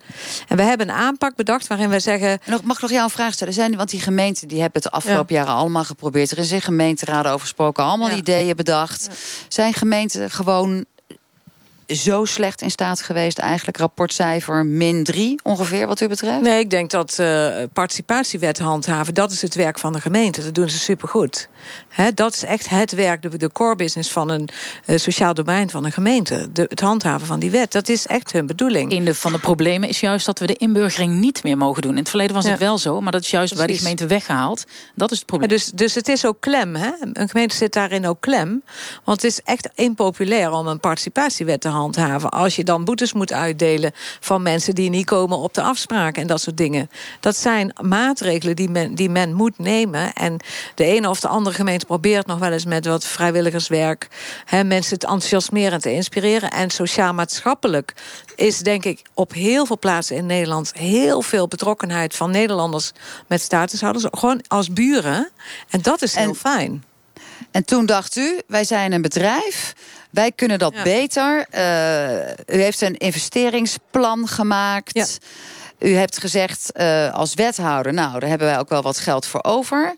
En 0.49 0.57
we 0.57 0.63
hebben 0.63 0.89
een 0.89 0.95
aanpak 0.95 1.37
bedacht 1.37 1.67
waarin 1.67 1.89
wij 1.89 2.01
zeggen... 2.01 2.39
Nog, 2.47 2.63
mag 2.63 2.77
ik 2.77 2.83
nog 2.83 2.91
jou 2.91 3.05
een 3.05 3.11
vraag 3.11 3.33
stellen? 3.33 3.55
Zijn, 3.55 3.77
want 3.77 3.91
die 3.91 4.01
gemeenten 4.01 4.49
die 4.49 4.61
hebben 4.61 4.83
het 4.83 4.93
de 4.93 4.99
afgelopen 4.99 5.35
ja. 5.35 5.41
jaren 5.41 5.57
allemaal 5.57 5.85
geprobeerd. 5.85 6.31
Er 6.31 6.39
is 6.39 6.53
in 6.53 6.63
gemeenteraden 6.63 7.33
over 7.33 7.47
gesproken. 7.47 7.85
Allemaal 7.85 8.11
ja. 8.11 8.17
ideeën 8.17 8.57
bedacht. 8.57 9.09
Zijn 9.49 9.75
gemeenten 9.75 10.31
gewoon 10.31 10.85
zo 11.87 12.25
slecht 12.25 12.63
in 12.63 12.71
staat 12.71 13.03
geweest, 13.03 13.39
eigenlijk 13.39 13.79
rapportcijfer 13.79 14.67
min 14.67 15.05
3 15.05 15.41
ongeveer, 15.43 15.87
wat 15.87 16.01
u 16.01 16.09
betreft? 16.09 16.41
Nee, 16.41 16.59
ik 16.59 16.71
denk 16.71 16.91
dat 16.91 17.17
uh, 17.21 17.49
participatiewet 17.73 18.59
handhaven, 18.59 19.15
dat 19.15 19.31
is 19.31 19.43
het 19.43 19.55
werk 19.55 19.79
van 19.79 19.93
de 19.93 20.01
gemeente. 20.01 20.43
Dat 20.45 20.55
doen 20.55 20.71
ze 20.71 20.79
supergoed. 20.79 21.49
He, 21.89 22.15
dat 22.15 22.35
is 22.35 22.45
echt 22.45 22.69
het 22.69 22.93
werk, 22.93 23.23
de, 23.23 23.37
de 23.37 23.53
core 23.53 23.77
business 23.77 24.11
van 24.11 24.29
een 24.29 24.49
uh, 24.87 24.99
sociaal 24.99 25.35
domein 25.35 25.71
van 25.71 25.85
een 25.85 25.93
gemeente. 25.93 26.49
De, 26.53 26.67
het 26.69 26.81
handhaven 26.81 27.27
van 27.27 27.41
die 27.41 27.51
wet, 27.51 27.73
dat 27.73 27.89
is 27.89 28.07
echt 28.07 28.33
hun 28.33 28.47
bedoeling. 28.47 28.93
Een 28.93 29.15
van 29.15 29.33
de 29.33 29.39
problemen 29.39 29.89
is 29.89 30.01
juist 30.01 30.27
dat 30.27 30.39
we 30.39 30.47
de 30.47 30.57
inburgering 30.57 31.15
niet 31.15 31.43
meer 31.43 31.57
mogen 31.57 31.83
doen. 31.83 31.93
In 31.93 31.99
het 31.99 32.09
verleden 32.09 32.35
was 32.35 32.45
ja. 32.45 32.51
het 32.51 32.61
wel 32.61 32.79
zo, 32.79 33.01
maar 33.01 33.13
dat 33.13 33.23
is 33.23 33.31
juist 33.31 33.55
Precies. 33.55 33.67
bij 33.67 33.77
de 33.77 33.83
gemeente 33.83 34.07
weggehaald. 34.07 34.65
Dat 34.95 35.11
is 35.11 35.17
het 35.17 35.27
probleem. 35.27 35.51
Ja, 35.51 35.57
dus, 35.57 35.71
dus 35.71 35.95
het 35.95 36.09
is 36.09 36.27
ook 36.27 36.41
klem, 36.41 36.75
hè? 36.75 36.91
Een 37.13 37.29
gemeente 37.29 37.57
zit 37.57 37.73
daarin 37.73 38.07
ook 38.07 38.21
klem. 38.21 38.63
Want 39.05 39.23
het 39.23 39.31
is 39.31 39.41
echt 39.45 39.69
impopulair 39.75 40.53
om 40.53 40.67
een 40.67 40.81
participatiewet 40.81 41.61
te 41.61 41.69
handhaven. 41.69 41.76
Als 42.29 42.57
je 42.57 42.65
dan 42.65 42.85
boetes 42.85 43.13
moet 43.13 43.33
uitdelen 43.33 43.93
van 44.21 44.43
mensen 44.43 44.75
die 44.75 44.91
niet 44.91 45.07
komen 45.07 45.39
op 45.39 45.55
de 45.55 45.63
afspraken 45.63 46.23
en 46.23 46.29
dat 46.29 46.41
soort 46.41 46.57
dingen. 46.57 46.91
Dat 47.21 47.37
zijn 47.37 47.73
maatregelen 47.81 48.57
die 48.57 48.69
men, 48.69 48.95
die 48.95 49.11
men 49.11 49.33
moet 49.33 49.59
nemen. 49.59 50.13
En 50.13 50.37
de 50.75 50.85
ene 50.85 51.09
of 51.09 51.21
de 51.21 51.29
andere 51.29 51.57
gemeente 51.57 51.87
probeert 51.87 52.27
nog 52.27 52.39
wel 52.39 52.53
eens 52.53 52.65
met 52.65 52.87
wat 52.87 53.05
vrijwilligerswerk 53.05 54.09
hè, 54.45 54.65
mensen 54.65 54.99
te 54.99 55.07
enthousiasmeren 55.07 55.73
en 55.73 55.81
te 55.81 55.93
inspireren. 55.93 56.51
En 56.51 56.71
sociaal-maatschappelijk 56.71 57.95
is 58.37 58.59
denk 58.59 58.85
ik 58.85 59.03
op 59.15 59.33
heel 59.33 59.67
veel 59.67 59.79
plaatsen 59.79 60.17
in 60.17 60.27
Nederland 60.27 60.73
heel 60.75 61.23
veel 61.23 61.49
betrokkenheid 61.49 62.17
van 62.17 62.31
Nederlanders 62.31 62.93
met 63.27 63.41
statushouders. 63.41 64.05
Gewoon 64.11 64.43
als 64.49 64.73
buren. 64.73 65.31
En 65.71 65.83
dat 65.83 66.03
is 66.03 66.15
heel 66.15 66.29
en, 66.29 66.35
fijn. 66.35 66.85
En 67.51 67.65
toen 67.65 67.87
dacht 67.87 68.17
u, 68.17 68.41
wij 68.47 68.65
zijn 68.65 68.93
een 68.93 69.03
bedrijf. 69.03 69.75
Wij 70.17 70.33
kunnen 70.33 70.59
dat 70.59 70.75
ja. 70.75 70.83
beter. 70.83 71.47
Uh, 71.55 72.57
u 72.57 72.63
heeft 72.63 72.81
een 72.81 72.97
investeringsplan 72.97 74.29
gemaakt. 74.29 74.95
Ja. 74.95 75.07
U 75.79 75.95
hebt 75.95 76.19
gezegd 76.19 76.71
uh, 76.75 77.15
als 77.15 77.35
wethouder, 77.35 77.93
nou, 77.93 78.19
daar 78.19 78.29
hebben 78.29 78.47
wij 78.49 78.59
ook 78.59 78.69
wel 78.69 78.83
wat 78.83 78.99
geld 78.99 79.27
voor 79.27 79.43
over. 79.45 79.95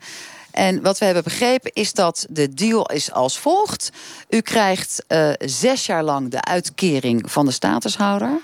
En 0.51 0.83
wat 0.83 0.99
we 0.99 1.05
hebben 1.05 1.23
begrepen 1.23 1.73
is 1.73 1.93
dat 1.93 2.27
de 2.31 2.55
deal 2.55 2.87
is 2.87 3.13
als 3.13 3.39
volgt. 3.39 3.91
U 4.29 4.41
krijgt 4.41 5.05
uh, 5.09 5.31
zes 5.39 5.87
jaar 5.87 6.03
lang 6.03 6.31
de 6.31 6.43
uitkering 6.43 7.33
van 7.33 7.47
de 7.47 7.53
statushouder. 7.53 8.41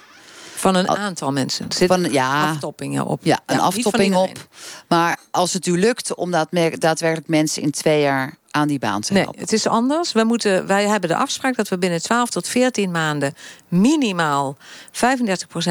Van 0.55 0.75
een 0.75 0.89
aantal 0.89 1.33
mensen. 1.33 1.66
Er 1.68 1.75
zitten 1.75 2.12
ja, 2.12 2.51
aftoppingen 2.51 3.07
op. 3.07 3.20
Ja, 3.22 3.41
een 3.47 3.57
ja, 3.57 3.62
aftopping 3.62 4.14
op. 4.14 4.49
Maar 4.89 5.18
als 5.31 5.53
het 5.53 5.66
u 5.66 5.79
lukt 5.79 6.14
om 6.14 6.31
daadwerkelijk 6.31 7.29
mensen 7.29 7.62
in 7.62 7.70
twee 7.70 8.01
jaar 8.01 8.37
aan 8.55 8.69
die 8.69 8.79
baan 8.79 9.01
te 9.01 9.13
nee. 9.13 9.27
Het 9.37 9.53
is 9.53 9.67
anders. 9.67 10.13
We 10.13 10.25
moeten, 10.25 10.67
wij 10.67 10.87
hebben 10.87 11.09
de 11.09 11.17
afspraak 11.17 11.57
dat 11.57 11.69
we 11.69 11.79
binnen 11.79 12.03
12 12.03 12.31
tot 12.31 12.49
14 12.49 12.91
maanden 12.91 13.35
minimaal 13.69 14.57
35% 14.57 14.97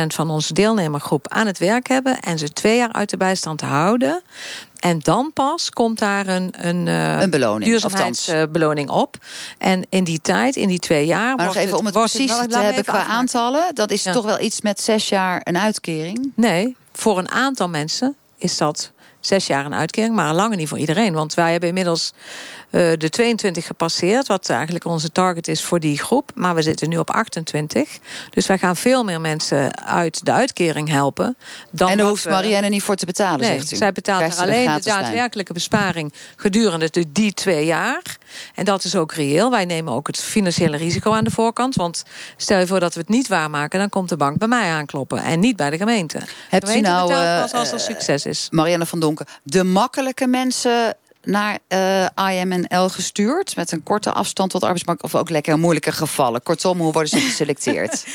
van 0.07 0.29
onze 0.29 0.53
deelnemergroep 0.53 1.27
aan 1.27 1.47
het 1.47 1.57
werk 1.57 1.87
hebben 1.87 2.19
en 2.19 2.37
ze 2.37 2.53
twee 2.53 2.77
jaar 2.77 2.91
uit 2.91 3.09
de 3.09 3.17
bijstand 3.17 3.61
houden. 3.61 4.21
En 4.79 4.99
dan 4.99 5.31
pas 5.33 5.69
komt 5.69 5.99
daar 5.99 6.27
een, 6.27 6.53
een, 6.57 6.85
uh, 6.85 7.21
een 7.21 7.29
beloning, 7.29 7.71
duurzaamheidsbeloning 7.71 8.89
op. 8.89 9.17
En 9.57 9.85
in 9.89 10.03
die 10.03 10.21
tijd, 10.21 10.55
in 10.55 10.67
die 10.67 10.79
twee 10.79 11.05
jaar. 11.05 11.35
Maar 11.35 11.45
nog 11.45 11.55
even 11.55 11.77
om 11.77 11.85
het 11.85 11.93
precies 11.93 12.37
te 12.37 12.57
hebben 12.57 12.83
qua 12.83 13.05
aantallen. 13.05 13.75
Dat 13.75 13.91
is 13.91 14.03
ja. 14.03 14.11
toch 14.11 14.25
wel 14.25 14.39
iets 14.39 14.61
met 14.61 14.81
zes 14.81 15.09
jaar 15.09 15.41
een 15.43 15.57
uitkering? 15.57 16.31
Nee, 16.35 16.75
voor 16.93 17.17
een 17.17 17.29
aantal 17.29 17.69
mensen 17.69 18.15
is 18.37 18.57
dat 18.57 18.91
zes 19.25 19.47
jaar 19.47 19.65
een 19.65 19.73
uitkering, 19.73 20.15
maar 20.15 20.33
lang 20.33 20.55
niet 20.55 20.67
voor 20.69 20.77
iedereen. 20.77 21.13
Want 21.13 21.33
wij 21.33 21.51
hebben 21.51 21.69
inmiddels 21.69 22.13
de 22.73 23.09
22 23.09 23.65
gepasseerd, 23.65 24.27
wat 24.27 24.49
eigenlijk 24.49 24.85
onze 24.85 25.11
target 25.11 25.47
is 25.47 25.63
voor 25.63 25.79
die 25.79 25.99
groep. 25.99 26.31
Maar 26.35 26.55
we 26.55 26.61
zitten 26.61 26.89
nu 26.89 26.97
op 26.97 27.09
28. 27.09 27.99
Dus 28.29 28.47
wij 28.47 28.57
gaan 28.57 28.75
veel 28.75 29.03
meer 29.03 29.21
mensen 29.21 29.85
uit 29.85 30.25
de 30.25 30.31
uitkering 30.31 30.89
helpen. 30.89 31.37
Dan 31.71 31.89
en 31.89 31.97
daar 31.97 32.07
hoeft 32.07 32.29
Marianne 32.29 32.69
niet 32.69 32.83
voor 32.83 32.95
te 32.95 33.05
betalen, 33.05 33.39
nee, 33.39 33.57
zegt 33.57 33.71
u. 33.71 33.75
zij 33.75 33.91
betaalt 33.91 34.33
er 34.33 34.41
alleen 34.41 34.73
de 34.73 34.83
daadwerkelijke 34.83 35.53
besparing 35.53 36.13
gedurende 36.35 36.89
de, 36.89 37.05
die 37.11 37.33
twee 37.33 37.65
jaar. 37.65 38.17
En 38.55 38.65
dat 38.65 38.83
is 38.83 38.95
ook 38.95 39.13
reëel. 39.13 39.51
Wij 39.51 39.65
nemen 39.65 39.93
ook 39.93 40.07
het 40.07 40.17
financiële 40.17 40.77
risico 40.77 41.11
aan 41.11 41.23
de 41.23 41.31
voorkant. 41.31 41.75
Want 41.75 42.03
stel 42.37 42.59
je 42.59 42.67
voor 42.67 42.79
dat 42.79 42.93
we 42.93 42.99
het 42.99 43.09
niet 43.09 43.27
waarmaken, 43.27 43.79
dan 43.79 43.89
komt 43.89 44.09
de 44.09 44.17
bank 44.17 44.37
bij 44.37 44.47
mij 44.47 44.71
aankloppen 44.71 45.23
en 45.23 45.39
niet 45.39 45.55
bij 45.55 45.69
de 45.69 45.77
gemeente. 45.77 46.17
Hebt 46.49 46.65
de 46.65 46.71
gemeente 46.71 46.89
u 46.89 46.91
nou, 46.91 47.41
pas 47.41 47.53
als 47.53 47.71
er 47.71 47.79
succes 47.79 48.25
is. 48.25 48.47
Marianne 48.51 48.85
van 48.85 48.99
Donken, 48.99 49.25
de 49.43 49.63
makkelijke 49.63 50.27
mensen 50.27 50.97
naar 51.25 51.59
uh, 51.69 52.39
IMNL 52.39 52.89
gestuurd 52.89 53.55
met 53.55 53.71
een 53.71 53.83
korte 53.83 54.11
afstand 54.11 54.49
tot 54.49 54.59
de 54.59 54.65
arbeidsmarkt 54.65 55.03
of 55.03 55.15
ook 55.15 55.29
lekker 55.29 55.59
moeilijke 55.59 55.91
gevallen? 55.91 56.43
Kortom, 56.43 56.79
hoe 56.79 56.91
worden 56.91 57.09
ze 57.09 57.19
geselecteerd? 57.19 58.05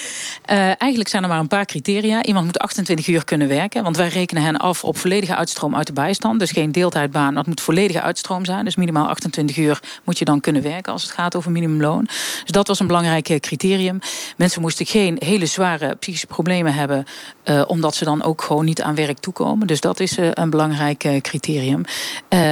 uh, 0.50 0.56
eigenlijk 0.86 1.08
zijn 1.08 1.22
er 1.22 1.28
maar 1.28 1.38
een 1.38 1.48
paar 1.48 1.64
criteria. 1.64 2.22
Iemand 2.22 2.44
moet 2.44 2.58
28 2.58 3.06
uur 3.06 3.24
kunnen 3.24 3.48
werken, 3.48 3.82
want 3.82 3.96
wij 3.96 4.08
rekenen 4.08 4.42
hen 4.42 4.56
af 4.56 4.84
op 4.84 4.98
volledige 4.98 5.34
uitstroom 5.34 5.76
uit 5.76 5.86
de 5.86 5.92
bijstand. 5.92 6.38
Dus 6.38 6.50
geen 6.50 6.72
deeltijdbaan, 6.72 7.34
dat 7.34 7.46
moet 7.46 7.60
volledige 7.60 8.00
uitstroom 8.00 8.44
zijn. 8.44 8.64
Dus 8.64 8.76
minimaal 8.76 9.08
28 9.08 9.56
uur 9.56 9.80
moet 10.04 10.18
je 10.18 10.24
dan 10.24 10.40
kunnen 10.40 10.62
werken 10.62 10.92
als 10.92 11.02
het 11.02 11.10
gaat 11.10 11.36
over 11.36 11.50
minimumloon. 11.50 12.04
Dus 12.42 12.50
dat 12.50 12.68
was 12.68 12.80
een 12.80 12.86
belangrijk 12.86 13.40
criterium. 13.40 13.98
Mensen 14.36 14.60
moesten 14.60 14.86
geen 14.86 15.16
hele 15.24 15.46
zware 15.46 15.94
psychische 15.94 16.26
problemen 16.26 16.74
hebben, 16.74 17.04
uh, 17.44 17.62
omdat 17.66 17.94
ze 17.94 18.04
dan 18.04 18.22
ook 18.22 18.42
gewoon 18.42 18.64
niet 18.64 18.82
aan 18.82 18.94
werk 18.94 19.18
toekomen. 19.18 19.66
Dus 19.66 19.80
dat 19.80 20.00
is 20.00 20.16
een 20.32 20.50
belangrijk 20.50 21.20
criterium. 21.22 21.84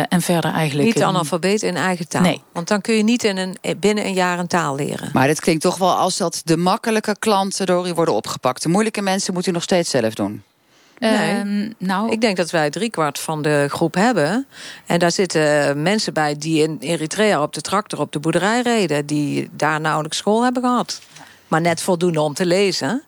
en 0.08 0.20
verder 0.20 0.45
eigenlijk... 0.52 0.94
Niet 0.94 1.02
analfabeet 1.02 1.62
in 1.62 1.76
eigen 1.76 2.08
taal. 2.08 2.22
Nee. 2.22 2.42
Want 2.52 2.68
dan 2.68 2.80
kun 2.80 2.94
je 2.94 3.02
niet 3.02 3.24
in 3.24 3.36
een, 3.36 3.56
binnen 3.80 4.06
een 4.06 4.14
jaar 4.14 4.38
een 4.38 4.46
taal 4.46 4.74
leren. 4.74 5.10
Maar 5.12 5.26
dit 5.26 5.40
klinkt 5.40 5.62
toch 5.62 5.78
wel 5.78 5.94
als 5.94 6.16
dat 6.16 6.40
de 6.44 6.56
makkelijke 6.56 7.16
klanten 7.18 7.66
door 7.66 7.88
u 7.88 7.94
worden 7.94 8.14
opgepakt. 8.14 8.62
De 8.62 8.68
moeilijke 8.68 9.02
mensen 9.02 9.34
moet 9.34 9.46
u 9.46 9.50
nog 9.50 9.62
steeds 9.62 9.90
zelf 9.90 10.14
doen. 10.14 10.42
Nee. 10.98 11.44
Uh, 11.44 11.70
nou... 11.78 12.10
Ik 12.10 12.20
denk 12.20 12.36
dat 12.36 12.50
wij 12.50 12.70
driekwart 12.70 13.18
van 13.18 13.42
de 13.42 13.66
groep 13.70 13.94
hebben. 13.94 14.46
En 14.86 14.98
daar 14.98 15.12
zitten 15.12 15.82
mensen 15.82 16.12
bij 16.12 16.36
die 16.38 16.62
in 16.62 16.76
Eritrea 16.80 17.42
op 17.42 17.52
de 17.52 17.60
tractor 17.60 18.00
op 18.00 18.12
de 18.12 18.18
boerderij 18.18 18.62
reden. 18.62 19.06
Die 19.06 19.48
daar 19.52 19.80
nauwelijks 19.80 20.16
school 20.16 20.42
hebben 20.42 20.62
gehad. 20.62 21.00
Maar 21.48 21.60
net 21.60 21.82
voldoende 21.82 22.20
om 22.20 22.34
te 22.34 22.46
lezen. 22.46 23.02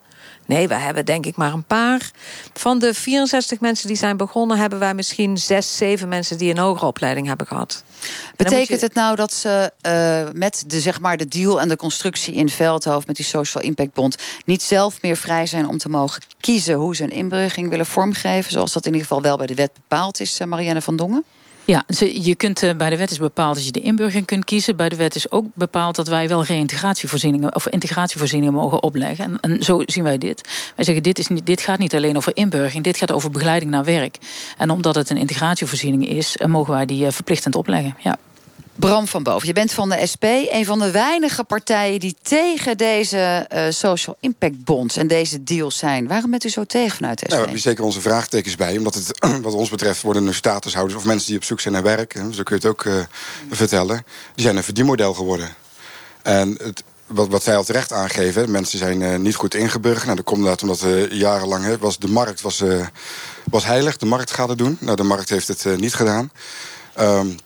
Nee, 0.49 0.69
we 0.69 0.75
hebben 0.75 1.05
denk 1.05 1.27
ik 1.27 1.37
maar 1.37 1.53
een 1.53 1.65
paar. 1.65 2.11
Van 2.53 2.79
de 2.79 2.95
64 2.95 3.61
mensen 3.61 3.89
die 3.89 3.97
zijn 3.97 4.17
begonnen... 4.17 4.59
hebben 4.59 4.79
wij 4.79 4.95
misschien 4.95 5.39
zes, 5.39 5.77
zeven 5.77 6.09
mensen 6.09 6.39
die 6.39 6.51
een 6.51 6.59
hogere 6.59 6.87
opleiding 6.87 7.27
hebben 7.27 7.47
gehad. 7.47 7.85
Betekent 8.37 8.81
het 8.81 8.95
nou 8.95 9.17
dat 9.17 9.33
ze 9.33 9.73
uh, 9.87 10.33
met 10.33 10.65
de, 10.67 10.81
zeg 10.81 11.01
maar, 11.01 11.17
de 11.17 11.27
deal 11.27 11.61
en 11.61 11.69
de 11.69 11.77
constructie 11.77 12.35
in 12.35 12.49
Veldhoofd... 12.49 13.07
met 13.07 13.17
die 13.17 13.25
Social 13.25 13.65
Impact 13.65 13.93
Bond... 13.93 14.17
niet 14.45 14.63
zelf 14.63 15.03
meer 15.03 15.17
vrij 15.17 15.47
zijn 15.47 15.69
om 15.69 15.79
te 15.79 15.89
mogen 15.89 16.23
kiezen... 16.41 16.75
hoe 16.75 16.97
ze 16.97 17.03
een 17.03 17.11
inburgering 17.11 17.69
willen 17.69 17.87
vormgeven... 17.87 18.53
zoals 18.53 18.73
dat 18.73 18.87
in 18.87 18.93
ieder 18.93 19.07
geval 19.07 19.23
wel 19.23 19.37
bij 19.37 19.47
de 19.47 19.55
wet 19.55 19.73
bepaald 19.75 20.21
is, 20.21 20.41
Marianne 20.45 20.83
van 20.83 20.97
Dongen? 20.97 21.25
Ja, 21.71 21.85
je 22.13 22.35
kunt, 22.35 22.63
eh, 22.63 22.77
bij 22.77 22.91
de 22.91 22.97
wet 22.97 23.11
is 23.11 23.19
bepaald 23.19 23.55
dat 23.55 23.65
je 23.65 23.73
de 23.73 23.81
inburgering 23.81 24.27
kunt 24.27 24.45
kiezen. 24.45 24.77
Bij 24.77 24.89
de 24.89 24.97
wet 24.97 25.15
is 25.15 25.31
ook 25.31 25.45
bepaald 25.55 25.97
dat 25.97 26.09
wij 26.09 26.29
wel 26.29 26.45
reïntegratievoorzieningen 26.45 27.55
of 27.55 27.69
integratievoorzieningen 27.69 28.55
mogen 28.55 28.83
opleggen. 28.83 29.25
En, 29.25 29.41
en, 29.41 29.63
zo 29.63 29.83
zien 29.87 30.05
wij 30.05 30.19
dit. 30.19 30.41
Wij 30.77 30.85
zeggen, 30.85 31.03
dit, 31.03 31.19
is 31.19 31.29
niet, 31.29 31.47
dit 31.47 31.61
gaat 31.61 31.79
niet 31.79 31.95
alleen 31.95 32.17
over 32.17 32.37
inburgering, 32.37 32.85
dit 32.85 32.97
gaat 32.97 33.13
over 33.13 33.31
begeleiding 33.31 33.71
naar 33.71 33.85
werk. 33.85 34.19
En 34.59 34.71
omdat 34.71 34.95
het 34.95 35.11
een 35.11 35.17
integratievoorziening 35.17 36.09
is, 36.09 36.37
eh, 36.37 36.47
mogen 36.47 36.73
wij 36.73 36.87
die 36.87 37.11
verplichtend 37.11 37.55
opleggen. 37.55 37.97
Ja. 38.03 38.17
Bram 38.79 39.07
van 39.07 39.23
Boven, 39.23 39.47
je 39.47 39.53
bent 39.53 39.73
van 39.73 39.89
de 39.89 40.07
SP, 40.13 40.25
een 40.25 40.65
van 40.65 40.79
de 40.79 40.91
weinige 40.91 41.45
partijen 41.45 42.01
die 42.01 42.17
tegen 42.23 42.77
deze 42.77 43.49
uh, 43.55 43.63
Social 43.69 44.17
Impact 44.21 44.65
Bonds 44.65 44.97
en 44.97 45.07
deze 45.07 45.43
deals 45.43 45.79
zijn. 45.79 46.07
Waarom 46.07 46.31
bent 46.31 46.45
u 46.45 46.49
zo 46.49 46.65
tegen 46.65 46.97
vanuit 46.97 47.19
de 47.19 47.27
SP? 47.29 47.39
Nou, 47.39 47.53
we 47.53 47.59
zeker 47.59 47.85
onze 47.85 48.01
vraagtekens 48.01 48.57
bij, 48.57 48.77
omdat 48.77 48.95
het 48.95 49.19
wat 49.43 49.55
ons 49.55 49.71
betreft 49.71 50.03
worden 50.03 50.25
nu 50.25 50.33
statushouders 50.33 50.99
of 50.99 51.05
mensen 51.05 51.29
die 51.29 51.37
op 51.37 51.45
zoek 51.45 51.61
zijn 51.61 51.75
naar 51.75 51.83
werk, 51.83 52.13
zo 52.13 52.43
kun 52.43 52.45
je 52.45 52.55
het 52.55 52.67
ook 52.67 52.85
uh, 52.85 52.95
vertellen, 53.51 54.05
die 54.35 54.45
zijn 54.45 54.57
een 54.57 54.63
verdienmodel 54.63 55.15
geworden. 55.15 55.49
En 56.23 56.59
het, 56.63 56.83
wat, 57.07 57.29
wat 57.29 57.43
zij 57.43 57.57
al 57.57 57.65
terecht 57.65 57.93
aangeven, 57.93 58.51
mensen 58.51 58.79
zijn 58.79 59.03
eh, 59.03 59.17
niet 59.17 59.35
goed 59.35 59.55
ingeburgerd. 59.55 60.05
Nou, 60.05 60.17
dat 60.17 60.25
komt 60.25 60.39
inderdaad 60.39 60.63
omdat 60.63 60.83
uh, 60.83 61.11
jarenlang 61.11 61.65
hè, 61.65 61.79
was 61.79 61.99
de 61.99 62.09
markt 62.09 62.41
was, 62.41 62.63
was 63.45 63.65
heilig. 63.65 63.97
De 63.97 64.07
markt 64.07 64.31
gaat 64.31 64.49
het 64.49 64.59
doen. 64.59 64.77
Nou, 64.81 64.97
de 64.97 65.03
markt 65.03 65.29
heeft 65.29 65.49
het 65.49 65.81
niet 65.81 65.95
gedaan. 65.95 66.31
Um, 67.01 67.37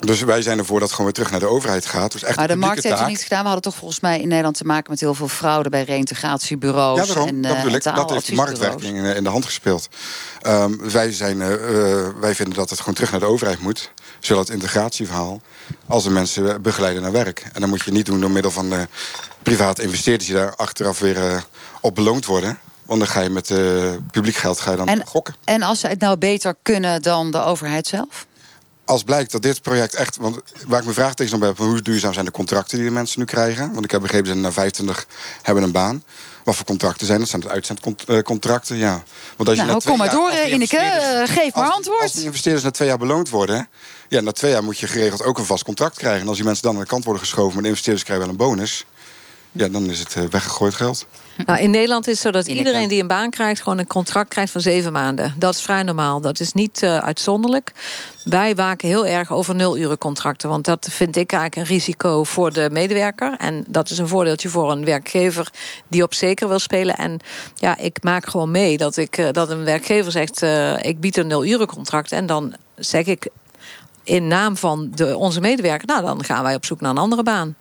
dus 0.00 0.20
wij 0.20 0.42
zijn 0.42 0.58
ervoor 0.58 0.78
dat 0.78 0.88
het 0.88 0.96
gewoon 0.96 1.12
weer 1.12 1.24
terug 1.24 1.30
naar 1.30 1.48
de 1.48 1.54
overheid 1.54 1.86
gaat. 1.86 2.12
Dus 2.12 2.22
echt 2.22 2.36
maar 2.36 2.48
de 2.48 2.56
markt 2.56 2.82
heeft 2.82 2.98
het 2.98 3.08
niet 3.08 3.22
gedaan. 3.22 3.40
We 3.40 3.44
hadden 3.44 3.62
toch 3.62 3.74
volgens 3.74 4.00
mij 4.00 4.20
in 4.20 4.28
Nederland 4.28 4.56
te 4.56 4.64
maken 4.64 4.90
met 4.90 5.00
heel 5.00 5.14
veel 5.14 5.28
fraude 5.28 5.68
bij 5.68 5.82
reïntegratiebureaus. 5.82 6.98
Ja, 6.98 7.04
daarom, 7.06 7.28
en, 7.28 7.42
dat 7.42 7.56
bedoel 7.56 7.72
ik. 7.72 7.84
en 7.84 7.94
Dat 7.94 8.10
heeft 8.10 8.26
de 8.26 8.34
marktwerking 8.34 8.96
in, 8.96 9.04
in, 9.04 9.24
de 9.24 9.30
hand 9.30 9.44
gespeeld. 9.44 9.88
Um, 10.46 10.90
wij, 10.90 11.12
zijn, 11.12 11.36
uh, 11.36 12.08
wij 12.20 12.34
vinden 12.34 12.54
dat 12.54 12.70
het 12.70 12.78
gewoon 12.78 12.94
terug 12.94 13.10
naar 13.10 13.20
de 13.20 13.26
overheid 13.26 13.60
moet. 13.60 13.92
Zowel 14.18 14.42
het 14.42 14.50
integratieverhaal 14.50 15.40
als 15.86 16.04
de 16.04 16.10
mensen 16.10 16.62
begeleiden 16.62 17.02
naar 17.02 17.12
werk. 17.12 17.44
En 17.52 17.60
dat 17.60 17.70
moet 17.70 17.82
je 17.82 17.90
niet 17.90 18.06
doen 18.06 18.20
door 18.20 18.30
middel 18.30 18.50
van 18.50 18.72
private 19.42 19.82
investeerders 19.82 20.26
die 20.26 20.34
daar 20.34 20.56
achteraf 20.56 20.98
weer 20.98 21.16
uh, 21.16 21.40
op 21.80 21.94
beloond 21.94 22.26
worden. 22.26 22.58
Want 22.84 23.00
dan 23.02 23.08
ga 23.08 23.20
je 23.20 23.30
met 23.30 23.50
uh, 23.50 23.90
publiek 24.10 24.34
geld 24.34 24.60
ga 24.60 24.70
je 24.70 24.76
dan 24.76 24.88
en, 24.88 25.06
gokken. 25.06 25.34
En 25.44 25.62
als 25.62 25.80
ze 25.80 25.86
het 25.86 26.00
nou 26.00 26.16
beter 26.16 26.54
kunnen 26.62 27.02
dan 27.02 27.30
de 27.30 27.42
overheid 27.42 27.86
zelf? 27.86 28.26
Als 28.90 29.02
blijkt 29.02 29.32
dat 29.32 29.42
dit 29.42 29.62
project 29.62 29.94
echt. 29.94 30.16
Want 30.16 30.38
waar 30.66 30.80
ik 30.80 30.86
me 30.86 30.92
vraagtekens 30.92 31.34
op 31.34 31.40
heb, 31.40 31.58
hoe 31.58 31.82
duurzaam 31.82 32.12
zijn 32.12 32.24
de 32.24 32.30
contracten 32.30 32.76
die 32.76 32.86
de 32.86 32.92
mensen 32.92 33.18
nu 33.18 33.24
krijgen? 33.24 33.72
Want 33.72 33.84
ik 33.84 33.90
heb 33.90 34.00
begrepen 34.00 34.26
dat 34.26 34.36
ze 34.36 34.40
na 34.42 34.52
25 34.52 35.06
hebben 35.42 35.64
een 35.64 35.72
baan. 35.72 36.04
Wat 36.44 36.56
voor 36.56 36.66
contracten 36.66 37.06
zijn 37.06 37.18
dat? 37.18 37.28
Zijn 37.28 37.42
het 37.42 37.50
uitzendcontracten? 37.50 38.76
Ja. 38.76 39.02
Want 39.36 39.48
als 39.48 39.58
je 39.58 39.64
nou, 39.64 39.82
kom 39.84 39.98
maar 39.98 40.10
door, 40.10 40.32
Ineke. 40.32 41.24
Geef 41.26 41.54
maar 41.54 41.64
als, 41.64 41.74
antwoord. 41.74 42.02
Als 42.02 42.12
die 42.12 42.24
investeerders 42.24 42.64
na 42.64 42.70
twee 42.70 42.88
jaar 42.88 42.98
beloond 42.98 43.28
worden... 43.28 43.68
Ja, 44.08 44.20
na 44.20 44.32
twee 44.32 44.50
jaar 44.50 44.64
moet 44.64 44.78
je 44.78 44.86
geregeld 44.86 45.22
ook 45.22 45.38
een 45.38 45.44
vast 45.44 45.64
contract 45.64 45.96
krijgen. 45.96 46.20
En 46.20 46.28
als 46.28 46.36
die 46.36 46.44
mensen 46.44 46.64
dan 46.64 46.74
aan 46.74 46.80
de 46.80 46.86
kant 46.86 47.04
worden 47.04 47.22
geschoven... 47.22 47.52
maar 47.52 47.62
de 47.62 47.68
investeerders 47.68 48.04
krijgen 48.04 48.26
wel 48.26 48.34
een 48.34 48.40
bonus... 48.46 48.84
ja, 49.52 49.68
dan 49.68 49.90
is 49.90 49.98
het 49.98 50.30
weggegooid 50.30 50.74
geld. 50.74 51.06
Nou, 51.46 51.60
in 51.60 51.70
Nederland 51.70 52.06
is 52.06 52.12
het 52.12 52.22
zo 52.22 52.30
dat 52.30 52.46
iedereen 52.46 52.88
die 52.88 53.00
een 53.00 53.06
baan 53.06 53.30
krijgt... 53.30 53.62
gewoon 53.62 53.78
een 53.78 53.86
contract 53.86 54.28
krijgt 54.28 54.52
van 54.52 54.60
zeven 54.60 54.92
maanden. 54.92 55.34
Dat 55.38 55.54
is 55.54 55.62
vrij 55.62 55.82
normaal. 55.82 56.20
Dat 56.20 56.40
is 56.40 56.52
niet 56.52 56.82
uh, 56.82 56.98
uitzonderlijk. 56.98 57.72
Wij 58.24 58.54
waken 58.54 58.88
heel 58.88 59.06
erg 59.06 59.32
over 59.32 59.54
nulurencontracten. 59.54 60.48
Want 60.48 60.64
dat 60.64 60.88
vind 60.90 61.16
ik 61.16 61.32
eigenlijk 61.32 61.68
een 61.68 61.74
risico 61.74 62.24
voor 62.24 62.52
de 62.52 62.68
medewerker. 62.72 63.34
En 63.38 63.64
dat 63.68 63.90
is 63.90 63.98
een 63.98 64.08
voordeeltje 64.08 64.48
voor 64.48 64.70
een 64.70 64.84
werkgever 64.84 65.50
die 65.88 66.02
op 66.02 66.14
zeker 66.14 66.48
wil 66.48 66.58
spelen. 66.58 66.96
En 66.96 67.18
ja, 67.54 67.76
ik 67.76 68.02
maak 68.02 68.26
gewoon 68.26 68.50
mee 68.50 68.76
dat, 68.76 68.96
ik, 68.96 69.18
uh, 69.18 69.28
dat 69.32 69.50
een 69.50 69.64
werkgever 69.64 70.12
zegt... 70.12 70.42
Uh, 70.42 70.82
ik 70.82 71.00
bied 71.00 71.16
een 71.16 71.26
nulurencontract. 71.26 72.12
En 72.12 72.26
dan 72.26 72.54
zeg 72.76 73.06
ik 73.06 73.28
in 74.04 74.26
naam 74.26 74.56
van 74.56 74.90
de, 74.94 75.16
onze 75.16 75.40
medewerker... 75.40 75.86
nou, 75.86 76.02
dan 76.02 76.24
gaan 76.24 76.42
wij 76.42 76.54
op 76.54 76.64
zoek 76.64 76.80
naar 76.80 76.90
een 76.90 76.98
andere 76.98 77.22
baan. 77.22 77.56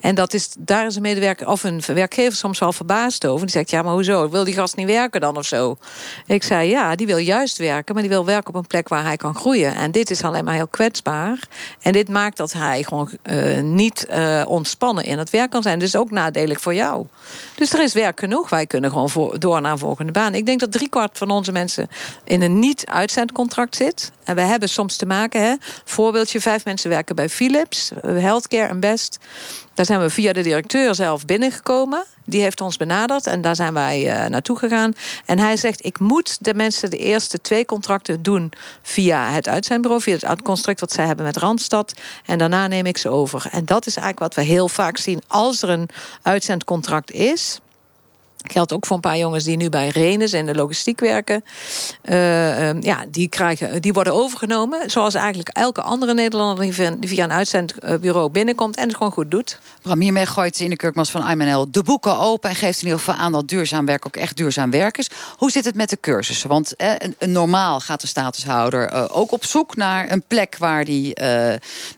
En 0.00 0.14
dat 0.14 0.34
is, 0.34 0.48
daar 0.58 0.86
is 0.86 0.96
een 0.96 1.02
medewerker 1.02 1.48
of 1.48 1.64
een 1.64 1.82
werkgever 1.86 2.36
soms 2.36 2.58
wel 2.58 2.72
verbaasd 2.72 3.26
over. 3.26 3.46
Die 3.46 3.54
zegt, 3.54 3.70
ja, 3.70 3.82
maar 3.82 3.92
hoezo? 3.92 4.30
Wil 4.30 4.44
die 4.44 4.54
gast 4.54 4.76
niet 4.76 4.86
werken 4.86 5.20
dan 5.20 5.36
of 5.36 5.46
zo? 5.46 5.76
Ik 6.26 6.42
zei, 6.42 6.68
ja, 6.68 6.94
die 6.94 7.06
wil 7.06 7.16
juist 7.16 7.58
werken, 7.58 7.94
maar 7.94 8.02
die 8.02 8.12
wil 8.12 8.24
werken 8.24 8.48
op 8.48 8.54
een 8.54 8.66
plek 8.66 8.88
waar 8.88 9.04
hij 9.04 9.16
kan 9.16 9.34
groeien. 9.34 9.74
En 9.74 9.90
dit 9.90 10.10
is 10.10 10.22
alleen 10.22 10.44
maar 10.44 10.54
heel 10.54 10.66
kwetsbaar. 10.66 11.38
En 11.82 11.92
dit 11.92 12.08
maakt 12.08 12.36
dat 12.36 12.52
hij 12.52 12.82
gewoon 12.82 13.10
uh, 13.22 13.60
niet 13.60 14.06
uh, 14.10 14.44
ontspannen 14.46 15.04
in 15.04 15.18
het 15.18 15.30
werk 15.30 15.50
kan 15.50 15.62
zijn. 15.62 15.78
Dus 15.78 15.96
ook 15.96 16.10
nadelig 16.10 16.60
voor 16.60 16.74
jou. 16.74 17.06
Dus 17.54 17.72
er 17.72 17.82
is 17.82 17.92
werk 17.92 18.20
genoeg. 18.20 18.48
Wij 18.48 18.66
kunnen 18.66 18.90
gewoon 18.90 19.34
door 19.38 19.60
naar 19.60 19.72
een 19.72 19.78
volgende 19.78 20.12
baan. 20.12 20.34
Ik 20.34 20.46
denk 20.46 20.60
dat 20.60 20.72
driekwart 20.72 21.18
van 21.18 21.30
onze 21.30 21.52
mensen 21.52 21.88
in 22.24 22.42
een 22.42 22.58
niet-uitzendcontract 22.58 23.76
zit. 23.76 24.12
En 24.24 24.34
we 24.34 24.40
hebben 24.40 24.68
soms 24.68 24.96
te 24.96 25.06
maken, 25.06 25.42
hè, 25.42 25.54
voorbeeldje, 25.84 26.40
vijf 26.40 26.64
mensen 26.64 26.90
werken 26.90 27.16
bij 27.16 27.28
Philips, 27.28 27.90
Healthcare 28.02 28.68
en 28.68 28.80
Best. 28.80 29.18
Daar 29.78 29.86
zijn 29.86 30.00
we 30.00 30.10
via 30.10 30.32
de 30.32 30.42
directeur 30.42 30.94
zelf 30.94 31.24
binnengekomen. 31.24 32.04
Die 32.24 32.40
heeft 32.40 32.60
ons 32.60 32.76
benaderd 32.76 33.26
en 33.26 33.40
daar 33.40 33.56
zijn 33.56 33.74
wij 33.74 34.04
uh, 34.04 34.26
naartoe 34.26 34.58
gegaan. 34.58 34.94
En 35.26 35.38
hij 35.38 35.56
zegt, 35.56 35.84
ik 35.84 35.98
moet 35.98 36.36
de 36.40 36.54
mensen 36.54 36.90
de 36.90 36.96
eerste 36.96 37.40
twee 37.40 37.64
contracten 37.64 38.22
doen... 38.22 38.52
via 38.82 39.30
het 39.30 39.48
uitzendbureau, 39.48 40.02
via 40.02 40.16
het 40.20 40.42
construct 40.42 40.80
wat 40.80 40.92
zij 40.92 41.06
hebben 41.06 41.24
met 41.24 41.36
Randstad. 41.36 41.94
En 42.26 42.38
daarna 42.38 42.66
neem 42.66 42.86
ik 42.86 42.96
ze 42.96 43.08
over. 43.08 43.48
En 43.50 43.64
dat 43.64 43.86
is 43.86 43.96
eigenlijk 43.96 44.34
wat 44.34 44.44
we 44.44 44.52
heel 44.52 44.68
vaak 44.68 44.96
zien. 44.96 45.22
Als 45.26 45.62
er 45.62 45.68
een 45.68 45.88
uitzendcontract 46.22 47.10
is... 47.10 47.60
Geldt 48.46 48.72
ook 48.72 48.86
voor 48.86 48.96
een 48.96 49.02
paar 49.02 49.18
jongens 49.18 49.44
die 49.44 49.56
nu 49.56 49.68
bij 49.68 49.88
Renes 49.88 50.32
in 50.32 50.46
de 50.46 50.54
logistiek 50.54 51.00
werken. 51.00 51.44
Uh, 52.04 52.72
uh, 52.72 52.82
ja, 52.82 53.04
die, 53.08 53.28
krijgen, 53.28 53.82
die 53.82 53.92
worden 53.92 54.14
overgenomen. 54.14 54.90
Zoals 54.90 55.14
eigenlijk 55.14 55.48
elke 55.48 55.82
andere 55.82 56.14
Nederlander 56.14 56.64
die 56.64 57.08
via, 57.08 57.24
een 57.24 57.32
uitzendbureau 57.32 58.30
binnenkomt 58.30 58.76
en 58.76 58.86
het 58.86 58.96
gewoon 58.96 59.12
goed 59.12 59.30
doet. 59.30 59.58
Bram, 59.82 60.00
hiermee 60.00 60.26
gooit 60.26 60.60
in 60.60 60.70
de 60.70 60.76
Kurkmans 60.76 61.10
van 61.10 61.30
IMNL 61.30 61.70
de 61.70 61.82
boeken 61.82 62.18
open... 62.18 62.50
en 62.50 62.56
geeft 62.56 62.78
in 62.78 62.84
ieder 62.84 62.98
geval 62.98 63.14
aan 63.14 63.32
dat 63.32 63.48
duurzaam 63.48 63.86
werk 63.86 64.06
ook 64.06 64.16
echt 64.16 64.36
duurzaam 64.36 64.70
werk 64.70 64.98
is. 64.98 65.10
Hoe 65.36 65.50
zit 65.50 65.64
het 65.64 65.74
met 65.74 65.90
de 65.90 65.98
cursussen? 66.00 66.48
Want 66.48 66.76
eh, 66.76 66.92
normaal 67.18 67.80
gaat 67.80 68.00
de 68.00 68.06
statushouder 68.06 68.92
uh, 68.92 69.04
ook 69.08 69.32
op 69.32 69.44
zoek 69.44 69.76
naar 69.76 70.10
een 70.10 70.22
plek... 70.26 70.56
waar 70.58 70.84
die 70.84 71.14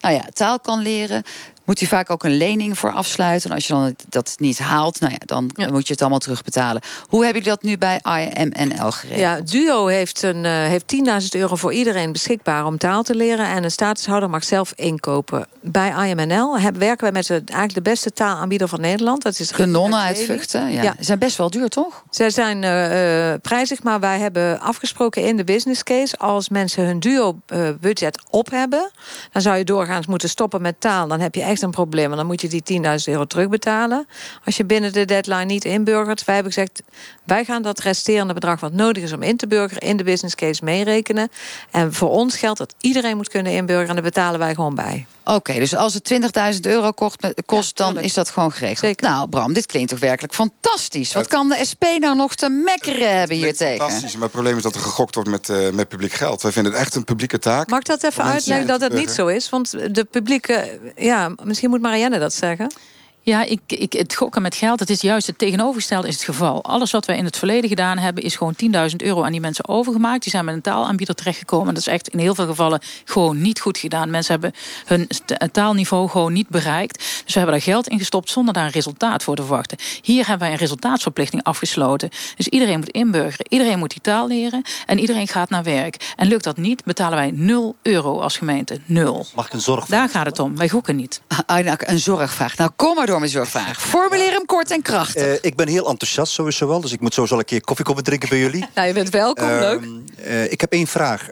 nou 0.00 0.14
ja, 0.14 0.24
taal 0.32 0.60
kan 0.60 0.78
leren 0.78 1.24
moet 1.70 1.78
hij 1.78 1.88
vaak 1.88 2.10
ook 2.10 2.24
een 2.24 2.36
lening 2.36 2.78
voor 2.78 2.92
afsluiten. 2.92 3.50
En 3.50 3.54
als 3.54 3.66
je 3.66 3.72
dan 3.72 3.94
dat 4.08 4.34
niet 4.36 4.58
haalt, 4.58 5.00
nou 5.00 5.12
ja, 5.12 5.18
dan 5.24 5.50
ja. 5.54 5.70
moet 5.70 5.86
je 5.86 5.92
het 5.92 6.00
allemaal 6.00 6.18
terugbetalen. 6.18 6.82
Hoe 7.08 7.24
hebben 7.24 7.42
jullie 7.42 7.58
dat 7.58 7.68
nu 7.68 7.78
bij 7.78 8.00
IMNL 8.04 8.90
geregeld? 8.90 9.20
Ja, 9.20 9.40
Duo 9.40 9.86
heeft, 9.86 10.22
een, 10.22 10.44
uh, 10.44 10.52
heeft 10.52 10.94
10.000 11.22 11.28
euro 11.30 11.56
voor 11.56 11.72
iedereen 11.72 12.12
beschikbaar 12.12 12.66
om 12.66 12.78
taal 12.78 13.02
te 13.02 13.14
leren. 13.14 13.46
En 13.46 13.64
een 13.64 13.70
statushouder 13.70 14.30
mag 14.30 14.44
zelf 14.44 14.72
inkopen. 14.76 15.46
Bij 15.60 16.08
IMNL 16.08 16.60
werken 16.60 17.00
wij 17.00 17.12
met 17.12 17.26
de, 17.26 17.34
eigenlijk 17.34 17.74
de 17.74 17.90
beste 17.90 18.12
taalaanbieder 18.12 18.68
van 18.68 18.80
Nederland. 18.80 19.22
Dat 19.22 19.38
is 19.38 19.48
de 19.48 19.66
nonnen 19.66 20.00
uit 20.00 20.18
Vught, 20.18 20.52
ja. 20.52 20.94
zijn 21.00 21.18
best 21.18 21.36
wel 21.36 21.50
duur, 21.50 21.68
toch? 21.68 22.04
Ze 22.10 22.30
zijn 22.30 22.62
uh, 22.62 23.40
prijzig, 23.42 23.82
maar 23.82 24.00
wij 24.00 24.18
hebben 24.18 24.60
afgesproken 24.60 25.24
in 25.24 25.36
de 25.36 25.44
business 25.44 25.82
case... 25.82 26.16
als 26.16 26.48
mensen 26.48 26.84
hun 26.84 27.00
Duo-budget 27.00 28.22
op 28.30 28.50
hebben... 28.50 28.90
dan 29.32 29.42
zou 29.42 29.56
je 29.56 29.64
doorgaans 29.64 30.06
moeten 30.06 30.28
stoppen 30.28 30.62
met 30.62 30.80
taal. 30.80 31.08
Dan 31.08 31.20
heb 31.20 31.34
je 31.34 31.42
echt 31.42 31.59
een 31.62 31.70
probleem. 31.70 32.04
Want 32.04 32.16
dan 32.16 32.26
moet 32.26 32.40
je 32.40 32.48
die 32.48 32.82
10.000 32.82 32.88
euro 33.04 33.24
terugbetalen. 33.24 34.06
Als 34.44 34.56
je 34.56 34.64
binnen 34.64 34.92
de 34.92 35.04
deadline 35.04 35.44
niet 35.44 35.64
inburgert. 35.64 36.24
Wij 36.24 36.34
hebben 36.34 36.52
gezegd, 36.52 36.82
wij 37.24 37.44
gaan 37.44 37.62
dat 37.62 37.80
resterende 37.80 38.34
bedrag 38.34 38.60
wat 38.60 38.72
nodig 38.72 39.02
is 39.02 39.12
om 39.12 39.22
in 39.22 39.36
te 39.36 39.46
burgeren... 39.46 39.88
in 39.88 39.96
de 39.96 40.04
business 40.04 40.34
case 40.34 40.64
meerekenen. 40.64 41.28
En 41.70 41.92
voor 41.92 42.10
ons 42.10 42.36
geldt 42.36 42.58
dat 42.58 42.74
iedereen 42.80 43.16
moet 43.16 43.28
kunnen 43.28 43.52
inburgeren... 43.52 43.88
en 43.88 43.94
daar 43.94 44.04
betalen 44.12 44.38
wij 44.38 44.54
gewoon 44.54 44.74
bij. 44.74 45.06
Oké, 45.24 45.38
okay, 45.38 45.58
dus 45.58 45.76
als 45.76 45.94
het 45.94 46.12
20.000 46.54 46.60
euro 46.60 46.90
kost, 46.90 47.26
kost 47.46 47.78
ja, 47.78 47.92
dan 47.92 48.02
is 48.02 48.14
dat 48.14 48.30
gewoon 48.30 48.52
geregeld. 48.52 48.78
Zeker. 48.78 49.08
Nou, 49.08 49.28
Bram, 49.28 49.52
dit 49.52 49.66
klinkt 49.66 49.90
toch 49.90 49.98
werkelijk 49.98 50.34
fantastisch. 50.34 51.12
Wat 51.12 51.26
kan 51.26 51.48
de 51.48 51.64
SP 51.70 51.84
nou 51.98 52.16
nog 52.16 52.34
te 52.34 52.48
mekkeren 52.48 53.18
hebben 53.18 53.36
hier 53.36 53.56
tegen? 53.56 53.78
Fantastisch, 53.78 54.12
maar 54.12 54.22
het 54.22 54.32
probleem 54.32 54.56
is 54.56 54.62
dat 54.62 54.74
er 54.74 54.80
gegokt 54.80 55.14
wordt 55.14 55.30
met, 55.30 55.48
uh, 55.48 55.70
met 55.70 55.88
publiek 55.88 56.12
geld. 56.12 56.42
Wij 56.42 56.52
vinden 56.52 56.72
het 56.72 56.80
echt 56.80 56.94
een 56.94 57.04
publieke 57.04 57.38
taak. 57.38 57.68
Mag 57.68 57.78
ik 57.78 57.86
dat 57.86 58.02
even 58.02 58.24
uitleggen 58.24 58.66
dat 58.66 58.80
het 58.80 58.92
niet 58.92 59.10
zo 59.10 59.26
is? 59.26 59.48
Want 59.48 59.70
de 59.70 60.06
publieke... 60.10 60.78
Ja, 60.96 61.34
misschien 61.44 61.70
moet 61.70 61.80
Marianne 61.80 62.18
dat 62.18 62.32
zeggen. 62.32 62.72
Ja, 63.22 63.42
ik, 63.44 63.60
ik, 63.66 63.92
het 63.92 64.14
gokken 64.14 64.42
met 64.42 64.54
geld, 64.54 64.80
het 64.80 64.90
is 64.90 65.00
juist 65.00 65.26
het 65.26 65.38
tegenovergestelde 65.38 66.08
is 66.08 66.14
het 66.14 66.24
geval. 66.24 66.64
Alles 66.64 66.90
wat 66.90 67.06
wij 67.06 67.16
in 67.16 67.24
het 67.24 67.36
verleden 67.36 67.68
gedaan 67.68 67.98
hebben... 67.98 68.24
is 68.24 68.36
gewoon 68.36 68.54
10.000 68.90 68.96
euro 68.96 69.22
aan 69.22 69.32
die 69.32 69.40
mensen 69.40 69.68
overgemaakt. 69.68 70.22
Die 70.22 70.32
zijn 70.32 70.44
met 70.44 70.54
een 70.54 70.60
taalaanbieder 70.60 71.14
terechtgekomen. 71.14 71.74
Dat 71.74 71.82
is 71.82 71.86
echt 71.86 72.08
in 72.08 72.18
heel 72.18 72.34
veel 72.34 72.46
gevallen 72.46 72.80
gewoon 73.04 73.40
niet 73.40 73.60
goed 73.60 73.78
gedaan. 73.78 74.10
Mensen 74.10 74.32
hebben 74.32 74.52
hun 74.84 75.08
taalniveau 75.52 76.08
gewoon 76.08 76.32
niet 76.32 76.48
bereikt. 76.48 76.98
Dus 76.98 77.34
we 77.34 77.40
hebben 77.40 77.52
daar 77.52 77.64
geld 77.64 77.88
in 77.88 77.98
gestopt 77.98 78.30
zonder 78.30 78.54
daar 78.54 78.64
een 78.64 78.70
resultaat 78.70 79.22
voor 79.22 79.36
te 79.36 79.42
verwachten. 79.42 79.78
Hier 80.02 80.26
hebben 80.26 80.38
wij 80.38 80.52
een 80.52 80.60
resultaatsverplichting 80.62 81.42
afgesloten. 81.42 82.10
Dus 82.36 82.48
iedereen 82.48 82.78
moet 82.78 82.90
inburgeren, 82.90 83.46
iedereen 83.48 83.78
moet 83.78 83.90
die 83.90 84.00
taal 84.00 84.26
leren... 84.26 84.62
en 84.86 84.98
iedereen 84.98 85.28
gaat 85.28 85.50
naar 85.50 85.62
werk. 85.62 86.14
En 86.16 86.28
lukt 86.28 86.44
dat 86.44 86.56
niet, 86.56 86.84
betalen 86.84 87.18
wij 87.18 87.30
0 87.34 87.76
euro 87.82 88.20
als 88.20 88.36
gemeente. 88.36 88.80
Nul. 88.84 89.26
Mag 89.34 89.46
ik 89.46 89.52
een 89.52 89.60
zorgvraag? 89.60 89.98
Daar 89.98 90.08
gaat 90.08 90.26
het 90.26 90.38
om. 90.38 90.56
Wij 90.56 90.68
gokken 90.68 90.96
niet. 90.96 91.20
Ah, 91.46 91.58
een 91.78 91.98
zorgvraag. 91.98 92.56
Nou, 92.56 92.70
kom 92.76 92.94
maar 92.94 93.06
door 93.06 93.19
met 93.20 93.30
zorgvraag. 93.30 93.80
Formuleer 93.90 94.32
hem 94.32 94.46
kort 94.46 94.70
en 94.70 94.82
krachtig. 94.82 95.26
Uh, 95.26 95.32
ik 95.40 95.56
ben 95.56 95.68
heel 95.68 95.88
enthousiast 95.88 96.32
sowieso 96.32 96.66
wel. 96.66 96.80
Dus 96.80 96.92
ik 96.92 97.00
moet 97.00 97.14
sowieso 97.14 97.38
een 97.38 97.44
keer 97.44 97.60
koffie 97.60 97.84
komen 97.84 98.04
drinken 98.04 98.28
bij 98.28 98.38
jullie. 98.38 98.66
nou, 98.74 98.86
je 98.86 98.94
bent 98.94 99.08
welkom, 99.08 99.48
uh, 99.48 99.58
leuk. 99.58 99.82
Uh, 100.26 100.52
ik 100.52 100.60
heb 100.60 100.72
één 100.72 100.86
vraag. 100.86 101.28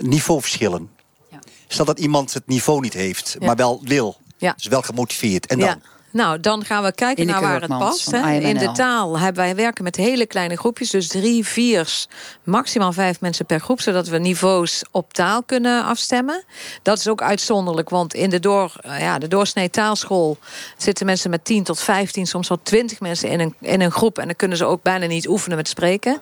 niveauverschillen. 0.00 0.90
Ja. 1.30 1.38
Stel 1.66 1.84
dat 1.84 1.98
iemand 1.98 2.34
het 2.34 2.46
niveau 2.46 2.80
niet 2.80 2.94
heeft, 2.94 3.36
ja. 3.38 3.46
maar 3.46 3.56
wel 3.56 3.80
wil. 3.84 4.16
Ja. 4.38 4.52
Dus 4.56 4.66
wel 4.66 4.82
gemotiveerd. 4.82 5.46
En 5.46 5.58
dan? 5.58 5.82
Nou, 6.10 6.40
dan 6.40 6.64
gaan 6.64 6.82
we 6.82 6.92
kijken 6.92 7.26
naar 7.26 7.40
waar 7.40 7.60
het 7.60 7.78
past. 7.78 8.10
Hè. 8.10 8.32
In 8.32 8.56
de 8.56 8.72
taal 8.72 9.18
hebben 9.18 9.42
wij 9.42 9.54
werken 9.54 9.84
met 9.84 9.96
hele 9.96 10.26
kleine 10.26 10.56
groepjes. 10.56 10.90
Dus 10.90 11.08
drie, 11.08 11.46
vier, 11.46 12.06
maximaal 12.44 12.92
vijf 12.92 13.20
mensen 13.20 13.46
per 13.46 13.60
groep. 13.60 13.80
Zodat 13.80 14.08
we 14.08 14.18
niveaus 14.18 14.84
op 14.90 15.12
taal 15.12 15.42
kunnen 15.42 15.84
afstemmen. 15.84 16.44
Dat 16.82 16.98
is 16.98 17.08
ook 17.08 17.22
uitzonderlijk. 17.22 17.90
Want 17.90 18.14
in 18.14 18.30
de, 18.30 18.40
door, 18.40 18.72
ja, 18.82 19.18
de 19.18 19.28
doorsnee 19.28 19.70
taalschool 19.70 20.38
zitten 20.76 21.06
mensen 21.06 21.30
met 21.30 21.44
10 21.44 21.64
tot 21.64 21.80
15, 21.80 22.26
soms 22.26 22.48
wel 22.48 22.60
20 22.62 23.00
mensen 23.00 23.28
in 23.28 23.40
een, 23.40 23.54
in 23.60 23.80
een 23.80 23.92
groep. 23.92 24.18
En 24.18 24.24
dan 24.24 24.36
kunnen 24.36 24.56
ze 24.56 24.64
ook 24.64 24.82
bijna 24.82 25.06
niet 25.06 25.28
oefenen 25.28 25.56
met 25.56 25.68
spreken. 25.68 26.20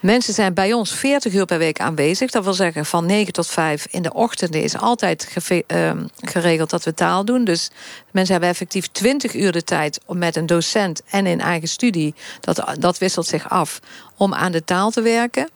Mensen 0.00 0.34
zijn 0.34 0.54
bij 0.54 0.72
ons 0.72 0.92
40 0.92 1.32
uur 1.32 1.44
per 1.44 1.58
week 1.58 1.80
aanwezig. 1.80 2.30
Dat 2.30 2.44
wil 2.44 2.54
zeggen 2.54 2.86
van 2.86 3.06
9 3.06 3.32
tot 3.32 3.46
5 3.46 3.86
in 3.90 4.02
de 4.02 4.12
ochtenden 4.12 4.62
is 4.62 4.78
altijd 4.78 5.36
uh, 5.48 5.90
geregeld 6.20 6.70
dat 6.70 6.84
we 6.84 6.94
taal 6.94 7.24
doen. 7.24 7.44
Dus 7.44 7.70
Mensen 8.12 8.32
hebben 8.32 8.50
effectief 8.50 8.86
20 8.86 9.34
uur 9.34 9.52
de 9.52 9.64
tijd 9.64 10.00
om 10.06 10.18
met 10.18 10.36
een 10.36 10.46
docent 10.46 11.02
en 11.10 11.26
in 11.26 11.40
eigen 11.40 11.68
studie, 11.68 12.14
dat, 12.40 12.64
dat 12.78 12.98
wisselt 12.98 13.26
zich 13.26 13.50
af, 13.50 13.80
om 14.16 14.34
aan 14.34 14.52
de 14.52 14.64
taal 14.64 14.90
te 14.90 15.00
werken. 15.00 15.48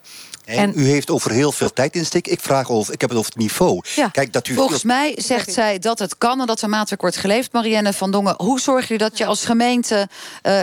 En, 0.45 0.73
u 0.75 0.87
heeft 0.87 1.11
over 1.11 1.31
heel 1.31 1.53
veel 1.53 1.73
tijd 1.73 1.95
insteek. 1.95 2.27
Ik 2.27 2.41
vraag 2.41 2.71
over, 2.71 2.93
ik 2.93 3.01
heb 3.01 3.11
het 3.11 3.19
over 3.19 3.33
het 3.33 3.41
niveau. 3.41 3.81
Ja. 3.95 4.09
Kijk, 4.09 4.33
dat 4.33 4.49
u 4.49 4.55
Volgens 4.55 4.83
mij 4.83 5.15
zegt 5.17 5.53
zij 5.53 5.79
dat 5.79 5.99
het 5.99 6.19
kan 6.19 6.41
en 6.41 6.47
dat 6.47 6.63
er 6.63 6.69
maatwerk 6.69 7.01
wordt 7.01 7.17
geleefd. 7.17 7.53
Marianne 7.53 7.93
van 7.93 8.11
Dongen, 8.11 8.35
hoe 8.37 8.61
zorg 8.61 8.89
je 8.89 8.99
dat 8.99 9.19
je 9.19 9.27
als 9.27 9.45
gemeente 9.45 10.09
uh, 10.43 10.61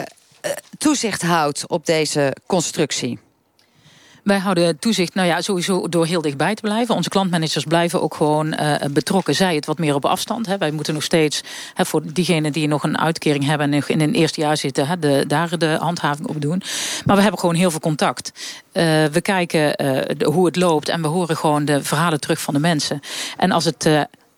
toezicht 0.77 1.21
houdt 1.21 1.67
op 1.67 1.85
deze 1.85 2.35
constructie? 2.45 3.19
Wij 4.23 4.37
houden 4.37 4.79
toezicht, 4.79 5.13
nou 5.13 5.27
ja, 5.27 5.41
sowieso 5.41 5.89
door 5.89 6.05
heel 6.05 6.21
dichtbij 6.21 6.55
te 6.55 6.61
blijven. 6.61 6.95
Onze 6.95 7.09
klantmanagers 7.09 7.63
blijven 7.63 8.01
ook 8.01 8.15
gewoon 8.15 8.47
uh, 8.47 8.75
betrokken. 8.91 9.35
Zij 9.35 9.55
het 9.55 9.65
wat 9.65 9.77
meer 9.77 9.95
op 9.95 10.05
afstand. 10.05 10.45
Hè. 10.45 10.57
Wij 10.57 10.71
moeten 10.71 10.93
nog 10.93 11.03
steeds, 11.03 11.43
hè, 11.73 11.85
voor 11.85 12.01
diegenen 12.13 12.51
die 12.51 12.67
nog 12.67 12.83
een 12.83 12.99
uitkering 12.99 13.45
hebben... 13.45 13.73
en 13.73 13.83
in 13.87 14.01
een 14.01 14.13
eerste 14.13 14.41
jaar 14.41 14.57
zitten, 14.57 14.87
hè, 14.87 14.99
de, 14.99 15.23
daar 15.27 15.57
de 15.57 15.77
handhaving 15.79 16.27
op 16.27 16.41
doen. 16.41 16.61
Maar 17.05 17.15
we 17.15 17.21
hebben 17.21 17.39
gewoon 17.39 17.55
heel 17.55 17.71
veel 17.71 17.79
contact. 17.79 18.31
Uh, 18.73 18.83
we 19.05 19.21
kijken 19.21 19.77
de, 20.17 20.25
hoe 20.25 20.45
het 20.45 20.55
loopt 20.55 20.89
en 20.89 21.01
we 21.01 21.07
horen 21.07 21.37
gewoon 21.37 21.65
de 21.65 21.83
verhalen 21.83 22.19
terug 22.19 22.41
van 22.41 22.53
de 22.53 22.59
mensen. 22.59 22.99
En 23.37 23.51
als 23.51 23.65
het 23.65 23.87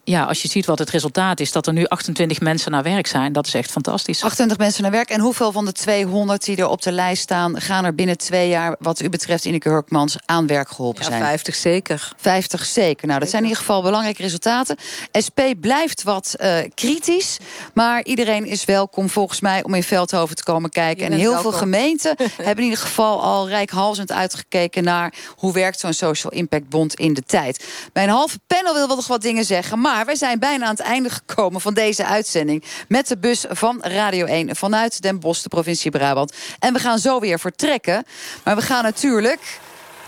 ja, 0.06 0.24
als 0.24 0.42
je 0.42 0.48
ziet 0.48 0.66
wat 0.66 0.80
het 0.80 0.90
resultaat 0.90 1.40
is, 1.40 1.52
dat 1.52 1.68
er 1.68 1.74
nu 1.74 1.86
28 1.86 2.40
mensen 2.40 2.72
naar 2.72 2.84
werk 2.84 3.08
zijn, 3.08 3.34
dat 3.34 3.48
is 3.48 3.54
echt 3.54 3.72
fantastisch. 3.72 4.24
28 4.24 4.58
mensen 4.58 4.82
naar 4.82 4.92
werk. 4.92 5.10
En 5.10 5.20
hoeveel 5.20 5.52
van 5.52 5.66
de 5.66 5.72
200 5.72 6.46
die 6.46 6.58
er 6.58 6.68
op 6.68 6.82
de 6.82 6.92
lijst 6.92 7.22
staan, 7.22 7.62
gaan 7.62 7.86
er 7.86 7.96
binnen 7.96 8.18
twee 8.18 8.50
jaar, 8.50 8.76
wat 8.80 9.02
u 9.02 9.10
betreft, 9.10 9.46
Ineke 9.46 9.70
Hurkmans, 9.70 10.18
aan 10.26 10.48
werk 10.48 10.70
geholpen 10.70 11.04
ja, 11.04 11.10
zijn? 11.10 11.22
50 11.22 11.56
zeker. 11.56 12.14
50 12.18 12.66
zeker. 12.66 13.08
Nou, 13.08 13.20
dat 13.20 13.30
zijn 13.30 13.42
in 13.42 13.48
ieder 13.48 13.64
geval 13.64 13.82
belangrijke 13.82 14.22
resultaten. 14.22 14.78
SP 15.26 15.40
blijft 15.60 16.04
wat 16.04 16.36
uh, 16.38 16.58
kritisch, 16.74 17.38
maar 17.74 18.04
iedereen 18.04 18.46
is 18.46 18.66
welkom 18.66 19.10
volgens 19.10 19.40
mij 19.40 19.64
om 19.64 19.74
in 19.74 19.84
Veldhoven 19.84 20.36
te 20.36 20.44
komen 20.44 20.70
kijken. 20.70 21.06
En 21.06 21.12
heel 21.12 21.32
welkom. 21.32 21.52
veel 21.52 21.60
gemeenten 21.60 22.16
hebben 22.44 22.64
in 22.64 22.70
ieder 22.70 22.86
geval 22.86 23.22
al 23.22 23.50
rijkhalsend 23.50 24.12
uitgekeken 24.12 24.84
naar 24.84 25.14
hoe 25.36 25.54
werkt 25.54 25.80
zo'n 25.80 25.94
Social 25.94 26.32
Impact 26.32 26.70
Bond 26.70 26.94
in 26.94 27.14
de 27.14 27.22
tijd. 27.22 27.66
Mijn 27.94 28.10
halve 28.10 28.40
panel 28.48 28.74
wil 28.74 28.88
wel 28.88 28.96
nog 28.96 29.08
wat 29.08 29.22
dingen 29.22 29.46
zeggen, 29.46 29.82
maar 29.82 29.95
maar 29.96 30.06
wij 30.06 30.16
zijn 30.16 30.40
bijna 30.40 30.66
aan 30.66 30.72
het 30.72 30.80
einde 30.80 31.10
gekomen 31.10 31.62
van 31.62 31.74
deze 31.74 32.06
uitzending... 32.06 32.64
met 32.88 33.08
de 33.08 33.18
bus 33.18 33.46
van 33.50 33.82
Radio 33.82 34.26
1 34.26 34.56
vanuit 34.56 35.02
Den 35.02 35.20
Bosch, 35.20 35.44
de 35.44 35.50
provincie 35.50 35.92
Brabant. 35.92 36.34
En 36.60 36.74
we 36.74 36.80
gaan 36.80 36.98
zo 36.98 37.20
weer 37.20 37.40
vertrekken. 37.40 38.06
Maar 38.44 38.56
we 38.56 38.62
gaan 38.62 38.84
natuurlijk 38.84 39.60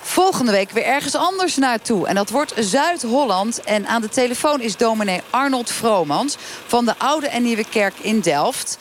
volgende 0.01 0.51
week 0.51 0.69
weer 0.69 0.83
ergens 0.83 1.15
anders 1.15 1.57
naartoe. 1.57 2.07
En 2.07 2.15
dat 2.15 2.29
wordt 2.29 2.53
Zuid-Holland. 2.57 3.63
En 3.63 3.87
aan 3.87 4.01
de 4.01 4.09
telefoon 4.09 4.61
is 4.61 4.77
dominee 4.77 5.21
Arnold 5.29 5.71
Vromans... 5.71 6.37
van 6.65 6.85
de 6.85 6.93
Oude 6.97 7.27
en 7.27 7.43
Nieuwe 7.43 7.69
Kerk 7.69 7.93
in 8.01 8.19
Delft. 8.19 8.77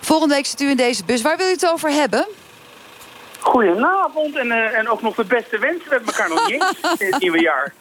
Volgende 0.00 0.34
week 0.34 0.46
zit 0.46 0.60
u 0.60 0.68
in 0.68 0.76
deze 0.76 1.04
bus. 1.04 1.22
Waar 1.22 1.36
wil 1.36 1.46
u 1.46 1.50
het 1.50 1.66
over 1.66 1.90
hebben? 1.90 2.26
Goedenavond 3.40 4.36
en, 4.36 4.46
uh, 4.46 4.78
en 4.78 4.88
ook 4.88 5.02
nog 5.02 5.14
de 5.14 5.24
beste 5.24 5.58
wensen. 5.58 5.88
We 5.88 5.94
hebben 5.94 6.14
elkaar 6.14 6.28
nog 6.28 6.46
niet 6.48 6.62
eens 6.62 7.00
in 7.06 7.12
het 7.12 7.20
nieuwe 7.20 7.40
jaar. 7.40 7.72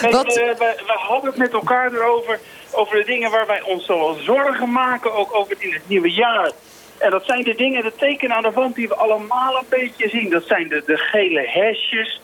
Kijk, 0.00 0.12
Wat? 0.12 0.36
Uh, 0.36 0.44
we, 0.44 0.82
we, 0.86 0.92
hadden 0.96 1.30
het 1.30 1.38
met 1.38 1.52
elkaar 1.52 1.92
erover, 1.92 2.40
over 2.70 2.96
de 2.96 3.04
dingen 3.04 3.30
waar 3.30 3.46
wij 3.46 3.62
ons 3.62 3.84
zo 3.84 4.16
zorgen 4.20 4.72
maken, 4.72 5.14
ook 5.14 5.34
over 5.34 5.56
in 5.58 5.72
het 5.72 5.88
nieuwe 5.88 6.10
jaar. 6.10 6.50
En 6.98 7.10
dat 7.10 7.24
zijn 7.24 7.44
de 7.44 7.54
dingen, 7.54 7.82
de 7.82 7.92
tekenen 7.96 8.36
aan 8.36 8.42
de 8.42 8.50
wand 8.50 8.74
die 8.74 8.88
we 8.88 8.94
allemaal 8.94 9.56
een 9.56 9.66
beetje 9.68 10.08
zien. 10.08 10.30
Dat 10.30 10.46
zijn 10.46 10.68
de, 10.68 10.82
de 10.86 10.96
gele 10.96 11.48
hesjes, 11.48 12.20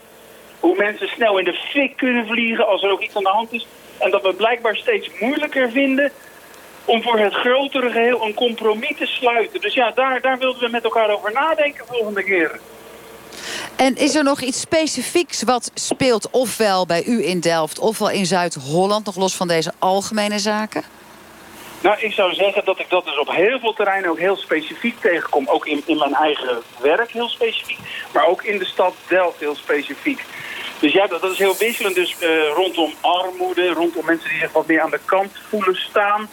hoe 0.61 0.77
mensen 0.77 1.09
snel 1.09 1.39
in 1.39 1.45
de 1.45 1.53
fik 1.71 1.97
kunnen 1.97 2.27
vliegen 2.27 2.67
als 2.67 2.83
er 2.83 2.91
ook 2.91 3.03
iets 3.03 3.17
aan 3.17 3.23
de 3.23 3.29
hand 3.29 3.53
is. 3.53 3.67
En 3.99 4.11
dat 4.11 4.23
we 4.23 4.35
blijkbaar 4.35 4.77
steeds 4.77 5.11
moeilijker 5.21 5.71
vinden 5.71 6.13
om 6.85 7.03
voor 7.03 7.19
het 7.19 7.35
grotere 7.35 7.91
geheel 7.91 8.25
een 8.25 8.35
compromis 8.35 8.97
te 8.97 9.07
sluiten. 9.07 9.61
Dus 9.61 9.75
ja, 9.75 9.91
daar, 9.91 10.21
daar 10.21 10.39
wilden 10.39 10.63
we 10.63 10.69
met 10.69 10.85
elkaar 10.85 11.11
over 11.11 11.33
nadenken 11.33 11.87
volgende 11.87 12.23
keer. 12.23 12.61
En 13.77 13.97
is 13.97 14.15
er 14.15 14.25
nog 14.25 14.41
iets 14.41 14.61
specifieks 14.61 15.43
wat 15.43 15.71
speelt 15.75 16.31
ofwel 16.31 16.87
bij 16.87 17.05
u 17.05 17.27
in 17.27 17.41
Delft... 17.41 17.79
ofwel 17.79 18.11
in 18.11 18.27
Zuid-Holland, 18.27 19.05
nog 19.05 19.17
los 19.17 19.37
van 19.37 19.49
deze 19.49 19.73
algemene 19.79 20.39
zaken? 20.39 20.83
Nou, 21.83 21.99
ik 21.99 22.13
zou 22.13 22.35
zeggen 22.35 22.65
dat 22.65 22.79
ik 22.79 22.89
dat 22.89 23.05
dus 23.05 23.19
op 23.19 23.31
heel 23.31 23.59
veel 23.59 23.73
terreinen 23.73 24.11
ook 24.11 24.19
heel 24.19 24.37
specifiek 24.37 25.01
tegenkom. 25.01 25.49
Ook 25.49 25.67
in, 25.67 25.83
in 25.87 25.99
mijn 25.99 26.15
eigen 26.15 26.63
werk 26.81 27.11
heel 27.11 27.29
specifiek, 27.29 27.79
maar 28.13 28.27
ook 28.27 28.43
in 28.43 28.59
de 28.59 28.65
stad 28.65 28.95
Delft 29.09 29.41
heel 29.41 29.55
specifiek. 29.55 30.25
Dus 30.79 30.93
ja, 30.93 31.07
dat, 31.07 31.21
dat 31.21 31.33
is 31.33 31.39
heel 31.39 31.57
wisselend. 31.59 31.95
Dus 31.95 32.17
uh, 32.21 32.49
rondom 32.55 32.93
armoede, 33.01 33.69
rondom 33.69 34.05
mensen 34.05 34.29
die 34.31 34.39
zich 34.39 34.53
wat 34.53 34.67
meer 34.67 34.81
aan 34.81 34.91
de 34.91 35.01
kant 35.05 35.33
voelen 35.49 35.77
staan... 35.77 36.29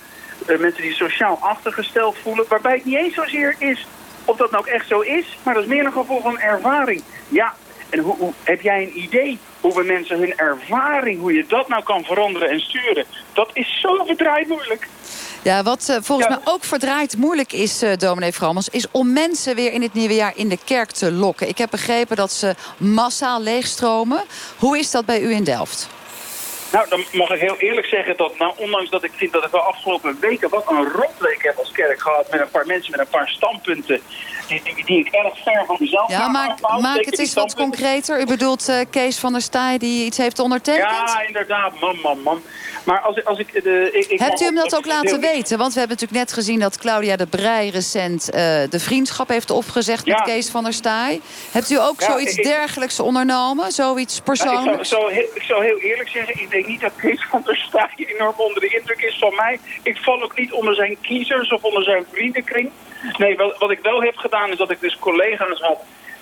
Uh, 0.47 0.59
mensen 0.59 0.81
die 0.81 0.93
sociaal 0.93 1.37
achtergesteld 1.41 2.15
voelen, 2.23 2.45
waarbij 2.49 2.73
het 2.73 2.85
niet 2.85 2.97
eens 2.97 3.15
zozeer 3.15 3.55
is 3.59 3.85
of 4.25 4.37
dat 4.37 4.51
nou 4.51 4.63
ook 4.63 4.69
echt 4.69 4.87
zo 4.87 4.99
is, 4.99 5.37
maar 5.43 5.53
dat 5.53 5.63
is 5.63 5.69
meer 5.69 5.85
een 5.85 5.91
gevolg 5.91 6.21
van 6.21 6.39
ervaring. 6.39 7.03
Ja, 7.27 7.53
en 7.89 7.99
hoe, 7.99 8.15
hoe, 8.17 8.33
heb 8.43 8.61
jij 8.61 8.81
een 8.81 8.99
idee 8.99 9.39
hoe 9.61 9.75
we 9.75 9.83
mensen 9.83 10.19
hun 10.19 10.37
ervaring, 10.37 11.19
hoe 11.19 11.33
je 11.33 11.45
dat 11.47 11.67
nou 11.67 11.83
kan 11.83 12.03
veranderen 12.03 12.49
en 12.49 12.59
sturen? 12.59 13.05
Dat 13.33 13.49
is 13.53 13.79
zo 13.81 14.03
verdraaid 14.05 14.47
moeilijk. 14.47 14.87
Ja, 15.43 15.63
wat 15.63 15.87
uh, 15.89 15.97
volgens 16.01 16.27
ja. 16.27 16.35
mij 16.35 16.53
ook 16.53 16.63
verdraaid 16.63 17.17
moeilijk 17.17 17.53
is, 17.53 17.83
uh, 17.83 17.95
dominee 17.97 18.31
is 18.71 18.85
om 18.91 19.13
mensen 19.13 19.55
weer 19.55 19.73
in 19.73 19.81
het 19.81 19.93
nieuwe 19.93 20.15
jaar 20.15 20.33
in 20.35 20.49
de 20.49 20.57
kerk 20.65 20.91
te 20.91 21.11
lokken. 21.11 21.47
Ik 21.47 21.57
heb 21.57 21.69
begrepen 21.69 22.15
dat 22.15 22.31
ze 22.31 22.55
massaal 22.77 23.41
leegstromen. 23.41 24.23
Hoe 24.57 24.77
is 24.77 24.91
dat 24.91 25.05
bij 25.05 25.21
u 25.21 25.31
in 25.31 25.43
Delft? 25.43 25.89
Nou, 26.71 26.89
dan 26.89 27.03
mag 27.11 27.29
ik 27.29 27.39
heel 27.39 27.57
eerlijk 27.57 27.87
zeggen 27.87 28.17
dat, 28.17 28.37
nou, 28.37 28.53
ondanks 28.57 28.89
dat 28.89 29.03
ik 29.03 29.11
vind 29.15 29.31
dat 29.31 29.45
ik 29.45 29.51
wel 29.51 29.61
afgelopen 29.61 30.17
weken 30.19 30.49
wat 30.49 30.69
een 30.69 30.91
rotweek 30.91 31.43
heb 31.43 31.57
als 31.57 31.71
kerk 31.71 32.01
gehad 32.01 32.31
met 32.31 32.39
een 32.39 32.49
paar 32.49 32.65
mensen 32.65 32.91
met 32.91 32.99
een 32.99 33.07
paar 33.07 33.29
standpunten 33.29 34.01
die, 34.51 34.75
die, 34.75 34.85
die 34.85 34.99
ik 34.99 35.13
erg 35.13 35.37
ver 35.43 35.63
van 35.65 35.75
mezelf 35.79 36.09
Ja, 36.09 36.27
maak, 36.27 36.59
maak 36.81 37.05
het 37.05 37.19
eens 37.19 37.33
wat 37.33 37.55
concreter. 37.55 38.21
U 38.21 38.25
bedoelt 38.25 38.69
uh, 38.69 38.79
Kees 38.89 39.19
van 39.19 39.31
der 39.31 39.41
Staaij 39.41 39.77
die 39.77 40.05
iets 40.05 40.17
heeft 40.17 40.39
ondertekend? 40.39 40.89
Ja, 40.89 41.21
inderdaad, 41.27 41.79
man, 41.79 41.97
man, 42.03 42.21
man. 42.21 42.41
Maar 42.83 42.99
als, 42.99 43.25
als 43.25 43.39
ik, 43.39 43.63
de, 43.63 43.89
ik, 43.93 44.05
ik 44.05 44.19
Hebt 44.19 44.41
u 44.41 44.45
hem 44.45 44.55
dat 44.55 44.75
ook 44.75 44.85
laten 44.85 45.19
weten? 45.19 45.57
Want 45.57 45.73
we 45.73 45.79
hebben 45.79 45.97
natuurlijk 45.97 46.25
net 46.25 46.33
gezien 46.33 46.59
dat 46.59 46.77
Claudia 46.77 47.15
de 47.15 47.27
Brij 47.27 47.69
recent 47.69 48.29
uh, 48.33 48.41
de 48.69 48.79
vriendschap 48.79 49.27
heeft 49.27 49.49
opgezegd 49.51 50.05
ja. 50.05 50.15
met 50.15 50.23
Kees 50.23 50.49
van 50.49 50.63
der 50.63 50.73
Staaij. 50.73 51.21
Hebt 51.51 51.69
u 51.69 51.79
ook 51.79 51.99
ja, 51.99 52.05
zoiets 52.05 52.35
ik, 52.35 52.43
dergelijks 52.43 52.99
ondernomen? 52.99 53.71
Zoiets 53.71 54.19
persoonlijks? 54.19 54.89
Ja, 54.89 54.97
ik, 54.97 55.13
zou, 55.13 55.13
ik 55.33 55.43
zou 55.43 55.63
heel 55.63 55.77
eerlijk 55.77 56.09
zeggen, 56.09 56.41
ik 56.41 56.49
denk 56.49 56.67
niet 56.67 56.81
dat 56.81 56.91
Kees 56.95 57.25
van 57.29 57.41
der 57.45 57.55
Staaij 57.55 57.89
enorm 57.95 58.33
onder 58.37 58.61
de 58.61 58.67
indruk 58.67 59.01
is 59.01 59.17
van 59.19 59.35
mij. 59.35 59.59
Ik 59.83 59.97
val 59.97 60.23
ook 60.23 60.37
niet 60.37 60.51
onder 60.51 60.75
zijn 60.75 60.97
kiezers 61.01 61.51
of 61.51 61.63
onder 61.63 61.83
zijn 61.83 62.05
vriendenkring. 62.11 62.71
Nee, 63.17 63.35
wat, 63.37 63.57
wat 63.57 63.71
ik 63.71 63.79
wel 63.79 64.01
heb 64.01 64.17
gedaan 64.17 64.51
is 64.51 64.57
dat 64.57 64.71
ik 64.71 64.79
dus 64.79 64.99
collega's 64.99 65.59
had 65.59 65.79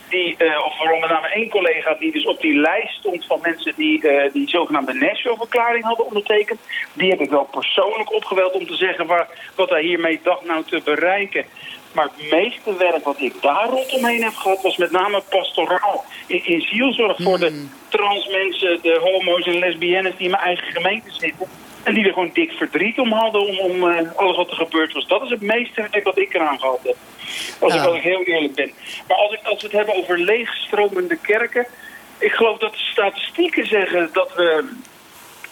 die, 0.09 0.35
uh, 0.37 0.65
of 0.65 0.77
vooral 0.77 0.99
met 0.99 1.09
name 1.09 1.27
één 1.27 1.49
collega 1.49 1.95
die 1.99 2.11
dus 2.11 2.25
op 2.25 2.41
die 2.41 2.59
lijst 2.59 2.97
stond 2.97 3.25
van 3.25 3.39
mensen 3.41 3.73
die 3.75 4.03
uh, 4.03 4.33
die 4.33 4.49
zogenaamde 4.49 4.93
Nashville-verklaring 4.93 5.83
hadden 5.83 6.05
ondertekend. 6.05 6.59
Die 6.93 7.09
heb 7.09 7.19
ik 7.19 7.29
wel 7.29 7.43
persoonlijk 7.43 8.13
opgeweld 8.13 8.53
om 8.53 8.67
te 8.67 8.75
zeggen 8.75 9.05
waar, 9.05 9.27
wat 9.55 9.69
hij 9.69 9.81
hiermee 9.81 10.19
dacht 10.23 10.45
nou 10.45 10.63
te 10.63 10.81
bereiken. 10.83 11.45
Maar 11.91 12.09
het 12.15 12.31
meeste 12.31 12.77
werk 12.77 13.03
wat 13.03 13.21
ik 13.21 13.41
daar 13.41 13.69
rondomheen 13.69 14.23
heb 14.23 14.33
gehad 14.33 14.61
was 14.61 14.77
met 14.77 14.91
name 14.91 15.21
pastoraal. 15.29 16.05
In, 16.27 16.45
in 16.45 16.61
zielzorg 16.61 17.17
voor 17.17 17.37
mm. 17.37 17.39
de 17.39 17.67
trans 17.87 18.27
mensen, 18.27 18.79
de 18.81 18.99
homo's 19.01 19.45
en 19.45 19.59
lesbiennes 19.59 20.15
die 20.15 20.25
in 20.25 20.31
mijn 20.31 20.43
eigen 20.43 20.71
gemeente 20.71 21.11
zitten. 21.11 21.47
En 21.89 21.95
die 21.95 22.05
er 22.05 22.13
gewoon 22.13 22.29
dik 22.33 22.51
verdriet 22.51 22.99
om 22.99 23.11
hadden 23.11 23.41
om, 23.41 23.59
om 23.59 23.83
uh, 23.83 23.97
alles 24.15 24.35
wat 24.35 24.49
er 24.49 24.55
gebeurd 24.55 24.93
was. 24.93 25.07
Dat 25.07 25.23
is 25.23 25.29
het 25.29 25.41
meeste 25.41 26.01
wat 26.03 26.17
ik 26.17 26.33
eraan 26.33 26.59
gehad 26.59 26.79
heb. 26.83 26.95
Als, 27.59 27.73
ja. 27.73 27.79
ik, 27.79 27.87
als 27.87 27.95
ik 27.95 28.01
heel 28.01 28.23
eerlijk 28.23 28.55
ben. 28.55 28.71
Maar 29.07 29.17
als, 29.17 29.33
ik, 29.33 29.39
als 29.43 29.61
we 29.61 29.67
het 29.67 29.75
hebben 29.75 29.95
over 29.95 30.19
leegstromende 30.19 31.15
kerken. 31.15 31.67
Ik 32.17 32.31
geloof 32.31 32.57
dat 32.57 32.71
de 32.71 32.77
statistieken 32.77 33.67
zeggen 33.67 34.09
dat 34.13 34.33
we 34.35 34.69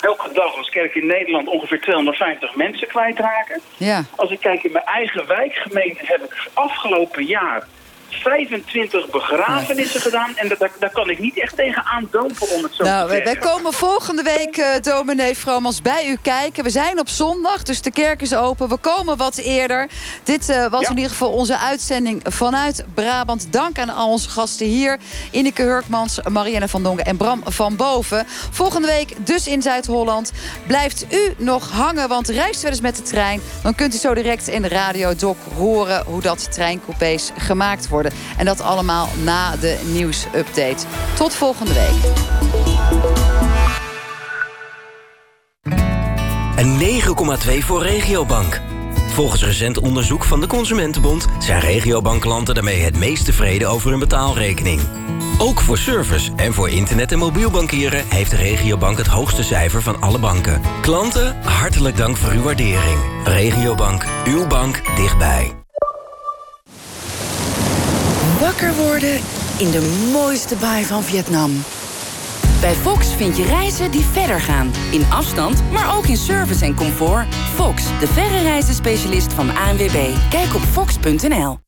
elke 0.01 0.33
dag 0.33 0.55
als 0.57 0.69
kerk 0.69 0.95
in 0.95 1.05
Nederland 1.05 1.47
ongeveer 1.47 1.81
250 1.81 2.55
mensen 2.55 2.87
kwijtraken. 2.87 3.61
Ja. 3.77 4.03
Als 4.15 4.31
ik 4.31 4.39
kijk 4.39 4.63
in 4.63 4.71
mijn 4.71 4.85
eigen 4.85 5.27
wijkgemeente 5.27 6.01
heb 6.05 6.23
ik 6.23 6.49
afgelopen 6.53 7.25
jaar 7.25 7.67
25 8.09 9.09
begrafenissen 9.09 10.01
gedaan. 10.01 10.35
En 10.35 10.47
daar, 10.47 10.71
daar 10.79 10.91
kan 10.91 11.09
ik 11.09 11.19
niet 11.19 11.39
echt 11.39 11.55
tegen 11.55 11.85
aandopen 11.85 12.49
om 12.49 12.63
het 12.63 12.73
zo 12.73 12.83
nou, 12.83 13.07
te 13.07 13.15
zeggen. 13.15 13.39
Wij 13.39 13.51
komen 13.51 13.73
volgende 13.73 14.23
week, 14.23 14.57
uh, 14.57 14.67
dominee 14.81 15.37
Vromans, 15.37 15.81
bij 15.81 16.07
u 16.07 16.17
kijken. 16.21 16.63
We 16.63 16.69
zijn 16.69 16.99
op 16.99 17.09
zondag, 17.09 17.63
dus 17.63 17.81
de 17.81 17.91
kerk 17.91 18.21
is 18.21 18.35
open. 18.35 18.69
We 18.69 18.77
komen 18.77 19.17
wat 19.17 19.37
eerder. 19.37 19.87
Dit 20.23 20.49
uh, 20.49 20.67
was 20.67 20.81
ja. 20.81 20.89
in 20.89 20.95
ieder 20.95 21.11
geval 21.11 21.31
onze 21.31 21.57
uitzending 21.57 22.21
vanuit 22.23 22.85
Brabant. 22.93 23.53
Dank 23.53 23.79
aan 23.79 23.89
al 23.89 24.09
onze 24.09 24.29
gasten 24.29 24.65
hier. 24.65 24.97
Ineke 25.31 25.61
Hurkmans, 25.61 26.19
Marianne 26.29 26.67
van 26.67 26.83
Dongen 26.83 27.05
en 27.05 27.17
Bram 27.17 27.41
van 27.45 27.75
Boven. 27.75 28.25
Volgende 28.51 28.87
week 28.87 29.13
dus 29.17 29.47
in 29.47 29.61
Zuid-Holland. 29.61 30.31
Blijft 30.67 31.05
u 31.13 31.33
nog 31.37 31.71
hangen, 31.71 32.09
want 32.09 32.27
reist 32.27 32.61
wel 32.61 32.71
eens 32.71 32.81
met 32.81 32.95
de 32.95 33.01
trein. 33.01 33.41
Dan 33.63 33.75
kunt 33.75 33.95
u 33.95 33.97
zo 33.97 34.13
direct 34.13 34.47
in 34.47 34.61
de 34.61 34.67
radiodoc 34.67 35.37
horen 35.55 36.03
hoe 36.05 36.21
dat 36.21 36.51
treincoupés 36.51 37.31
gemaakt 37.37 37.89
worden. 37.89 38.06
En 38.37 38.45
dat 38.45 38.61
allemaal 38.61 39.09
na 39.23 39.55
de 39.55 39.79
nieuwsupdate. 39.93 40.85
Tot 41.15 41.35
volgende 41.35 41.73
week. 41.73 42.35
en 46.57 46.79
9,2 46.79 47.59
voor 47.59 47.83
Regiobank. 47.83 48.61
Volgens 49.07 49.43
recent 49.43 49.79
onderzoek 49.79 50.23
van 50.23 50.39
de 50.39 50.47
Consumentenbond... 50.47 51.25
zijn 51.39 51.59
Regiobank-klanten 51.59 52.55
daarmee 52.55 52.79
het 52.81 52.97
meest 52.97 53.25
tevreden 53.25 53.69
over 53.69 53.89
hun 53.89 53.99
betaalrekening. 53.99 54.81
Ook 55.37 55.59
voor 55.59 55.77
service 55.77 56.31
en 56.35 56.53
voor 56.53 56.69
internet- 56.69 57.11
en 57.11 57.17
mobiel 57.17 57.51
bankieren... 57.51 58.05
heeft 58.07 58.31
de 58.31 58.37
Regiobank 58.37 58.97
het 58.97 59.07
hoogste 59.07 59.43
cijfer 59.43 59.81
van 59.81 60.01
alle 60.01 60.19
banken. 60.19 60.61
Klanten, 60.81 61.35
hartelijk 61.43 61.97
dank 61.97 62.17
voor 62.17 62.31
uw 62.31 62.41
waardering. 62.41 62.99
Regiobank, 63.23 64.05
uw 64.25 64.47
bank 64.47 64.81
dichtbij. 64.95 65.56
Wakker 68.47 68.75
worden 68.75 69.19
in 69.57 69.71
de 69.71 70.09
mooiste 70.11 70.55
baai 70.55 70.85
van 70.85 71.03
Vietnam. 71.03 71.63
Bij 72.61 72.73
Fox 72.73 73.13
vind 73.13 73.37
je 73.37 73.43
reizen 73.43 73.91
die 73.91 74.05
verder 74.05 74.41
gaan. 74.41 74.71
In 74.91 75.05
afstand, 75.09 75.71
maar 75.71 75.97
ook 75.97 76.05
in 76.05 76.17
service 76.17 76.65
en 76.65 76.75
comfort. 76.75 77.35
Fox, 77.53 77.83
de 77.99 78.07
verre 78.07 78.41
reizenspecialist 78.41 79.33
van 79.33 79.55
ANWB. 79.55 80.15
Kijk 80.29 80.55
op 80.55 80.61
fox.nl. 80.61 81.59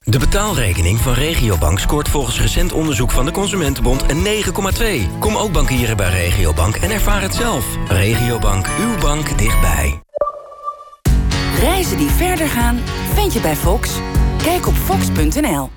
De 0.00 0.18
betaalrekening 0.18 0.98
van 0.98 1.12
Regiobank 1.12 1.78
scoort 1.78 2.08
volgens 2.08 2.40
recent 2.40 2.72
onderzoek 2.72 3.10
van 3.10 3.24
de 3.24 3.32
Consumentenbond 3.32 4.04
een 4.10 4.24
9,2. 4.24 5.18
Kom 5.18 5.36
ook 5.36 5.52
bankieren 5.52 5.96
bij 5.96 6.10
Regiobank 6.10 6.76
en 6.76 6.90
ervaar 6.90 7.22
het 7.22 7.34
zelf. 7.34 7.64
Regiobank, 7.88 8.66
uw 8.80 8.98
bank 8.98 9.38
dichtbij. 9.38 10.02
Reizen 11.60 11.98
die 11.98 12.10
verder 12.10 12.48
gaan, 12.48 12.80
vind 13.14 13.32
je 13.32 13.40
bij 13.40 13.56
Fox. 13.56 13.90
Kijk 14.44 14.66
op 14.66 14.74
fox.nl. 14.74 15.70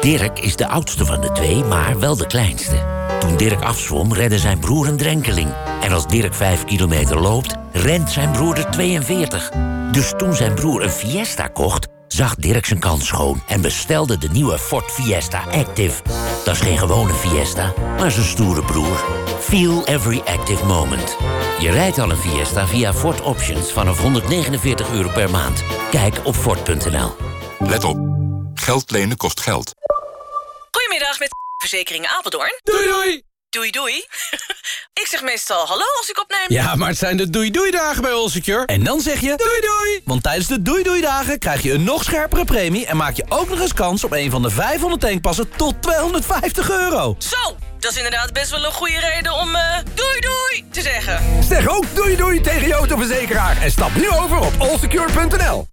Dirk 0.00 0.38
is 0.38 0.56
de 0.56 0.68
oudste 0.68 1.04
van 1.04 1.20
de 1.20 1.32
twee, 1.32 1.64
maar 1.64 1.98
wel 1.98 2.16
de 2.16 2.26
kleinste. 2.26 2.76
Toen 3.20 3.36
Dirk 3.36 3.62
afzwom, 3.62 4.12
redde 4.12 4.38
zijn 4.38 4.58
broer 4.58 4.88
een 4.88 4.96
drenkeling. 4.96 5.48
En 5.80 5.92
als 5.92 6.06
Dirk 6.06 6.34
5 6.34 6.64
kilometer 6.64 7.20
loopt, 7.20 7.54
rent 7.72 8.10
zijn 8.10 8.32
broer 8.32 8.58
er 8.58 8.70
42. 8.70 9.50
Dus 9.90 10.12
toen 10.16 10.34
zijn 10.34 10.54
broer 10.54 10.82
een 10.82 10.90
Fiesta 10.90 11.46
kocht, 11.46 11.88
zag 12.12 12.34
Dirk 12.34 12.66
zijn 12.66 12.78
kans 12.78 13.06
schoon... 13.06 13.42
en 13.46 13.60
bestelde 13.60 14.18
de 14.18 14.28
nieuwe 14.28 14.58
Ford 14.58 14.90
Fiesta 14.90 15.44
Active. 15.50 16.02
Dat 16.44 16.54
is 16.54 16.60
geen 16.60 16.78
gewone 16.78 17.12
Fiesta, 17.12 17.74
maar 17.98 18.10
zijn 18.10 18.26
stoere 18.26 18.64
broer. 18.64 19.04
Feel 19.40 19.86
every 19.86 20.18
active 20.18 20.64
moment. 20.64 21.16
Je 21.60 21.70
rijdt 21.70 21.98
al 21.98 22.10
een 22.10 22.16
Fiesta 22.16 22.66
via 22.66 22.94
Ford 22.94 23.20
Options 23.20 23.72
vanaf 23.72 24.00
149 24.00 24.92
euro 24.92 25.08
per 25.08 25.30
maand. 25.30 25.64
Kijk 25.90 26.20
op 26.24 26.34
Ford.nl. 26.34 27.16
Let 27.58 27.84
op. 27.84 27.98
Geld 28.54 28.90
lenen 28.90 29.16
kost 29.16 29.40
geld. 29.40 29.74
Goedemiddag 30.70 31.18
met 31.18 31.28
verzekering 31.58 32.06
Apeldoorn. 32.06 32.60
Doei 32.62 32.84
doei! 32.84 33.31
Doei 33.52 33.70
doei. 33.70 33.94
ik 35.02 35.06
zeg 35.06 35.22
meestal 35.22 35.66
hallo 35.66 35.84
als 35.98 36.08
ik 36.08 36.20
opneem. 36.20 36.44
Ja, 36.48 36.74
maar 36.74 36.88
het 36.88 36.98
zijn 36.98 37.16
de 37.16 37.30
doei 37.30 37.50
doei 37.50 37.70
dagen 37.70 38.02
bij 38.02 38.12
Allsecure. 38.12 38.66
En 38.66 38.84
dan 38.84 39.00
zeg 39.00 39.20
je 39.20 39.36
doei 39.36 39.60
doei! 39.60 40.00
Want 40.04 40.22
tijdens 40.22 40.46
de 40.46 40.62
doei 40.62 40.82
doei 40.82 41.00
dagen 41.00 41.38
krijg 41.38 41.62
je 41.62 41.72
een 41.72 41.84
nog 41.84 42.04
scherpere 42.04 42.44
premie... 42.44 42.86
en 42.86 42.96
maak 42.96 43.14
je 43.14 43.24
ook 43.28 43.48
nog 43.48 43.60
eens 43.60 43.72
kans 43.74 44.04
op 44.04 44.12
een 44.12 44.30
van 44.30 44.42
de 44.42 44.50
500 44.50 45.00
tankpassen 45.00 45.50
tot 45.56 45.82
250 45.82 46.70
euro. 46.70 47.16
Zo, 47.18 47.56
dat 47.78 47.90
is 47.90 47.96
inderdaad 47.96 48.32
best 48.32 48.50
wel 48.50 48.64
een 48.64 48.72
goede 48.72 49.00
reden 49.00 49.32
om 49.32 49.54
eh, 49.54 49.78
doei 49.94 50.20
doei 50.20 50.64
te 50.70 50.80
zeggen. 50.80 51.44
Zeg 51.44 51.68
ook 51.68 51.94
doei 51.94 52.16
doei 52.16 52.40
tegen 52.40 52.66
je 52.66 52.74
autoverzekeraar... 52.74 53.62
en 53.62 53.70
stap 53.70 53.94
nu 53.94 54.10
over 54.10 54.38
op 54.38 54.52
allsecure.nl. 54.58 55.66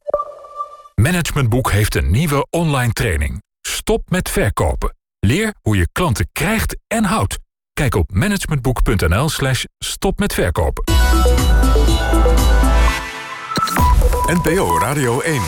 Managementboek 0.95 1.71
heeft 1.71 1.95
een 1.95 2.11
nieuwe 2.11 2.47
online 2.49 2.93
training. 2.93 3.43
Stop 3.61 4.09
met 4.09 4.30
verkopen. 4.30 4.95
Leer 5.19 5.53
hoe 5.61 5.77
je 5.77 5.88
klanten 5.91 6.30
krijgt 6.32 6.77
en 6.88 7.03
houdt. 7.03 7.38
Kijk 7.80 7.95
op 7.95 8.13
managementboek.nl 8.13 9.30
slash 9.30 9.63
stop 9.77 10.19
met 10.19 10.34
verkopen. 10.34 10.84
NPO 14.25 14.80
Radio 14.80 15.19
1. 15.19 15.41